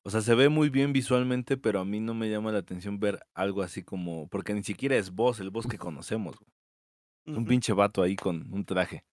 O 0.09 0.11
sea, 0.11 0.21
se 0.21 0.33
ve 0.33 0.49
muy 0.49 0.69
bien 0.71 0.91
visualmente, 0.91 1.55
pero 1.55 1.79
a 1.79 1.85
mí 1.85 1.99
no 1.99 2.15
me 2.15 2.31
llama 2.31 2.51
la 2.51 2.57
atención 2.57 2.99
ver 2.99 3.19
algo 3.35 3.61
así 3.61 3.83
como. 3.83 4.27
Porque 4.29 4.55
ni 4.55 4.63
siquiera 4.63 4.95
es 4.95 5.11
vos, 5.11 5.39
el 5.39 5.51
vos 5.51 5.67
que 5.67 5.77
conocemos, 5.77 6.35
güey. 6.39 7.37
Un 7.37 7.45
pinche 7.45 7.73
vato 7.73 8.01
ahí 8.01 8.15
con 8.15 8.51
un 8.51 8.65
traje. 8.65 9.05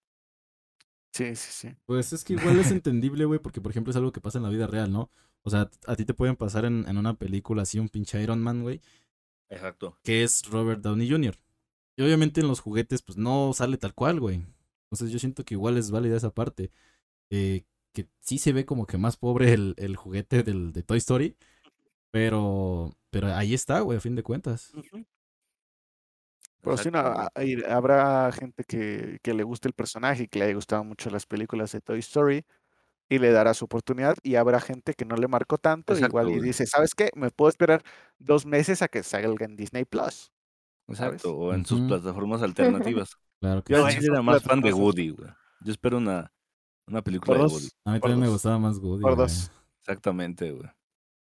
Sí, 1.13 1.37
sí, 1.37 1.51
sí. 1.53 1.77
Pues 1.85 2.15
es 2.15 2.25
que 2.25 2.33
igual 2.33 2.59
es 2.59 2.71
entendible, 2.71 3.27
güey, 3.27 3.39
porque 3.39 3.61
por 3.61 3.73
ejemplo 3.73 3.91
es 3.91 3.97
algo 3.99 4.11
que 4.11 4.23
pasa 4.23 4.39
en 4.39 4.45
la 4.45 4.49
vida 4.49 4.67
real, 4.67 4.91
¿no? 4.91 5.11
O 5.43 5.51
sea, 5.51 5.69
a 5.87 5.97
ti 5.97 6.07
te 6.07 6.15
pueden 6.15 6.35
pasar 6.35 6.65
en, 6.65 6.89
en 6.89 6.97
una 6.97 7.13
película 7.13 7.61
así 7.61 7.79
un 7.79 7.91
pinche 7.91 8.23
Iron 8.23 8.43
Man, 8.43 8.63
güey. 8.63 8.81
Exacto. 9.51 9.99
Que 10.03 10.23
es 10.23 10.49
Robert 10.49 10.81
Downey 10.81 11.11
Jr. 11.11 11.37
Y 11.99 12.05
obviamente 12.05 12.41
en 12.41 12.49
los 12.49 12.61
juguetes, 12.61 13.03
pues 13.03 13.19
no 13.19 13.53
sale 13.53 13.77
tal 13.77 13.93
cual, 13.93 14.19
güey. 14.19 14.43
Entonces 14.85 15.11
yo 15.11 15.19
siento 15.19 15.45
que 15.45 15.53
igual 15.53 15.77
es 15.77 15.91
válida 15.91 16.17
esa 16.17 16.31
parte. 16.31 16.71
Eh, 17.29 17.65
que 17.97 18.11
sí 18.21 18.37
se 18.37 18.53
ve 18.53 18.67
como 18.67 18.87
que 18.87 18.99
más 18.99 19.17
pobre 19.17 19.55
el, 19.55 19.75
el 19.79 19.97
juguete 19.97 20.43
del, 20.43 20.73
de 20.73 20.83
Toy 20.83 20.99
Story. 20.99 21.35
Pero, 22.11 22.95
pero 23.09 23.35
ahí 23.35 23.55
está, 23.55 23.81
güey, 23.81 23.97
a 23.97 24.03
fin 24.03 24.15
de 24.15 24.23
cuentas. 24.23 24.73
Pero 26.61 26.77
sí, 26.77 26.91
habrá 27.67 28.31
gente 28.33 28.65
que, 28.65 29.19
que, 29.23 29.33
le 29.33 29.45
guste 29.45 29.69
el 29.69 29.73
personaje 29.73 30.25
y 30.25 30.29
que 30.29 30.39
le 30.39 30.45
haya 30.45 30.55
gustado 30.55 30.85
mucho 30.85 31.09
las 31.09 31.25
películas 31.25 31.73
de 31.73 31.81
Toy 31.81 32.01
Story 32.01 32.45
y 33.09 33.19
le 33.19 33.31
dará 33.31 33.55
su 33.55 33.65
oportunidad. 33.65 34.17
Y 34.23 34.35
habrá 34.35 34.61
gente 34.61 34.93
que 34.93 35.07
no 35.07 35.17
le 35.17 35.27
marcó 35.27 35.57
tanto, 35.57 35.99
igual 35.99 36.29
y 36.29 36.41
dice, 36.41 36.67
¿sabes 36.67 36.95
qué? 36.95 37.09
Me 37.15 37.31
puedo 37.31 37.49
esperar 37.49 37.83
dos 38.19 38.45
meses 38.45 38.83
a 38.83 38.89
que 38.89 39.03
salga 39.03 39.47
en 39.47 39.57
Disney 39.57 39.87
Plus. 39.87 40.33
Exacto, 40.89 41.35
o 41.35 41.55
en 41.55 41.65
sus 41.65 41.81
plataformas 41.81 42.43
alternativas. 42.43 43.17
claro 43.41 43.65
que 43.65 43.73
Yo 43.73 43.89
era 43.89 44.21
más 44.21 44.43
fan 44.43 44.61
de 44.61 44.73
Woody, 44.75 45.11
güey. 45.11 45.31
Yo 45.63 45.73
espero 45.73 45.97
una, 45.97 46.31
una 46.87 47.03
película 47.03 47.39
de 47.39 47.45
Woody. 47.45 47.69
A 47.85 47.93
mí 47.93 48.01
también 48.01 48.21
me 48.21 48.29
gustaba 48.29 48.59
más 48.59 48.79
Woody. 48.79 49.03
Por 49.03 49.17
dos. 49.17 49.51
Exactamente, 49.81 50.53
güey. 50.53 50.69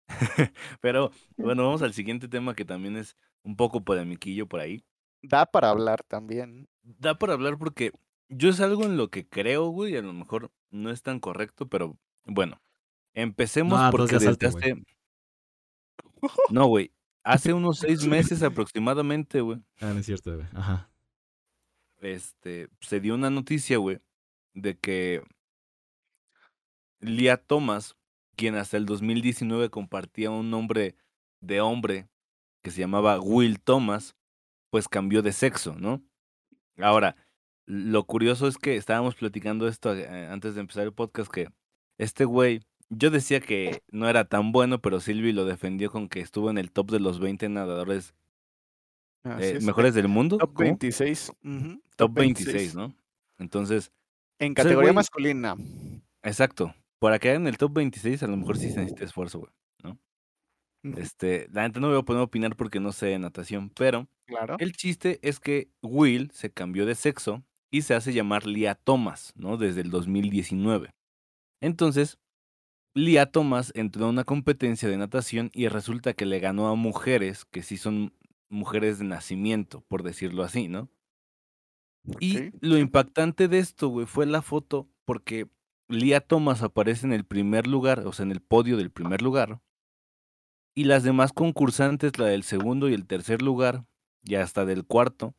Pero 0.81 1.11
bueno, 1.37 1.63
vamos 1.63 1.81
al 1.81 1.93
siguiente 1.93 2.27
tema 2.27 2.55
que 2.55 2.65
también 2.65 2.97
es 2.97 3.15
un 3.43 3.55
poco 3.55 3.83
polemiquillo 3.83 4.47
por 4.47 4.59
ahí 4.59 4.83
da 5.21 5.45
para 5.45 5.69
hablar 5.69 6.03
también. 6.03 6.67
Da 6.83 7.17
para 7.17 7.33
hablar 7.33 7.57
porque 7.57 7.91
yo 8.29 8.49
es 8.49 8.59
algo 8.59 8.83
en 8.83 8.97
lo 8.97 9.09
que 9.09 9.27
creo, 9.27 9.67
güey, 9.67 9.93
y 9.93 9.97
a 9.97 10.01
lo 10.01 10.13
mejor 10.13 10.51
no 10.69 10.91
es 10.91 11.01
tan 11.01 11.19
correcto, 11.19 11.67
pero 11.67 11.97
bueno, 12.25 12.61
empecemos 13.13 13.79
porque 13.91 14.17
desde 14.17 14.47
hace... 14.47 14.83
No, 16.49 16.67
güey, 16.67 16.91
hace 17.23 17.53
unos 17.53 17.79
seis 17.79 18.05
meses 18.05 18.43
aproximadamente, 18.43 19.41
güey. 19.41 19.59
Ah, 19.79 19.93
no 19.93 19.99
es 19.99 20.05
cierto, 20.05 20.35
güey. 20.35 20.47
Ajá. 20.53 20.91
Este, 22.01 22.69
se 22.81 22.99
dio 22.99 23.15
una 23.15 23.29
noticia, 23.29 23.77
güey, 23.77 23.99
de 24.53 24.77
que 24.77 25.23
Lia 26.99 27.37
Thomas, 27.37 27.95
quien 28.35 28.55
hasta 28.55 28.77
el 28.77 28.85
2019 28.85 29.69
compartía 29.69 30.31
un 30.31 30.49
nombre 30.49 30.95
de 31.41 31.61
hombre 31.61 32.07
que 32.61 32.71
se 32.71 32.81
llamaba 32.81 33.19
Will 33.19 33.59
Thomas, 33.59 34.15
pues 34.69 34.87
cambió 34.87 35.21
de 35.21 35.31
sexo, 35.31 35.75
¿no? 35.75 36.01
Ahora, 36.77 37.15
lo 37.65 38.03
curioso 38.05 38.47
es 38.47 38.57
que 38.57 38.75
estábamos 38.75 39.15
platicando 39.15 39.67
esto 39.67 39.95
eh, 39.95 40.27
antes 40.27 40.55
de 40.55 40.61
empezar 40.61 40.83
el 40.83 40.93
podcast, 40.93 41.31
que 41.31 41.49
este 41.97 42.25
güey, 42.25 42.61
yo 42.89 43.11
decía 43.11 43.39
que 43.39 43.83
no 43.91 44.09
era 44.09 44.25
tan 44.25 44.51
bueno, 44.51 44.79
pero 44.79 44.99
Silvi 44.99 45.31
lo 45.31 45.45
defendió 45.45 45.91
con 45.91 46.09
que 46.09 46.19
estuvo 46.19 46.49
en 46.49 46.57
el 46.57 46.71
top 46.71 46.91
de 46.91 46.99
los 46.99 47.19
20 47.19 47.49
nadadores 47.49 48.13
eh, 49.23 49.59
mejores 49.61 49.93
del 49.93 50.07
mundo. 50.07 50.37
Top 50.37 50.57
26. 50.57 51.33
Top 51.95 52.13
26, 52.13 52.75
¿no? 52.75 52.95
Entonces... 53.37 53.91
En 54.39 54.53
categoría 54.53 54.93
masculina. 54.93 55.55
Exacto. 56.23 56.73
Para 56.99 57.19
quedar 57.19 57.37
en 57.37 57.47
el 57.47 57.57
top 57.57 57.73
26 57.73 58.23
a 58.23 58.27
lo 58.27 58.37
mejor 58.37 58.57
sí 58.57 58.69
se 58.69 58.79
necesita 58.79 59.05
esfuerzo, 59.05 59.39
güey, 59.39 59.51
¿no? 59.83 59.99
Este, 60.83 61.47
la 61.51 61.67
neta 61.67 61.79
no 61.79 61.89
voy 61.89 61.99
a 61.99 62.03
poder 62.03 62.21
opinar 62.21 62.55
porque 62.55 62.79
no 62.79 62.91
sé 62.91 63.07
de 63.07 63.19
natación, 63.19 63.69
pero 63.69 64.07
Claro. 64.27 64.55
el 64.59 64.73
chiste 64.73 65.19
es 65.21 65.39
que 65.39 65.69
Will 65.81 66.31
se 66.33 66.51
cambió 66.51 66.85
de 66.85 66.95
sexo 66.95 67.43
y 67.71 67.81
se 67.83 67.93
hace 67.95 68.13
llamar 68.13 68.45
Lia 68.47 68.75
Thomas, 68.75 69.33
¿no? 69.35 69.57
Desde 69.57 69.81
el 69.81 69.89
2019. 69.91 70.91
Entonces, 71.61 72.17
Lia 72.95 73.27
Thomas 73.31 73.71
entró 73.75 74.05
a 74.05 74.09
una 74.09 74.23
competencia 74.23 74.89
de 74.89 74.97
natación 74.97 75.49
y 75.53 75.67
resulta 75.67 76.13
que 76.13 76.25
le 76.25 76.39
ganó 76.39 76.67
a 76.69 76.75
mujeres 76.75 77.45
que 77.45 77.63
sí 77.63 77.77
son 77.77 78.13
mujeres 78.49 78.99
de 78.99 79.05
nacimiento, 79.05 79.81
por 79.87 80.03
decirlo 80.03 80.43
así, 80.43 80.67
¿no? 80.67 80.89
Y 82.19 82.51
lo 82.61 82.77
impactante 82.77 83.47
de 83.47 83.59
esto, 83.59 83.89
güey, 83.89 84.05
fue 84.05 84.25
la 84.25 84.41
foto 84.41 84.89
porque 85.05 85.47
Lia 85.89 86.21
Thomas 86.21 86.61
aparece 86.61 87.05
en 87.05 87.13
el 87.13 87.25
primer 87.25 87.65
lugar, 87.65 88.05
o 88.05 88.13
sea, 88.13 88.23
en 88.23 88.31
el 88.31 88.41
podio 88.41 88.77
del 88.77 88.91
primer 88.91 89.21
lugar, 89.23 89.59
y 90.75 90.83
las 90.83 91.03
demás 91.03 91.33
concursantes, 91.33 92.17
la 92.19 92.27
del 92.27 92.43
segundo 92.43 92.89
y 92.89 92.93
el 92.93 93.07
tercer 93.07 93.41
lugar, 93.41 93.85
y 94.23 94.35
hasta 94.35 94.65
del 94.65 94.85
cuarto, 94.85 95.33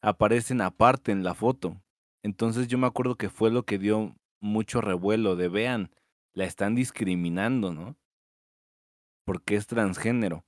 aparecen 0.00 0.60
aparte 0.60 1.10
en 1.10 1.24
la 1.24 1.34
foto. 1.34 1.82
Entonces 2.22 2.68
yo 2.68 2.78
me 2.78 2.86
acuerdo 2.86 3.16
que 3.16 3.28
fue 3.28 3.50
lo 3.50 3.64
que 3.64 3.78
dio 3.78 4.16
mucho 4.40 4.80
revuelo 4.80 5.34
de 5.34 5.48
vean, 5.48 5.90
la 6.34 6.44
están 6.44 6.74
discriminando, 6.76 7.72
¿no? 7.72 7.96
Porque 9.24 9.56
es 9.56 9.66
transgénero. 9.66 10.44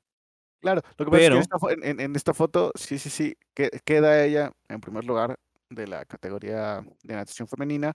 Claro, 0.60 0.82
lo 0.96 1.04
que 1.04 1.10
pasa 1.10 1.24
es 1.24 1.46
que 1.78 1.90
en 1.90 2.16
esta, 2.16 2.34
foto, 2.34 2.72
sí, 2.76 2.98
sí, 2.98 3.10
sí, 3.10 3.36
queda 3.84 4.24
ella 4.24 4.52
en 4.68 4.80
primer 4.80 5.04
lugar 5.04 5.38
de 5.70 5.86
la 5.86 6.04
categoría 6.04 6.84
de 7.02 7.14
natación 7.14 7.48
femenina. 7.48 7.92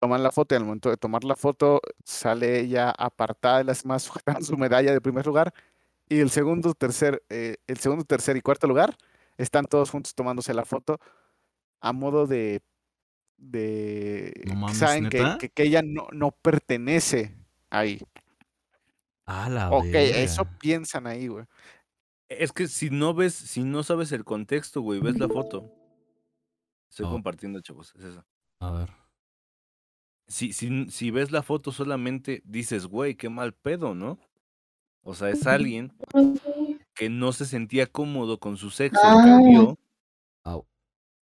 Toman 0.00 0.22
la 0.22 0.32
foto 0.32 0.54
y 0.54 0.56
al 0.56 0.64
momento 0.64 0.90
de 0.90 0.96
tomar 0.96 1.24
la 1.24 1.36
foto 1.36 1.80
sale 2.04 2.58
ella 2.60 2.90
apartada 2.90 3.58
de 3.58 3.64
las 3.64 3.84
más 3.84 4.02
sujetando 4.02 4.40
su 4.44 4.56
medalla 4.56 4.92
de 4.92 5.00
primer 5.00 5.26
lugar. 5.26 5.54
Y 6.08 6.18
el 6.18 6.30
segundo, 6.30 6.74
tercer, 6.74 7.22
eh, 7.28 7.58
el 7.68 7.78
segundo, 7.78 8.04
tercer 8.04 8.36
y 8.36 8.40
cuarto 8.40 8.66
lugar 8.66 8.96
están 9.36 9.66
todos 9.66 9.90
juntos 9.90 10.14
tomándose 10.14 10.52
la 10.54 10.64
foto 10.64 10.98
a 11.80 11.92
modo 11.92 12.26
de 12.26 12.62
de 13.40 14.32
saben 14.74 15.08
que, 15.08 15.48
que, 15.48 15.62
ella 15.62 15.82
no, 15.82 16.08
no 16.12 16.30
pertenece 16.30 17.34
ahí. 17.70 18.00
Ah, 19.24 19.48
la 19.48 19.70
Ok, 19.70 19.86
eso 19.94 20.44
piensan 20.58 21.06
ahí, 21.06 21.28
güey. 21.28 21.46
Es 22.28 22.52
que 22.52 22.68
si 22.68 22.90
no 22.90 23.14
ves, 23.14 23.34
si 23.34 23.64
no 23.64 23.82
sabes 23.82 24.12
el 24.12 24.24
contexto, 24.24 24.82
güey, 24.82 25.00
ves 25.00 25.18
la 25.18 25.28
foto. 25.28 25.72
Estoy 26.88 27.06
oh. 27.06 27.10
compartiendo, 27.10 27.60
chavos, 27.60 27.94
es 27.96 28.04
eso. 28.04 28.24
A 28.60 28.70
ver. 28.72 28.99
Si, 30.30 30.52
si, 30.52 30.88
si 30.90 31.10
ves 31.10 31.32
la 31.32 31.42
foto 31.42 31.72
solamente 31.72 32.40
dices, 32.44 32.86
güey, 32.86 33.16
qué 33.16 33.28
mal 33.28 33.52
pedo, 33.52 33.94
¿no? 33.94 34.18
O 35.02 35.14
sea, 35.14 35.30
es 35.30 35.46
alguien 35.46 35.92
que 36.94 37.10
no 37.10 37.32
se 37.32 37.46
sentía 37.46 37.86
cómodo 37.86 38.38
con 38.38 38.56
su 38.56 38.70
sexo, 38.70 39.00
ah. 39.02 39.22
cambió, 39.24 39.78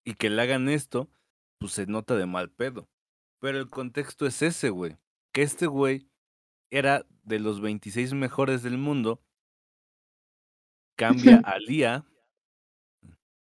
y 0.05 0.15
que 0.15 0.31
le 0.31 0.41
hagan 0.41 0.69
esto, 0.69 1.11
pues 1.59 1.73
se 1.73 1.87
nota 1.87 2.17
de 2.17 2.27
mal 2.27 2.51
pedo. 2.51 2.89
Pero 3.41 3.59
el 3.59 3.69
contexto 3.69 4.27
es 4.27 4.41
ese, 4.43 4.71
güey. 4.71 4.97
Que 5.33 5.43
este 5.43 5.67
güey 5.67 6.09
era 6.71 7.07
de 7.25 7.39
los 7.39 7.61
26 7.61 8.15
mejores 8.15 8.63
del 8.63 8.79
mundo, 8.79 9.23
cambia 10.97 11.43
a 11.45 11.59
Lía 11.59 12.07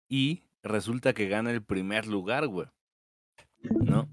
y 0.09 0.43
resulta 0.63 1.13
que 1.13 1.27
gana 1.27 1.51
el 1.51 1.63
primer 1.63 2.07
lugar, 2.07 2.47
güey. 2.47 2.67
¿No? 3.61 4.09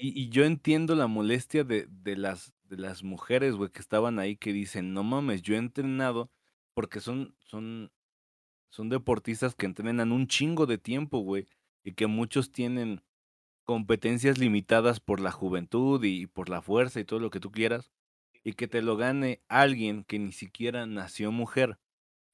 Y, 0.00 0.20
y, 0.20 0.28
yo 0.30 0.44
entiendo 0.44 0.94
la 0.94 1.06
molestia 1.06 1.64
de, 1.64 1.86
de, 1.88 2.16
las, 2.16 2.52
de 2.64 2.78
las 2.78 3.02
mujeres, 3.02 3.54
güey, 3.54 3.70
que 3.70 3.80
estaban 3.80 4.18
ahí 4.18 4.36
que 4.36 4.52
dicen, 4.52 4.94
no 4.94 5.04
mames, 5.04 5.42
yo 5.42 5.54
he 5.54 5.58
entrenado 5.58 6.30
porque 6.74 7.00
son, 7.00 7.36
son, 7.40 7.92
son 8.70 8.88
deportistas 8.88 9.54
que 9.54 9.66
entrenan 9.66 10.12
un 10.12 10.26
chingo 10.26 10.66
de 10.66 10.78
tiempo, 10.78 11.18
güey 11.20 11.46
y 11.84 11.92
que 11.92 12.06
muchos 12.06 12.52
tienen 12.52 13.02
competencias 13.64 14.38
limitadas 14.38 15.00
por 15.00 15.20
la 15.20 15.30
juventud 15.30 16.02
y 16.04 16.26
por 16.26 16.48
la 16.48 16.62
fuerza 16.62 17.00
y 17.00 17.04
todo 17.04 17.20
lo 17.20 17.30
que 17.30 17.40
tú 17.40 17.50
quieras, 17.50 17.90
y 18.42 18.54
que 18.54 18.68
te 18.68 18.82
lo 18.82 18.96
gane 18.96 19.42
alguien 19.48 20.04
que 20.04 20.18
ni 20.18 20.32
siquiera 20.32 20.86
nació 20.86 21.30
mujer, 21.30 21.78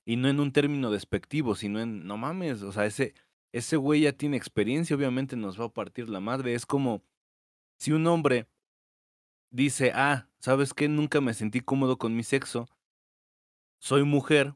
y 0.04 0.16
no 0.16 0.28
en 0.28 0.40
un 0.40 0.52
término 0.52 0.90
despectivo, 0.90 1.54
sino 1.54 1.80
en, 1.80 2.06
no 2.06 2.16
mames, 2.16 2.62
o 2.62 2.72
sea, 2.72 2.86
ese, 2.86 3.14
ese 3.52 3.76
güey 3.76 4.02
ya 4.02 4.12
tiene 4.12 4.36
experiencia, 4.36 4.96
obviamente 4.96 5.36
nos 5.36 5.60
va 5.60 5.66
a 5.66 5.72
partir 5.72 6.08
la 6.08 6.20
madre, 6.20 6.54
es 6.54 6.64
como 6.64 7.02
si 7.78 7.92
un 7.92 8.06
hombre 8.06 8.48
dice, 9.50 9.92
ah, 9.94 10.28
¿sabes 10.38 10.74
qué? 10.74 10.88
Nunca 10.88 11.20
me 11.20 11.34
sentí 11.34 11.60
cómodo 11.60 11.98
con 11.98 12.14
mi 12.14 12.22
sexo, 12.22 12.68
soy 13.78 14.04
mujer, 14.04 14.54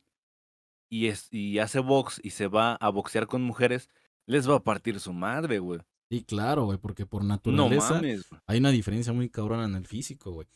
y, 0.90 1.06
es, 1.06 1.28
y 1.33 1.59
hace 1.61 1.78
box 1.78 2.20
y 2.22 2.30
se 2.30 2.48
va 2.48 2.74
a 2.74 2.90
boxear 2.90 3.26
con 3.26 3.42
mujeres, 3.42 3.88
les 4.26 4.48
va 4.50 4.56
a 4.56 4.64
partir 4.64 5.00
su 5.00 5.12
madre, 5.12 5.61
güey. 5.61 5.80
Sí, 6.11 6.24
claro, 6.24 6.64
güey, 6.64 6.78
porque 6.78 7.06
por 7.06 7.24
naturaleza 7.24 8.02
hay 8.46 8.59
una 8.59 8.70
diferencia 8.70 9.12
muy 9.12 9.30
cabrona 9.30 9.64
en 9.64 9.76
el 9.76 9.87
físico, 9.87 10.33
güey. 10.33 10.48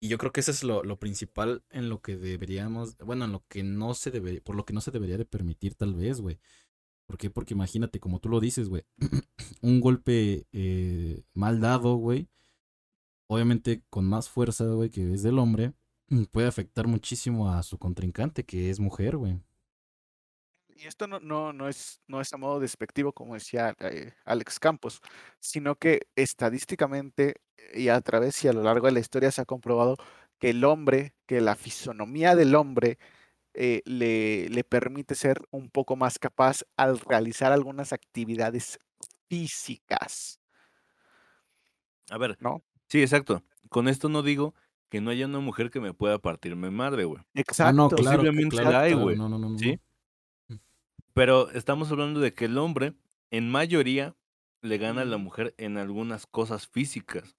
Y 0.00 0.08
yo 0.08 0.18
creo 0.18 0.30
que 0.30 0.40
eso 0.40 0.52
es 0.52 0.62
lo, 0.62 0.84
lo, 0.84 0.98
principal 0.98 1.64
en 1.70 1.88
lo 1.88 2.00
que 2.02 2.16
deberíamos, 2.16 2.96
bueno, 2.98 3.24
en 3.24 3.32
lo 3.32 3.44
que 3.48 3.64
no 3.64 3.94
se 3.94 4.12
debería, 4.12 4.40
por 4.42 4.54
lo 4.54 4.64
que 4.64 4.72
no 4.72 4.80
se 4.80 4.92
debería 4.92 5.16
de 5.16 5.24
permitir 5.24 5.74
tal 5.74 5.94
vez, 5.94 6.20
güey. 6.20 6.38
¿Por 7.08 7.18
qué? 7.18 7.30
Porque 7.30 7.54
imagínate, 7.54 7.98
como 7.98 8.20
tú 8.20 8.28
lo 8.28 8.38
dices, 8.38 8.68
güey, 8.68 8.84
un 9.62 9.80
golpe 9.80 10.46
eh, 10.52 11.24
mal 11.34 11.60
dado, 11.60 11.96
güey, 11.96 12.28
obviamente 13.26 13.82
con 13.90 14.04
más 14.04 14.28
fuerza, 14.28 14.64
güey, 14.66 14.90
que 14.90 15.12
es 15.12 15.24
del 15.24 15.40
hombre, 15.40 15.72
puede 16.30 16.46
afectar 16.46 16.86
muchísimo 16.86 17.50
a 17.50 17.64
su 17.64 17.78
contrincante, 17.78 18.44
que 18.44 18.70
es 18.70 18.78
mujer, 18.78 19.16
güey 19.16 19.40
y 20.78 20.86
esto 20.86 21.08
no, 21.08 21.18
no, 21.20 21.52
no, 21.52 21.68
es, 21.68 22.00
no 22.06 22.20
es 22.20 22.32
a 22.32 22.36
modo 22.36 22.60
despectivo, 22.60 23.12
como 23.12 23.34
decía 23.34 23.74
eh, 23.80 24.12
Alex 24.24 24.60
Campos, 24.60 25.00
sino 25.40 25.74
que 25.76 26.06
estadísticamente 26.14 27.34
y 27.74 27.88
a 27.88 28.00
través 28.00 28.44
y 28.44 28.48
a 28.48 28.52
lo 28.52 28.62
largo 28.62 28.86
de 28.86 28.92
la 28.92 29.00
historia 29.00 29.32
se 29.32 29.40
ha 29.40 29.44
comprobado 29.44 29.96
que 30.38 30.50
el 30.50 30.64
hombre, 30.64 31.14
que 31.26 31.40
la 31.40 31.56
fisonomía 31.56 32.36
del 32.36 32.54
hombre 32.54 32.98
eh, 33.60 33.82
le, 33.86 34.48
le 34.50 34.62
permite 34.62 35.16
ser 35.16 35.42
un 35.50 35.68
poco 35.68 35.96
más 35.96 36.20
capaz 36.20 36.62
al 36.76 37.00
realizar 37.00 37.50
algunas 37.50 37.92
actividades 37.92 38.78
físicas. 39.28 40.38
A 42.08 42.18
ver, 42.18 42.36
¿no? 42.40 42.62
Sí, 42.88 43.02
exacto. 43.02 43.42
Con 43.68 43.88
esto 43.88 44.08
no 44.08 44.22
digo 44.22 44.54
que 44.88 45.00
no 45.00 45.10
haya 45.10 45.26
una 45.26 45.40
mujer 45.40 45.70
que 45.70 45.80
me 45.80 45.92
pueda 45.92 46.20
partirme 46.20 46.70
madre, 46.70 47.04
güey. 47.04 47.20
Ah, 47.20 47.30
exacto. 47.34 47.72
no, 47.72 47.88
claro, 47.88 48.18
Posiblemente 48.22 48.62
la 48.62 48.80
hay, 48.82 48.94
güey. 48.94 49.16
No, 49.16 49.28
no, 49.28 49.40
no, 49.40 49.58
¿Sí? 49.58 49.80
Pero 51.12 51.50
estamos 51.50 51.90
hablando 51.90 52.20
de 52.20 52.32
que 52.32 52.44
el 52.44 52.58
hombre, 52.58 52.94
en 53.32 53.50
mayoría, 53.50 54.14
le 54.62 54.78
gana 54.78 55.02
a 55.02 55.04
la 55.04 55.18
mujer 55.18 55.52
en 55.58 55.78
algunas 55.78 56.28
cosas 56.28 56.68
físicas. 56.68 57.36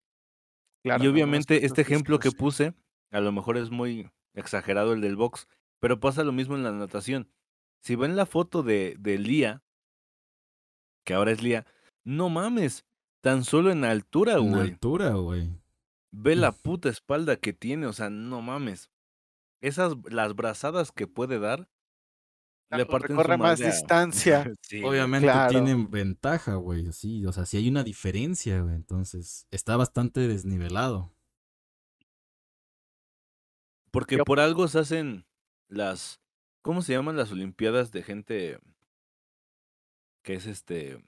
y 0.83 1.07
obviamente 1.07 1.65
este 1.65 1.81
ejemplo 1.81 2.19
que 2.19 2.31
puse, 2.31 2.73
a 3.09 3.21
lo 3.21 3.31
mejor 3.31 3.55
es 3.55 3.71
muy 3.71 4.11
exagerado 4.33 4.91
el 4.91 4.99
del 4.99 5.15
box, 5.15 5.47
pero 5.79 5.99
pasa 5.99 6.23
lo 6.23 6.31
mismo 6.31 6.55
en 6.55 6.63
la 6.63 6.71
natación. 6.71 7.29
Si 7.81 7.95
ven 7.95 8.15
la 8.15 8.25
foto 8.25 8.63
de, 8.63 8.95
de 8.99 9.17
Lía, 9.17 9.63
que 11.05 11.13
ahora 11.13 11.31
es 11.31 11.41
Lía, 11.41 11.65
no 12.03 12.29
mames, 12.29 12.85
tan 13.21 13.43
solo 13.43 13.71
en 13.71 13.85
altura, 13.85 14.37
güey. 14.37 14.51
En 14.51 14.59
altura, 14.59 15.11
güey. 15.11 15.49
Ve 16.11 16.35
la 16.35 16.51
puta 16.51 16.89
espalda 16.89 17.35
que 17.35 17.53
tiene, 17.53 17.85
o 17.85 17.93
sea, 17.93 18.09
no 18.09 18.41
mames. 18.41 18.89
Esas, 19.61 19.93
las 20.09 20.35
brazadas 20.35 20.91
que 20.91 21.07
puede 21.07 21.39
dar, 21.39 21.69
le 22.71 22.85
corre 22.85 23.37
más 23.37 23.59
distancia. 23.59 24.51
Obviamente 24.83 25.31
tienen 25.49 25.89
ventaja, 25.89 26.55
güey. 26.55 26.91
Sí, 26.91 27.25
o 27.25 27.31
sea, 27.31 27.45
si 27.45 27.57
hay 27.57 27.69
una 27.69 27.83
diferencia, 27.83 28.61
güey. 28.61 28.75
Entonces, 28.75 29.47
está 29.51 29.75
bastante 29.75 30.27
desnivelado. 30.27 31.11
Porque 33.91 34.19
por 34.19 34.39
algo 34.39 34.67
se 34.67 34.79
hacen 34.79 35.25
las. 35.69 36.19
¿Cómo 36.61 36.81
se 36.81 36.93
llaman 36.93 37.15
las 37.15 37.31
Olimpiadas 37.31 37.91
de 37.91 38.03
gente 38.03 38.59
que 40.23 40.33
es 40.33 40.45
este. 40.45 41.01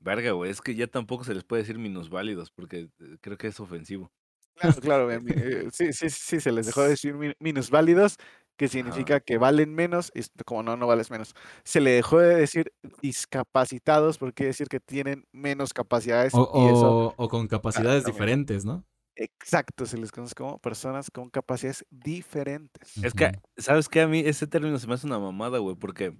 Verga, 0.00 0.32
güey. 0.32 0.50
Es 0.50 0.60
que 0.60 0.74
ya 0.74 0.86
tampoco 0.86 1.24
se 1.24 1.34
les 1.34 1.44
puede 1.44 1.62
decir 1.62 1.78
minusválidos 1.78 2.50
porque 2.50 2.88
eh, 3.00 3.16
creo 3.20 3.36
que 3.36 3.48
es 3.48 3.60
ofensivo. 3.60 4.10
Claro, 4.54 4.80
claro. 4.80 5.10
Eh, 5.26 5.68
sí, 5.72 5.92
sí, 5.92 6.10
sí, 6.10 6.40
se 6.40 6.52
les 6.52 6.66
dejó 6.66 6.82
de 6.82 6.90
decir 6.90 7.14
minusválidos 7.38 8.16
que 8.56 8.68
significa 8.68 9.18
que 9.20 9.38
valen 9.38 9.74
menos, 9.74 10.12
y 10.14 10.22
como 10.44 10.62
no, 10.62 10.76
no 10.76 10.86
vales 10.86 11.10
menos. 11.10 11.34
Se 11.64 11.80
le 11.80 11.92
dejó 11.92 12.18
de 12.18 12.36
decir 12.36 12.72
discapacitados 13.00 14.18
porque 14.18 14.34
quiere 14.34 14.48
decir 14.48 14.68
que 14.68 14.78
tienen 14.78 15.24
menos 15.32 15.72
capacidades. 15.72 16.34
O, 16.34 17.14
o, 17.16 17.28
con 17.28 17.48
capacidades 17.48 18.04
diferentes, 18.04 18.64
¿no? 18.64 18.84
Exacto, 19.14 19.86
se 19.86 19.98
les 19.98 20.10
conoce 20.10 20.34
como 20.34 20.58
personas 20.58 21.10
con 21.10 21.28
capacidades 21.28 21.84
diferentes. 21.90 22.96
Es 23.04 23.12
que, 23.12 23.32
¿sabes 23.56 23.88
qué? 23.88 24.00
A 24.00 24.08
mí 24.08 24.20
ese 24.20 24.46
término 24.46 24.78
se 24.78 24.86
me 24.86 24.94
hace 24.94 25.06
una 25.06 25.18
mamada, 25.18 25.58
güey, 25.58 25.76
porque 25.76 26.16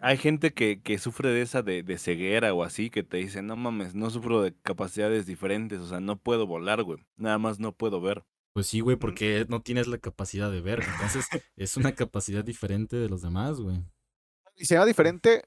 hay 0.00 0.16
gente 0.16 0.52
que, 0.52 0.82
que 0.82 0.98
sufre 0.98 1.30
de 1.30 1.42
esa 1.42 1.62
de, 1.62 1.82
de, 1.82 1.98
ceguera 1.98 2.52
o 2.54 2.62
así, 2.62 2.90
que 2.90 3.02
te 3.02 3.18
dice, 3.18 3.42
no 3.42 3.56
mames, 3.56 3.94
no 3.94 4.10
sufro 4.10 4.42
de 4.42 4.54
capacidades 4.62 5.26
diferentes, 5.26 5.80
o 5.80 5.86
sea, 5.86 6.00
no 6.00 6.18
puedo 6.18 6.46
volar, 6.46 6.82
güey, 6.82 7.04
nada 7.16 7.38
más 7.38 7.60
no 7.60 7.72
puedo 7.72 8.00
ver. 8.00 8.24
Pues 8.52 8.66
sí, 8.66 8.80
güey, 8.80 8.96
porque 8.96 9.46
no 9.48 9.62
tienes 9.62 9.86
la 9.86 9.98
capacidad 9.98 10.50
de 10.50 10.60
ver. 10.60 10.82
Entonces, 10.82 11.28
es 11.56 11.76
una 11.76 11.94
capacidad 11.94 12.42
diferente 12.42 12.96
de 12.96 13.08
los 13.08 13.22
demás, 13.22 13.60
güey. 13.60 13.84
Y 14.56 14.64
se 14.64 14.74
llama 14.74 14.86
diferente 14.86 15.44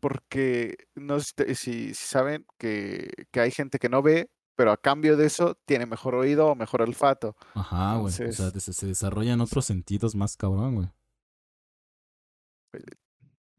porque 0.00 0.76
no 0.94 1.20
sé 1.20 1.54
si, 1.54 1.94
saben 1.94 2.46
que, 2.58 3.10
hay 3.32 3.50
gente 3.50 3.78
que 3.78 3.88
no 3.88 4.02
ve, 4.02 4.28
pero 4.58 4.72
a 4.72 4.76
cambio 4.76 5.16
de 5.16 5.24
eso 5.24 5.56
tiene 5.66 5.86
mejor 5.86 6.16
oído 6.16 6.48
o 6.48 6.56
mejor 6.56 6.82
olfato. 6.82 7.36
Ajá, 7.54 7.94
güey. 7.94 8.06
o 8.06 8.32
sea, 8.32 8.50
se, 8.50 8.86
desarrollan 8.88 9.40
otros 9.40 9.64
sentidos 9.64 10.16
más 10.16 10.36
cabrón, 10.36 10.74
güey. 10.74 10.88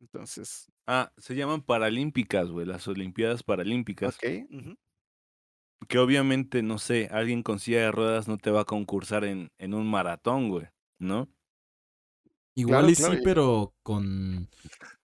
Entonces. 0.01 0.69
Ah, 0.87 1.09
se 1.17 1.37
llaman 1.37 1.61
paralímpicas, 1.61 2.49
güey, 2.49 2.65
las 2.65 2.85
Olimpiadas 2.89 3.43
Paralímpicas. 3.43 4.17
Ok. 4.17 4.49
Que 5.87 5.99
obviamente, 5.99 6.63
no 6.63 6.79
sé, 6.79 7.07
alguien 7.13 7.43
con 7.43 7.59
silla 7.59 7.79
de 7.79 7.91
ruedas 7.93 8.27
no 8.27 8.37
te 8.37 8.51
va 8.51 8.61
a 8.61 8.65
concursar 8.65 9.23
en, 9.23 9.53
en 9.57 9.73
un 9.73 9.89
maratón, 9.89 10.49
güey, 10.49 10.67
¿no? 10.99 11.29
Igual 12.55 12.89
y 12.89 12.95
sí, 12.95 13.19
pero 13.23 13.73
con 13.83 14.49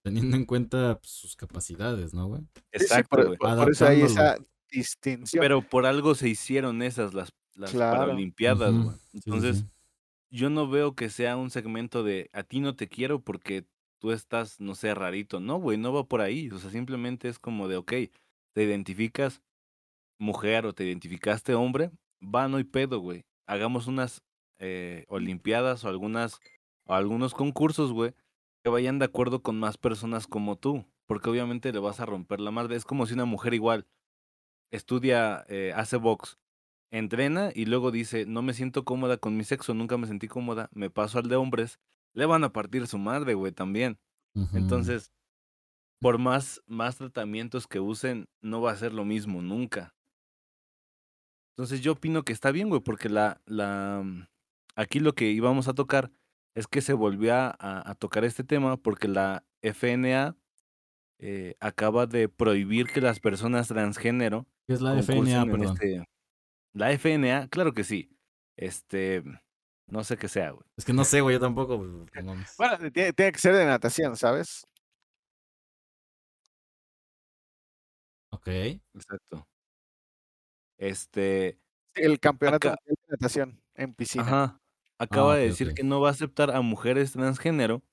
teniendo 0.01 0.35
en 0.35 0.43
cuenta 0.43 0.99
pues, 0.99 1.09
sus 1.09 1.37
capacidades, 1.37 2.13
¿no, 2.13 2.27
güey? 2.27 2.41
Exacto, 2.73 3.27
güey. 3.27 3.37
por, 3.37 3.71
eso 3.71 3.87
hay 3.87 4.01
esa 4.01 4.37
distinción. 4.75 5.41
Pero 5.41 5.61
por 5.61 5.85
algo 5.85 6.15
se 6.15 6.29
hicieron 6.29 6.81
esas, 6.81 7.13
las, 7.13 7.33
las 7.55 7.73
Paralimpiadas, 7.73 8.73
güey. 8.73 8.95
Entonces, 9.13 9.65
yo 10.29 10.49
no 10.49 10.67
veo 10.67 10.95
que 10.95 11.09
sea 11.09 11.37
un 11.37 11.49
segmento 11.49 12.03
de 12.03 12.29
a 12.33 12.43
ti 12.43 12.59
no 12.59 12.75
te 12.75 12.87
quiero 12.87 13.21
porque 13.21 13.65
tú 13.99 14.11
estás, 14.11 14.59
no 14.59 14.75
sé, 14.75 14.93
rarito. 14.93 15.39
No, 15.39 15.57
güey, 15.57 15.77
no 15.77 15.93
va 15.93 16.07
por 16.07 16.21
ahí. 16.21 16.49
O 16.51 16.59
sea, 16.59 16.69
simplemente 16.69 17.29
es 17.29 17.39
como 17.39 17.67
de, 17.67 17.77
ok, 17.77 17.93
te 18.53 18.63
identificas 18.63 19.41
mujer 20.19 20.65
o 20.65 20.73
te 20.73 20.85
identificaste 20.85 21.55
hombre, 21.55 21.91
va, 22.21 22.47
no 22.47 22.57
hay 22.57 22.63
pedo, 22.63 22.99
güey. 22.99 23.25
Hagamos 23.47 23.87
unas 23.87 24.23
eh, 24.59 25.05
olimpiadas 25.07 25.83
o 25.83 25.89
algunas 25.89 26.39
o 26.85 26.93
algunos 26.93 27.33
concursos, 27.33 27.91
güey, 27.91 28.13
que 28.63 28.69
vayan 28.69 28.99
de 28.99 29.05
acuerdo 29.05 29.41
con 29.41 29.59
más 29.59 29.77
personas 29.77 30.27
como 30.27 30.57
tú, 30.57 30.85
porque 31.07 31.29
obviamente 31.29 31.71
le 31.71 31.79
vas 31.79 31.99
a 31.99 32.05
romper 32.05 32.39
la 32.39 32.51
madre. 32.51 32.75
Es 32.75 32.85
como 32.85 33.05
si 33.05 33.13
una 33.13 33.25
mujer 33.25 33.53
igual 33.53 33.85
estudia, 34.71 35.45
eh, 35.47 35.73
hace 35.75 35.97
box, 35.97 36.37
entrena 36.91 37.51
y 37.53 37.65
luego 37.65 37.91
dice, 37.91 38.25
no 38.25 38.41
me 38.41 38.53
siento 38.53 38.85
cómoda 38.85 39.17
con 39.17 39.37
mi 39.37 39.43
sexo, 39.43 39.73
nunca 39.73 39.97
me 39.97 40.07
sentí 40.07 40.27
cómoda, 40.27 40.69
me 40.73 40.89
paso 40.89 41.19
al 41.19 41.27
de 41.27 41.35
hombres, 41.35 41.79
le 42.13 42.25
van 42.25 42.43
a 42.43 42.53
partir 42.53 42.87
su 42.87 42.97
madre, 42.97 43.33
güey, 43.33 43.51
también. 43.51 43.99
Entonces, 44.53 45.13
por 45.99 46.17
más, 46.17 46.61
más 46.67 46.97
tratamientos 46.97 47.67
que 47.67 47.79
usen, 47.79 48.27
no 48.41 48.61
va 48.61 48.71
a 48.71 48.75
ser 48.75 48.93
lo 48.93 49.05
mismo, 49.05 49.41
nunca. 49.41 49.95
Entonces 51.53 51.79
yo 51.79 51.93
opino 51.93 52.23
que 52.23 52.33
está 52.33 52.51
bien, 52.51 52.67
güey, 52.67 52.81
porque 52.81 53.07
la, 53.07 53.41
la, 53.45 54.01
mm, 54.03 54.27
aquí 54.75 54.99
lo 54.99 55.13
que 55.13 55.31
íbamos 55.31 55.69
a 55.69 55.73
tocar 55.73 56.11
es 56.53 56.67
que 56.67 56.81
se 56.81 56.93
volvió 56.93 57.33
a, 57.33 57.95
tocar 57.99 58.23
este 58.23 58.43
tema 58.43 58.77
porque 58.77 59.07
la 59.07 59.45
FNA 59.61 60.35
eh, 61.19 61.55
acaba 61.59 62.05
de 62.05 62.29
prohibir 62.29 62.87
que 62.87 63.01
las 63.01 63.19
personas 63.19 63.67
transgénero. 63.67 64.47
¿Qué 64.67 64.73
es 64.73 64.81
la 64.81 64.97
FNA, 65.01 65.45
perdón? 65.45 65.73
Este, 65.73 66.05
la 66.73 66.91
FNA, 66.91 67.47
claro 67.49 67.73
que 67.73 67.83
sí. 67.83 68.09
Este, 68.57 69.23
no 69.87 70.03
sé 70.03 70.17
qué 70.17 70.27
sea, 70.27 70.51
güey. 70.51 70.65
Es 70.77 70.85
que 70.85 70.93
no 70.93 71.03
sé, 71.03 71.21
güey, 71.21 71.35
yo 71.35 71.39
tampoco. 71.39 71.77
Bueno, 71.77 72.91
tiene, 72.91 73.13
tiene 73.13 73.31
que 73.31 73.39
ser 73.39 73.55
de 73.55 73.65
natación, 73.65 74.15
¿sabes? 74.15 74.65
Ok. 78.31 78.47
Exacto. 78.47 79.47
Este. 80.77 81.59
El 81.93 82.19
campeonato 82.19 82.69
de 82.69 82.95
natación 83.07 83.61
en 83.75 83.93
piscina. 83.93 84.23
Ajá. 84.25 84.61
Acaba 84.97 85.33
ah, 85.33 85.37
de 85.37 85.47
decir 85.47 85.73
que 85.73 85.83
no 85.83 85.99
va 85.99 86.09
a 86.09 86.11
aceptar 86.11 86.51
a 86.51 86.61
mujeres 86.61 87.11
transgénero, 87.11 87.83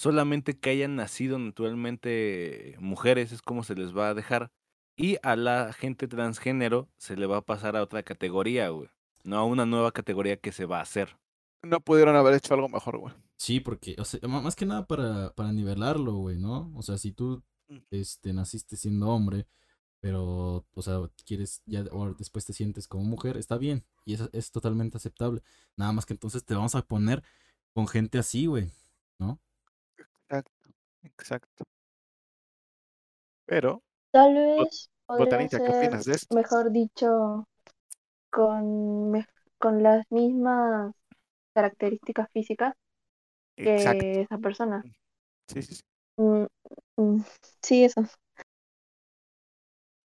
solamente 0.00 0.58
que 0.58 0.70
hayan 0.70 0.96
nacido 0.96 1.38
naturalmente 1.38 2.74
mujeres, 2.80 3.32
es 3.32 3.42
como 3.42 3.64
se 3.64 3.74
les 3.74 3.94
va 3.94 4.08
a 4.08 4.14
dejar. 4.14 4.50
Y 4.96 5.18
a 5.22 5.36
la 5.36 5.74
gente 5.74 6.08
transgénero 6.08 6.88
se 6.96 7.16
le 7.16 7.26
va 7.26 7.36
a 7.36 7.42
pasar 7.42 7.76
a 7.76 7.82
otra 7.82 8.02
categoría, 8.02 8.70
güey. 8.70 8.88
No 9.24 9.36
a 9.36 9.44
una 9.44 9.66
nueva 9.66 9.92
categoría 9.92 10.38
que 10.38 10.52
se 10.52 10.64
va 10.64 10.78
a 10.78 10.82
hacer. 10.84 11.18
No 11.62 11.80
pudieron 11.80 12.16
haber 12.16 12.32
hecho 12.32 12.54
algo 12.54 12.70
mejor, 12.70 12.96
güey. 12.96 13.14
Sí, 13.36 13.60
porque, 13.60 13.94
o 13.98 14.06
sea, 14.06 14.26
más 14.26 14.56
que 14.56 14.64
nada 14.64 14.86
para, 14.86 15.34
para 15.34 15.52
nivelarlo, 15.52 16.14
güey, 16.14 16.38
¿no? 16.38 16.72
O 16.74 16.82
sea, 16.82 16.96
si 16.96 17.12
tú 17.12 17.42
mm. 17.68 17.78
este, 17.90 18.32
naciste 18.32 18.78
siendo 18.78 19.06
hombre, 19.10 19.46
pero, 20.00 20.64
o 20.72 20.82
sea, 20.82 20.98
quieres, 21.26 21.62
ya 21.66 21.84
o 21.92 22.14
después 22.14 22.46
te 22.46 22.54
sientes 22.54 22.88
como 22.88 23.04
mujer, 23.04 23.36
está 23.36 23.58
bien, 23.58 23.84
y 24.06 24.14
es, 24.14 24.30
es 24.32 24.50
totalmente 24.50 24.96
aceptable. 24.96 25.42
Nada 25.76 25.92
más 25.92 26.06
que 26.06 26.14
entonces 26.14 26.42
te 26.42 26.54
vamos 26.54 26.74
a 26.74 26.80
poner 26.80 27.22
con 27.74 27.86
gente 27.86 28.18
así, 28.18 28.46
güey, 28.46 28.70
¿no? 29.18 29.38
Exacto, 30.30 30.70
exacto. 31.02 31.64
Pero. 33.46 33.82
Tal 34.12 34.34
vez. 34.34 34.88
Botanita, 35.08 35.58
¿qué 35.58 35.70
opinas 35.76 36.04
de 36.04 36.12
esto? 36.12 36.36
Mejor 36.36 36.70
dicho, 36.70 37.48
con, 38.30 39.26
con 39.58 39.82
las 39.82 40.06
mismas 40.10 40.94
características 41.52 42.30
físicas 42.32 42.74
que 43.56 44.20
esa 44.22 44.38
persona. 44.38 44.84
Sí, 45.48 45.62
sí, 45.62 45.74
sí. 45.74 45.82
Mm, 46.16 46.46
mm, 46.96 47.24
sí, 47.60 47.84
eso. 47.84 48.02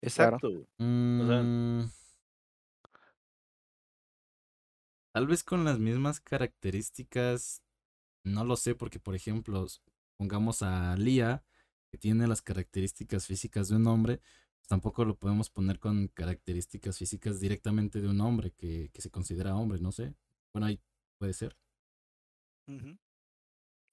Exacto. 0.02 0.50
Mm. 0.80 1.84
tal 5.14 5.28
vez 5.28 5.44
con 5.44 5.64
las 5.64 5.78
mismas 5.78 6.20
características, 6.20 7.62
no 8.24 8.44
lo 8.44 8.56
sé, 8.56 8.74
porque 8.74 9.00
por 9.00 9.16
ejemplo, 9.16 9.68
pongamos 10.18 10.62
a 10.62 10.96
Lía, 10.98 11.44
que 11.92 11.98
tiene 11.98 12.28
las 12.28 12.42
características 12.42 13.26
físicas 13.28 13.70
de 13.70 13.76
un 13.76 13.88
hombre, 13.88 14.20
pues 14.58 14.68
tampoco 14.68 15.06
lo 15.06 15.16
podemos 15.16 15.50
poner 15.50 15.80
con 15.80 16.08
características 16.10 16.98
físicas 16.98 17.40
directamente 17.40 18.02
de 18.02 18.10
un 18.10 18.22
hombre 18.22 18.52
que, 18.52 18.90
se 18.94 19.10
considera 19.10 19.56
hombre, 19.56 19.80
no 19.80 19.92
sé. 19.92 20.16
Bueno, 20.54 20.68
ahí 20.68 20.80
puede 21.18 21.34
ser. 21.34 21.56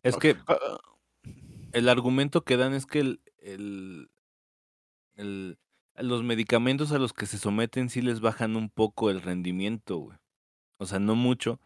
Es 0.03 0.17
que 0.17 0.37
ah, 0.47 0.81
el 1.73 1.89
argumento 1.89 2.43
que 2.43 2.57
dan 2.57 2.75
es 2.75 2.87
que 2.87 3.01
el, 3.01 3.21
el, 3.39 4.11
el, 5.17 5.59
los 5.97 6.23
medicamentos 6.23 6.93
a 6.93 6.99
los 6.99 7.13
que 7.13 7.27
se 7.27 7.39
someten 7.39 7.91
sí 7.91 8.01
les 8.01 8.21
bajan 8.21 8.57
un 8.57 8.71
poco 8.71 9.11
el 9.11 9.21
rendimiento, 9.21 9.99
güey. 9.99 10.19
O 10.79 10.87
sea, 10.87 10.99
no 10.99 11.15
mucho, 11.15 11.61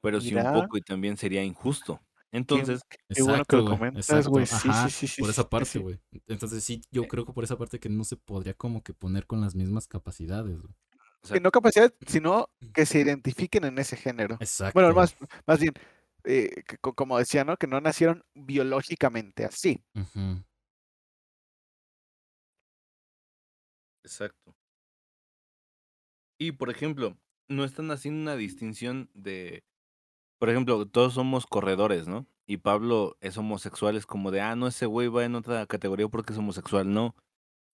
pero 0.00 0.20
sí 0.20 0.34
un 0.34 0.52
poco 0.52 0.76
y 0.76 0.82
también 0.82 1.16
sería 1.16 1.42
injusto. 1.42 2.02
Entonces, 2.30 2.82
qué, 3.08 3.22
bueno 3.22 3.44
que 3.44 3.56
lo 3.56 3.64
comentas, 3.64 4.28
güey. 4.28 4.46
Sí, 4.46 4.68
sí, 4.90 5.06
sí, 5.06 5.22
por 5.22 5.30
esa 5.30 5.48
parte, 5.48 5.78
güey. 5.78 5.98
Entonces 6.26 6.62
sí, 6.62 6.82
yo 6.90 7.08
creo 7.08 7.24
que 7.24 7.32
por 7.32 7.44
esa 7.44 7.56
parte 7.56 7.80
que 7.80 7.88
no 7.88 8.04
se 8.04 8.16
podría 8.16 8.54
como 8.54 8.82
que 8.82 8.92
poner 8.92 9.26
con 9.26 9.40
las 9.40 9.54
mismas 9.54 9.86
capacidades, 9.86 10.60
güey. 10.60 10.74
O 11.22 11.26
sea, 11.26 11.40
no 11.40 11.50
capacidad, 11.50 11.92
sino 12.06 12.48
que 12.72 12.86
se 12.86 13.00
identifiquen 13.00 13.64
en 13.64 13.78
ese 13.78 13.96
género. 13.96 14.36
Exacto. 14.40 14.78
Bueno, 14.78 14.94
más, 14.94 15.16
más 15.46 15.58
bien, 15.58 15.74
eh, 16.24 16.62
como 16.80 17.18
decía, 17.18 17.44
¿no? 17.44 17.56
Que 17.56 17.66
no 17.66 17.80
nacieron 17.80 18.24
biológicamente 18.34 19.44
así. 19.44 19.82
Exacto. 24.04 24.54
Y, 26.38 26.52
por 26.52 26.70
ejemplo, 26.70 27.18
no 27.48 27.64
están 27.64 27.90
haciendo 27.90 28.22
una 28.22 28.36
distinción 28.36 29.10
de, 29.12 29.64
por 30.38 30.50
ejemplo, 30.50 30.86
todos 30.86 31.14
somos 31.14 31.46
corredores, 31.46 32.06
¿no? 32.08 32.26
Y 32.46 32.58
Pablo 32.58 33.16
es 33.20 33.36
homosexual, 33.36 33.96
es 33.96 34.06
como 34.06 34.30
de, 34.30 34.40
ah, 34.40 34.56
no, 34.56 34.66
ese 34.68 34.86
güey 34.86 35.08
va 35.08 35.24
en 35.24 35.34
otra 35.34 35.66
categoría 35.66 36.08
porque 36.08 36.32
es 36.32 36.38
homosexual, 36.38 36.92
no. 36.92 37.14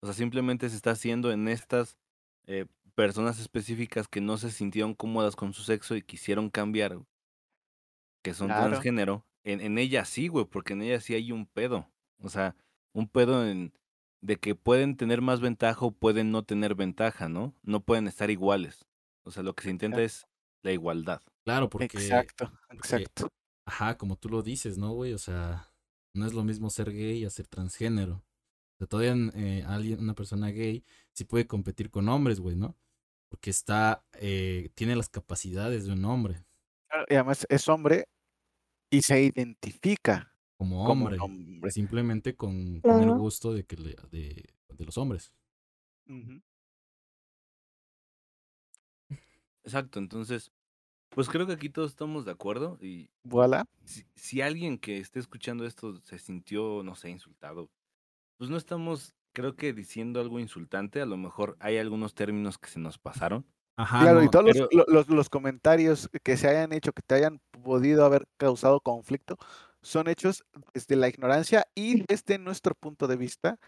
O 0.00 0.06
sea, 0.06 0.14
simplemente 0.14 0.68
se 0.68 0.76
está 0.76 0.90
haciendo 0.90 1.30
en 1.30 1.48
estas 1.48 1.96
eh, 2.46 2.66
personas 2.94 3.38
específicas 3.38 4.08
que 4.08 4.20
no 4.20 4.36
se 4.36 4.50
sintieron 4.50 4.94
cómodas 4.94 5.36
con 5.36 5.52
su 5.52 5.62
sexo 5.62 5.94
y 5.96 6.02
quisieron 6.02 6.50
cambiar, 6.50 6.98
que 8.22 8.34
son 8.34 8.48
transgénero. 8.48 9.24
En, 9.44 9.60
en 9.60 9.78
ella 9.78 10.04
sí, 10.04 10.28
güey, 10.28 10.46
porque 10.46 10.72
en 10.72 10.82
ella 10.82 11.00
sí 11.00 11.14
hay 11.14 11.30
un 11.30 11.46
pedo. 11.46 11.88
O 12.22 12.28
sea, 12.28 12.56
un 12.92 13.08
pedo 13.08 13.46
en, 13.46 13.74
de 14.22 14.36
que 14.36 14.54
pueden 14.54 14.96
tener 14.96 15.20
más 15.20 15.40
ventaja 15.40 15.84
o 15.84 15.90
pueden 15.90 16.30
no 16.30 16.44
tener 16.44 16.74
ventaja, 16.74 17.28
¿no? 17.28 17.54
No 17.62 17.80
pueden 17.80 18.06
estar 18.06 18.30
iguales. 18.30 18.86
O 19.22 19.30
sea, 19.30 19.42
lo 19.42 19.54
que 19.54 19.64
se 19.64 19.70
intenta 19.70 20.02
es 20.02 20.26
la 20.62 20.72
igualdad. 20.72 21.20
Claro, 21.44 21.68
porque... 21.68 21.96
Exacto, 21.96 22.50
exacto. 22.70 23.28
Ajá, 23.66 23.96
como 23.96 24.16
tú 24.16 24.28
lo 24.28 24.42
dices, 24.42 24.78
¿no, 24.78 24.92
güey? 24.92 25.12
O 25.12 25.18
sea, 25.18 25.70
no 26.14 26.26
es 26.26 26.32
lo 26.32 26.44
mismo 26.44 26.70
ser 26.70 26.92
gay 26.92 27.24
a 27.24 27.30
ser 27.30 27.46
transgénero. 27.46 28.16
O 28.16 28.78
sea, 28.78 28.86
todavía 28.86 29.14
eh, 29.34 29.64
alguien, 29.66 30.00
una 30.00 30.14
persona 30.14 30.50
gay 30.50 30.84
sí 31.12 31.24
puede 31.24 31.46
competir 31.46 31.90
con 31.90 32.08
hombres, 32.08 32.40
güey, 32.40 32.56
¿no? 32.56 32.76
Porque 33.28 33.50
está, 33.50 34.04
eh, 34.14 34.70
tiene 34.74 34.96
las 34.96 35.08
capacidades 35.08 35.86
de 35.86 35.92
un 35.92 36.04
hombre. 36.04 36.44
Y 37.08 37.14
además 37.14 37.46
es 37.48 37.68
hombre 37.68 38.06
y 38.90 39.02
se 39.02 39.22
identifica 39.22 40.32
como 40.56 40.84
hombre, 40.84 41.18
simplemente 41.70 42.36
con, 42.36 42.80
el 42.84 43.10
gusto 43.14 43.52
de 43.52 43.64
que 43.64 43.76
de, 43.76 44.54
los 44.78 44.96
hombres. 44.96 45.32
Exacto, 49.64 49.98
entonces, 49.98 50.52
Pues 51.14 51.28
creo 51.28 51.46
que 51.46 51.52
aquí 51.52 51.68
todos 51.68 51.92
estamos 51.92 52.24
de 52.24 52.32
acuerdo 52.32 52.76
y 52.80 53.08
Voilà. 53.22 53.64
si, 53.84 54.04
si 54.16 54.40
alguien 54.42 54.78
que 54.78 54.98
esté 54.98 55.20
escuchando 55.20 55.64
esto 55.64 56.00
se 56.02 56.18
sintió, 56.18 56.82
no 56.82 56.96
sé, 56.96 57.10
insultado, 57.10 57.70
pues 58.36 58.50
no 58.50 58.56
estamos, 58.56 59.14
creo 59.32 59.54
que 59.54 59.72
diciendo 59.72 60.20
algo 60.20 60.40
insultante, 60.40 61.00
a 61.00 61.06
lo 61.06 61.16
mejor 61.16 61.56
hay 61.60 61.78
algunos 61.78 62.14
términos 62.14 62.58
que 62.58 62.68
se 62.68 62.80
nos 62.80 62.98
pasaron. 62.98 63.46
Ajá, 63.76 64.02
claro, 64.02 64.22
y 64.22 64.28
todos 64.28 64.56
los, 64.86 65.08
los, 65.08 65.28
comentarios 65.28 66.08
que 66.22 66.36
se 66.36 66.48
hayan 66.48 66.72
hecho, 66.72 66.92
que 66.92 67.02
te 67.02 67.16
hayan 67.16 67.40
podido 67.62 68.04
haber 68.04 68.26
causado 68.36 68.80
conflicto, 68.80 69.36
son 69.82 70.08
hechos 70.08 70.44
desde 70.72 70.96
la 70.96 71.08
ignorancia 71.08 71.66
y 71.74 72.04
desde 72.08 72.38
nuestro 72.38 72.74
punto 72.74 73.08
de 73.08 73.16
vista 73.16 73.58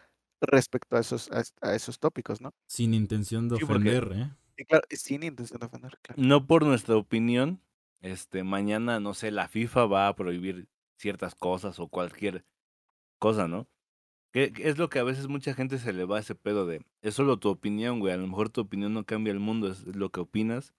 respecto 0.41 0.97
a 0.97 1.01
esos, 1.01 1.29
a, 1.61 1.75
esos 1.75 1.99
tópicos, 1.99 2.41
¿no? 2.41 2.53
Sin 2.69 2.95
intención 2.95 3.49
de 3.49 3.57
ofender, 3.57 4.13
¿eh? 4.15 4.31
Claro, 4.65 4.85
sin 4.91 5.23
intención 5.23 5.61
de 5.61 5.69
claro. 5.69 5.91
No 6.17 6.47
por 6.47 6.65
nuestra 6.65 6.97
opinión, 6.97 7.61
este, 8.01 8.43
mañana, 8.45 9.01
no 9.01 9.15
sé, 9.15 9.31
la 9.31 9.49
FIFA 9.49 9.87
va 9.87 10.09
a 10.09 10.17
prohibir 10.17 10.69
ciertas 10.99 11.35
cosas 11.35 11.79
o 11.79 11.89
cualquier 11.89 12.45
cosa, 13.19 13.49
¿no? 13.49 13.69
Que 14.33 14.53
es 14.59 14.79
lo 14.79 14.91
que 14.91 15.01
a 15.01 15.05
veces 15.05 15.29
mucha 15.29 15.55
gente 15.55 15.79
se 15.79 15.93
le 15.93 16.05
va 16.05 16.19
a 16.19 16.21
ese 16.21 16.35
pedo 16.35 16.67
de, 16.67 16.85
es 17.03 17.15
solo 17.15 17.39
tu 17.39 17.51
opinión, 17.51 18.01
güey, 18.01 18.15
a 18.15 18.19
lo 18.19 18.27
mejor 18.27 18.51
tu 18.51 18.63
opinión 18.63 18.95
no 18.95 19.05
cambia 19.07 19.33
el 19.33 19.41
mundo, 19.41 19.71
es 19.71 19.85
lo 19.87 20.11
que 20.11 20.21
opinas. 20.21 20.75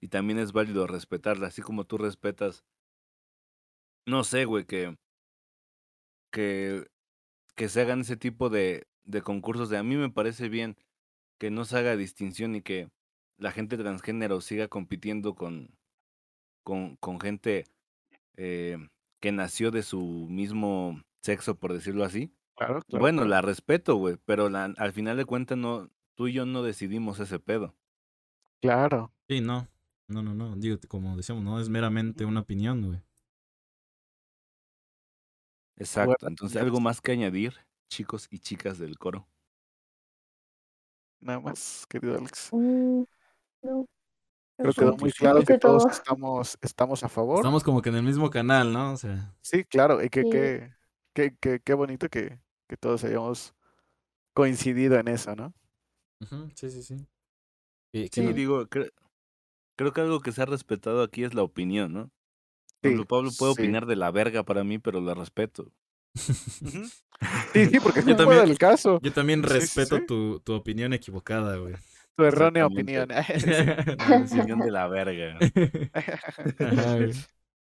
Y 0.00 0.08
también 0.08 0.38
es 0.38 0.52
válido 0.52 0.86
respetarla, 0.86 1.48
así 1.48 1.62
como 1.62 1.84
tú 1.84 1.98
respetas, 1.98 2.64
no 4.06 4.24
sé, 4.24 4.44
güey, 4.44 4.64
que, 4.64 4.96
que, 6.30 6.86
que 7.56 7.68
se 7.68 7.82
hagan 7.82 8.02
ese 8.02 8.16
tipo 8.16 8.50
de, 8.50 8.88
de 9.04 9.22
concursos 9.22 9.70
de 9.70 9.78
a 9.78 9.82
mí 9.82 9.96
me 9.96 10.10
parece 10.10 10.48
bien 10.48 10.76
que 11.42 11.50
no 11.50 11.64
se 11.64 11.76
haga 11.76 11.96
distinción 11.96 12.54
y 12.54 12.62
que 12.62 12.88
la 13.36 13.50
gente 13.50 13.76
transgénero 13.76 14.40
siga 14.40 14.68
compitiendo 14.68 15.34
con, 15.34 15.76
con, 16.62 16.94
con 16.98 17.18
gente 17.18 17.64
eh, 18.36 18.78
que 19.20 19.32
nació 19.32 19.72
de 19.72 19.82
su 19.82 20.28
mismo 20.30 21.02
sexo, 21.20 21.56
por 21.56 21.72
decirlo 21.72 22.04
así. 22.04 22.32
Claro, 22.56 22.80
claro, 22.82 23.00
Bueno, 23.00 23.24
la 23.24 23.42
respeto, 23.42 23.96
güey, 23.96 24.18
pero 24.24 24.50
la, 24.50 24.66
al 24.66 24.92
final 24.92 25.16
de 25.16 25.24
cuentas 25.24 25.58
no, 25.58 25.90
tú 26.14 26.28
y 26.28 26.32
yo 26.32 26.46
no 26.46 26.62
decidimos 26.62 27.18
ese 27.18 27.40
pedo. 27.40 27.74
Claro. 28.60 29.12
Sí, 29.28 29.40
no. 29.40 29.66
No, 30.06 30.22
no, 30.22 30.34
no. 30.34 30.54
Digo, 30.54 30.78
como 30.86 31.16
decíamos, 31.16 31.42
no 31.42 31.58
es 31.58 31.68
meramente 31.68 32.24
una 32.24 32.42
opinión, 32.42 32.86
güey. 32.86 33.02
Exacto. 35.76 36.28
Entonces, 36.28 36.62
¿algo 36.62 36.78
más 36.78 37.00
que 37.00 37.10
añadir, 37.10 37.54
chicos 37.88 38.28
y 38.30 38.38
chicas 38.38 38.78
del 38.78 38.96
coro? 38.96 39.26
Nada 41.22 41.40
más, 41.40 41.86
querido 41.88 42.18
Alex. 42.18 42.48
Mm, 42.52 43.04
no. 43.62 43.86
Creo 44.56 44.72
que 44.72 44.80
quedó 44.80 44.96
muy 44.96 45.12
claro 45.12 45.42
que 45.42 45.58
todos 45.58 45.86
estamos, 45.86 46.58
estamos 46.60 47.02
a 47.04 47.08
favor. 47.08 47.38
Estamos 47.38 47.62
como 47.64 47.80
que 47.80 47.88
en 47.88 47.96
el 47.96 48.02
mismo 48.02 48.28
canal, 48.28 48.72
¿no? 48.72 48.92
O 48.92 48.96
sea. 48.96 49.34
Sí, 49.40 49.64
claro, 49.64 50.02
y 50.02 50.10
que, 50.10 50.24
que, 50.24 50.74
qué, 51.14 51.36
qué, 51.40 51.60
qué 51.60 51.74
bonito 51.74 52.08
que, 52.08 52.38
que, 52.68 52.76
todos 52.76 53.04
hayamos 53.04 53.54
coincidido 54.34 54.98
en 54.98 55.08
eso, 55.08 55.34
¿no? 55.34 55.54
Sí, 56.54 56.70
sí, 56.70 56.82
sí. 56.82 56.96
sí, 57.92 58.32
digo, 58.32 58.68
creo 58.68 59.92
que 59.92 60.00
algo 60.00 60.20
que 60.20 60.32
se 60.32 60.42
ha 60.42 60.46
respetado 60.46 61.02
aquí 61.02 61.24
es 61.24 61.34
la 61.34 61.42
opinión, 61.42 61.92
¿no? 61.92 62.10
Sí, 62.82 62.96
Pablo 63.08 63.30
puede 63.38 63.52
opinar 63.52 63.86
de 63.86 63.96
la 63.96 64.10
verga 64.10 64.42
para 64.42 64.64
mí, 64.64 64.78
pero 64.78 65.00
la 65.00 65.14
respeto. 65.14 65.72
sí, 67.52 67.66
sí, 67.66 67.80
porque 67.80 68.02
yo 68.06 68.16
también, 68.16 68.40
el 68.42 68.58
caso. 68.58 69.00
Yo 69.02 69.12
también 69.12 69.42
respeto 69.42 70.00
tu, 70.06 70.40
tu 70.40 70.52
opinión 70.54 70.92
equivocada, 70.92 71.56
güey. 71.56 71.74
Tu 72.16 72.24
errónea 72.24 72.66
opinión. 72.66 73.08
la 73.10 73.24
opinión 74.26 74.60
de 74.60 74.70
la 74.70 74.88
verga. 74.88 75.38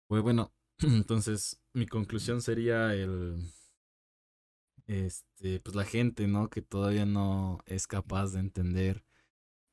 Pues 0.05 0.21
bueno, 0.21 0.53
entonces 0.79 1.59
mi 1.73 1.87
conclusión 1.87 2.41
sería 2.41 2.93
el 2.93 3.51
este 4.85 5.59
pues 5.61 5.75
la 5.75 5.85
gente, 5.85 6.27
¿no? 6.27 6.49
Que 6.49 6.61
todavía 6.61 7.05
no 7.05 7.59
es 7.65 7.87
capaz 7.87 8.33
de 8.33 8.41
entender 8.41 9.03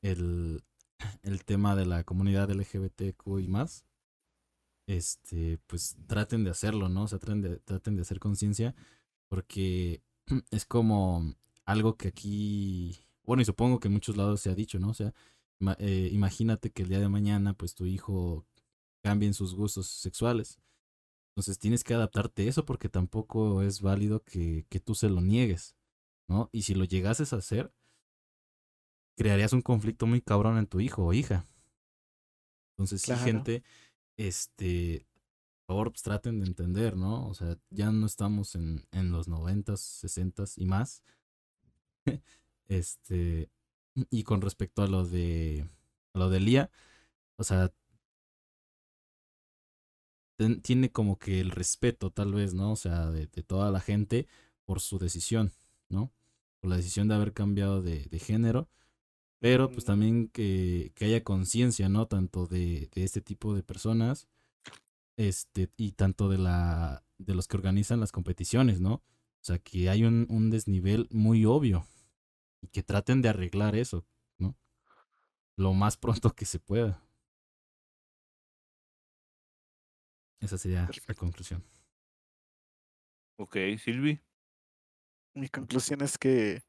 el, 0.03 0.63
el 1.23 1.45
tema 1.45 1.77
de 1.77 1.85
la 1.85 2.05
comunidad 2.05 2.51
LGBTQ 2.51 3.41
y 3.41 3.49
más. 3.49 3.85
Este, 4.87 5.59
pues 5.67 5.97
traten 6.07 6.45
de 6.45 6.51
hacerlo, 6.51 6.89
¿no? 6.89 7.03
O 7.03 7.09
sea, 7.09 7.19
traten 7.19 7.43
de, 7.43 7.57
traten 7.59 7.97
de 7.97 8.03
hacer 8.03 8.19
conciencia 8.19 8.75
porque 9.31 10.03
es 10.51 10.67
como 10.67 11.35
algo 11.65 11.97
que 11.97 12.09
aquí, 12.09 12.99
bueno, 13.25 13.41
y 13.41 13.47
supongo 13.47 13.81
que 13.81 13.89
en 13.89 13.95
muchos 13.95 14.19
lados 14.19 14.43
se 14.43 14.51
ha 14.51 14.55
dicho, 14.55 14.79
¿no? 14.79 14.91
O 14.91 14.95
sea, 14.95 15.15
eh, 15.79 16.11
imagínate 16.13 16.71
que 16.71 16.83
el 16.83 16.91
día 16.91 17.01
de 17.01 17.09
mañana, 17.09 17.55
pues 17.55 17.75
tu 17.75 17.87
hijo 17.87 18.45
cambie 19.03 19.29
en 19.29 19.35
sus 19.35 19.55
gustos 19.55 19.87
sexuales 19.87 20.61
entonces 21.31 21.59
tienes 21.59 21.85
que 21.85 21.95
adaptarte 21.95 22.43
a 22.43 22.49
eso 22.49 22.67
porque 22.67 22.89
tampoco 22.89 23.63
es 23.63 23.81
válido 23.81 24.23
que, 24.25 24.67
que 24.69 24.81
tú 24.81 24.95
se 24.95 25.09
lo 25.09 25.21
niegues, 25.21 25.77
¿no? 26.29 26.51
Y 26.53 26.63
si 26.63 26.75
lo 26.75 26.85
llegases 26.85 27.33
a 27.33 27.37
hacer, 27.37 27.73
crearías 29.17 29.53
un 29.53 29.63
conflicto 29.63 30.07
muy 30.07 30.21
cabrón 30.21 30.59
en 30.59 30.67
tu 30.67 30.81
hijo 30.81 31.05
o 31.05 31.13
hija. 31.13 31.47
Entonces, 32.73 33.03
sí, 33.03 33.15
gente, 33.15 33.63
este, 34.19 35.07
favor, 35.71 35.93
pues, 35.93 36.03
traten 36.03 36.41
de 36.41 36.47
entender, 36.47 36.97
¿no? 36.97 37.29
O 37.29 37.35
sea, 37.35 37.57
ya 37.71 37.93
no 37.93 38.07
estamos 38.07 38.57
en, 38.57 38.85
en 38.91 39.13
los 39.13 39.29
noventas, 39.29 39.81
sesentas 39.81 40.59
y 40.59 40.67
más. 40.67 41.03
este, 42.69 43.51
y 44.11 44.25
con 44.25 44.41
respecto 44.41 44.83
a 44.83 44.89
lo 44.89 45.07
de, 45.07 45.69
a 46.13 46.19
lo 46.19 46.29
de 46.29 46.41
Lía, 46.41 46.71
o 47.37 47.45
sea, 47.45 47.73
tiene 50.63 50.91
como 50.91 51.19
que 51.19 51.41
el 51.41 51.51
respeto, 51.53 52.11
tal 52.11 52.33
vez, 52.35 52.53
¿no? 52.53 52.73
O 52.73 52.77
sea, 52.77 53.11
de, 53.11 53.27
toda 53.29 53.71
la 53.71 53.81
gente 53.81 54.27
por 54.65 54.81
su 54.81 54.99
decisión, 54.99 55.53
¿no? 55.89 56.13
Por 56.61 56.71
la 56.71 56.77
decisión 56.79 57.07
de 57.07 57.15
haber 57.15 57.33
cambiado 57.33 57.81
de, 57.81 58.19
género. 58.19 58.69
Pero 59.41 59.71
pues 59.71 59.85
también 59.85 60.29
que, 60.29 60.93
que 60.97 61.07
haya 61.07 61.25
conciencia, 61.25 61.89
¿no? 61.89 62.09
Tanto 62.09 62.47
de, 62.47 62.91
de, 62.95 63.05
este 63.05 63.21
tipo 63.21 63.55
de 63.55 63.63
personas, 63.63 64.29
este, 65.17 65.71
y 65.77 65.93
tanto 65.93 66.29
de 66.29 66.39
la, 66.39 67.05
de 67.19 67.35
los 67.35 67.49
que 67.49 67.57
organizan 67.57 68.01
las 68.01 68.13
competiciones, 68.13 68.81
¿no? 68.81 68.95
O 68.95 69.43
sea, 69.43 69.59
que 69.59 69.89
hay 69.89 70.05
un, 70.05 70.27
un 70.29 70.51
desnivel 70.51 71.09
muy 71.11 71.45
obvio. 71.45 71.87
Y 72.63 72.69
que 72.69 72.83
traten 72.83 73.23
de 73.23 73.31
arreglar 73.31 73.75
eso, 73.75 74.05
¿no? 74.39 74.55
Lo 75.57 75.73
más 75.73 75.97
pronto 75.97 76.31
que 76.35 76.45
se 76.45 76.59
pueda. 76.59 77.03
Esa 80.41 80.57
sería 80.59 80.89
la 81.07 81.15
conclusión. 81.15 81.63
Ok, 83.39 83.57
Silvi. 83.79 84.21
Mi 85.35 85.49
conclusión 85.49 86.03
es 86.03 86.19
que, 86.19 86.63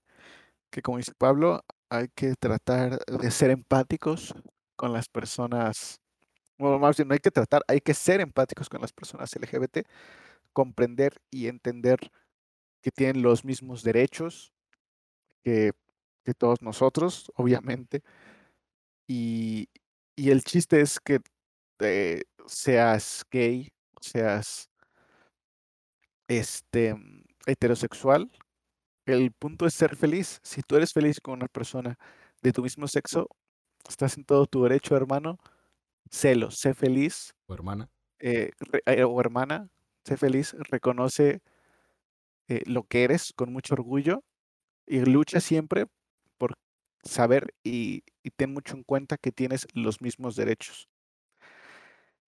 que, 0.70 0.82
como 0.82 0.98
dice 0.98 1.14
Pablo, 1.18 1.62
hay 1.90 2.08
que 2.16 2.36
tratar 2.36 3.00
de 3.06 3.32
ser 3.32 3.50
empáticos 3.50 4.34
con 4.78 4.94
las 4.94 5.10
personas. 5.10 6.00
No 6.62 7.14
hay 7.14 7.20
que 7.20 7.32
tratar, 7.32 7.64
hay 7.68 7.82
que 7.82 7.94
ser 7.94 8.22
empáticos 8.22 8.70
con 8.70 8.82
las 8.82 8.94
personas 8.94 9.36
LGBT, 9.36 9.80
comprender 10.54 11.22
y 11.32 11.48
entender 11.48 12.00
que 12.82 12.92
tienen 12.92 13.22
los 13.24 13.46
mismos 13.46 13.84
derechos 13.84 14.54
que, 15.44 15.74
todos 16.38 16.62
nosotros, 16.62 17.32
obviamente. 17.36 18.04
Y, 19.08 19.70
y 20.16 20.30
el 20.30 20.44
chiste 20.44 20.80
es 20.82 21.00
que 21.00 21.20
seas 22.46 23.26
gay, 23.30 23.70
seas 24.00 24.70
este, 26.28 26.96
heterosexual, 27.46 28.32
el 29.06 29.32
punto 29.32 29.66
es 29.66 29.74
ser 29.74 29.96
feliz. 29.96 30.40
Si 30.44 30.62
tú 30.62 30.76
eres 30.76 30.94
feliz 30.94 31.20
con 31.20 31.36
una 31.36 31.48
persona 31.48 31.98
de 32.42 32.54
tu 32.54 32.64
mismo 32.64 32.88
sexo, 32.88 33.28
estás 33.88 34.18
en 34.18 34.26
todo 34.26 34.46
tu 34.46 34.64
derecho, 34.64 34.96
hermano. 34.96 35.40
Sélo, 36.12 36.52
sé 36.52 36.74
feliz. 36.74 37.34
O 37.48 37.54
hermana. 37.54 37.90
Eh, 38.20 38.52
eh, 38.86 39.04
o 39.04 39.20
hermana, 39.20 39.70
sé 40.06 40.18
feliz, 40.18 40.56
reconoce 40.70 41.42
lo 42.66 42.84
que 42.84 43.06
eres 43.06 43.32
con 43.34 43.54
mucho 43.54 43.76
orgullo 43.76 44.26
y 44.86 45.00
lucha 45.06 45.40
siempre 45.40 45.86
por 46.38 46.56
saber 47.02 47.54
y, 47.64 48.04
y 48.24 48.32
ten 48.32 48.54
mucho 48.54 48.76
en 48.76 48.84
cuenta 48.84 49.18
que 49.18 49.32
tienes 49.32 49.66
los 49.74 50.02
mismos 50.02 50.36
derechos. 50.36 50.90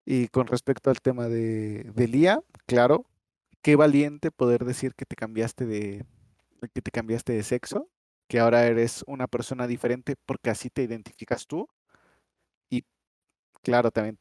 Y 0.05 0.29
con 0.29 0.47
respecto 0.47 0.91
al 0.91 1.01
tema 1.01 1.29
de, 1.29 1.91
de 1.95 2.09
Lía, 2.09 2.41
claro, 2.67 3.07
qué 3.63 3.77
valiente 3.77 4.31
poder 4.31 4.65
decir 4.65 4.95
que 4.95 5.07
te 5.07 5.17
cambiaste 5.17 5.67
de 5.67 6.05
que 6.75 6.83
te 6.83 6.93
cambiaste 6.93 7.33
de 7.33 7.43
sexo, 7.43 7.89
que 8.29 8.39
ahora 8.39 8.67
eres 8.67 9.05
una 9.09 9.27
persona 9.27 9.67
diferente 9.67 10.15
porque 10.27 10.51
así 10.51 10.71
te 10.71 10.83
identificas 10.83 11.47
tú. 11.47 11.69
Claro, 13.63 13.91
también 13.91 14.19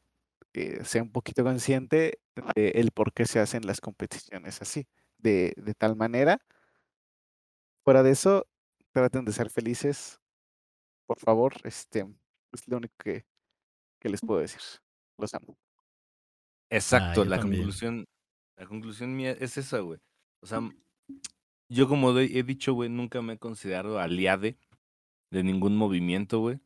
eh, 0.54 0.84
sea 0.84 1.02
un 1.02 1.12
poquito 1.12 1.44
consciente 1.44 2.20
de 2.56 2.68
el 2.70 2.92
por 2.92 3.12
qué 3.12 3.26
se 3.26 3.40
hacen 3.40 3.66
las 3.66 3.80
competiciones 3.80 4.62
así, 4.62 4.88
de, 5.18 5.54
de 5.56 5.74
tal 5.74 5.96
manera. 5.96 6.38
Fuera 7.84 8.02
de 8.02 8.10
eso, 8.12 8.46
traten 8.92 9.24
de 9.24 9.32
ser 9.32 9.50
felices, 9.50 10.20
por 11.06 11.18
favor, 11.20 11.54
este, 11.64 12.06
es 12.52 12.68
lo 12.68 12.78
único 12.78 12.94
que, 12.98 13.26
que 14.00 14.08
les 14.10 14.22
puedo 14.22 14.40
decir. 14.40 14.62
Los 15.18 15.34
amo. 15.34 15.58
Exacto, 16.70 17.24
la 17.24 17.38
conclusión, 17.38 18.06
la 18.56 18.66
conclusión 18.66 19.14
mía 19.14 19.32
es 19.32 19.56
esa, 19.58 19.80
güey. 19.80 20.00
O 20.40 20.46
sea, 20.46 20.60
yo 21.68 21.88
como 21.88 22.16
he 22.18 22.42
dicho, 22.42 22.74
güey, 22.74 22.90
nunca 22.90 23.22
me 23.22 23.34
he 23.34 23.38
considerado 23.38 23.98
aliade 23.98 24.58
de 25.30 25.44
ningún 25.44 25.76
movimiento, 25.76 26.40
güey. 26.40 26.60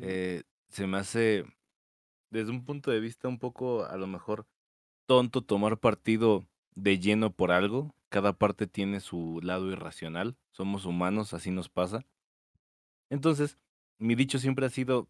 eh, 0.00 0.44
se 0.68 0.86
me 0.86 0.98
hace, 0.98 1.44
desde 2.30 2.50
un 2.50 2.64
punto 2.64 2.90
de 2.90 3.00
vista 3.00 3.28
un 3.28 3.38
poco, 3.38 3.84
a 3.84 3.96
lo 3.96 4.06
mejor, 4.06 4.46
tonto 5.06 5.42
tomar 5.42 5.78
partido 5.78 6.46
de 6.74 6.98
lleno 6.98 7.32
por 7.32 7.50
algo. 7.50 7.94
Cada 8.08 8.32
parte 8.32 8.66
tiene 8.66 9.00
su 9.00 9.40
lado 9.42 9.70
irracional. 9.70 10.36
Somos 10.50 10.84
humanos, 10.84 11.34
así 11.34 11.50
nos 11.50 11.68
pasa. 11.68 12.04
Entonces, 13.10 13.58
mi 13.98 14.14
dicho 14.14 14.38
siempre 14.38 14.66
ha 14.66 14.70
sido, 14.70 15.08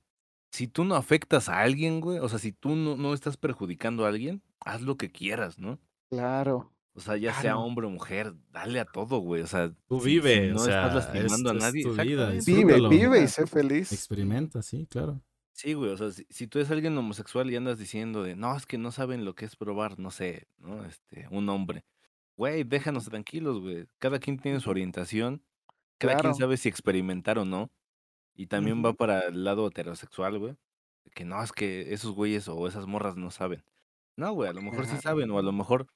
si 0.51 0.66
tú 0.66 0.85
no 0.85 0.95
afectas 0.95 1.49
a 1.49 1.61
alguien, 1.61 2.01
güey, 2.01 2.19
o 2.19 2.29
sea, 2.29 2.39
si 2.39 2.53
tú 2.53 2.75
no, 2.75 2.97
no 2.97 3.14
estás 3.14 3.37
perjudicando 3.37 4.05
a 4.05 4.09
alguien, 4.09 4.43
haz 4.61 4.83
lo 4.83 4.97
que 4.97 5.11
quieras, 5.11 5.59
¿no? 5.59 5.79
Claro. 6.11 6.73
O 6.95 7.01
sea, 7.01 7.16
ya 7.16 7.33
sea 7.33 7.57
hombre 7.57 7.87
o 7.87 7.91
mujer, 7.91 8.35
dale 8.51 8.81
a 8.81 8.85
todo, 8.85 9.19
güey. 9.19 9.43
O 9.43 9.47
sea, 9.47 9.73
tú 9.87 10.01
vive, 10.01 10.49
no 10.49 10.59
estás 10.59 10.95
lastimando 10.95 11.51
a 11.51 11.55
nadie. 11.55 11.85
tu 11.85 11.95
vida, 11.95 12.31
vive, 12.45 12.89
vive 12.89 13.23
y 13.23 13.29
sé 13.29 13.47
feliz. 13.47 13.93
Experimenta, 13.93 14.62
sí, 14.62 14.85
claro. 14.91 15.23
Sí, 15.59 15.75
güey, 15.75 15.91
o 15.91 15.97
sea, 15.97 16.13
si, 16.13 16.47
tú 16.47 16.61
eres 16.61 16.71
alguien 16.71 16.97
homosexual 16.97 17.51
y 17.51 17.57
andas 17.57 17.81
diciendo 17.81 18.23
de, 18.23 18.37
no, 18.37 18.57
es 18.57 18.65
que 18.65 18.79
no 18.79 18.93
saben 18.93 19.25
lo 19.25 19.35
que 19.35 19.45
es 19.45 19.57
probar, 19.57 19.99
no 19.99 20.13
sé, 20.13 20.47
¿no? 20.59 20.85
Este, 20.85 21.27
un 21.33 21.49
hombre. 21.49 21.85
Güey, 22.37 22.63
déjanos 22.63 23.07
tranquilos, 23.07 23.61
güey. 23.61 23.89
Cada 23.99 24.21
quien 24.21 24.39
tiene 24.39 24.61
su 24.61 24.71
orientación. 24.71 25.43
Cada 25.99 26.17
quien 26.19 26.37
sabe 26.37 26.59
si 26.59 26.69
experimentar 26.69 27.41
o 27.41 27.45
no. 27.45 27.73
Y 28.37 28.47
también 28.47 28.85
va 28.85 28.93
para 28.93 29.23
el 29.23 29.43
lado 29.43 29.67
heterosexual, 29.67 30.39
güey. 30.39 30.55
Que 31.13 31.25
no, 31.25 31.43
es 31.43 31.51
que 31.51 31.93
esos 31.93 32.13
güeyes 32.13 32.47
o 32.47 32.69
esas 32.69 32.87
morras 32.87 33.17
no 33.17 33.33
saben. 33.33 33.65
No, 34.15 34.33
güey, 34.35 34.49
a 34.49 34.53
lo 34.53 34.63
mejor 34.63 34.87
sí 34.87 34.97
saben, 34.99 35.29
o 35.33 35.41
a 35.41 35.43
lo 35.43 35.51
mejor 35.51 35.89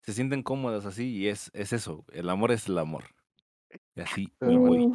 se 0.00 0.14
sienten 0.14 0.42
cómodas 0.42 0.86
así 0.86 1.10
y 1.10 1.28
es, 1.28 1.50
es 1.52 1.74
eso. 1.74 2.06
El 2.14 2.30
amor 2.30 2.50
es 2.50 2.66
el 2.66 2.78
amor. 2.78 3.04
Y 3.94 4.00
así 4.00 4.32
voy. 4.40 4.90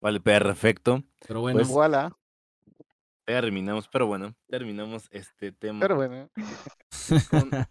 Vale, 0.00 0.18
perfecto. 0.18 1.04
Pero 1.24 1.42
bueno, 1.42 1.60
pues, 1.60 1.68
voilà. 1.68 2.17
Terminamos, 3.28 3.86
pero 3.88 4.06
bueno, 4.06 4.34
terminamos 4.48 5.06
este 5.10 5.52
tema. 5.52 5.80
Pero 5.80 5.96
bueno. 5.96 6.30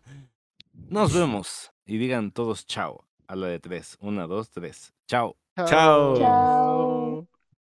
Nos 0.72 1.12
vemos 1.16 1.72
y 1.84 1.98
digan 1.98 2.30
todos 2.30 2.68
chao 2.68 3.08
a 3.26 3.36
la 3.36 3.48
de 3.48 3.60
tres. 3.60 3.98
Una, 4.00 4.28
dos, 4.28 4.52
tres. 4.52 4.94
Chao. 5.08 5.36
Chao. 5.56 6.16
chao. 6.16 7.28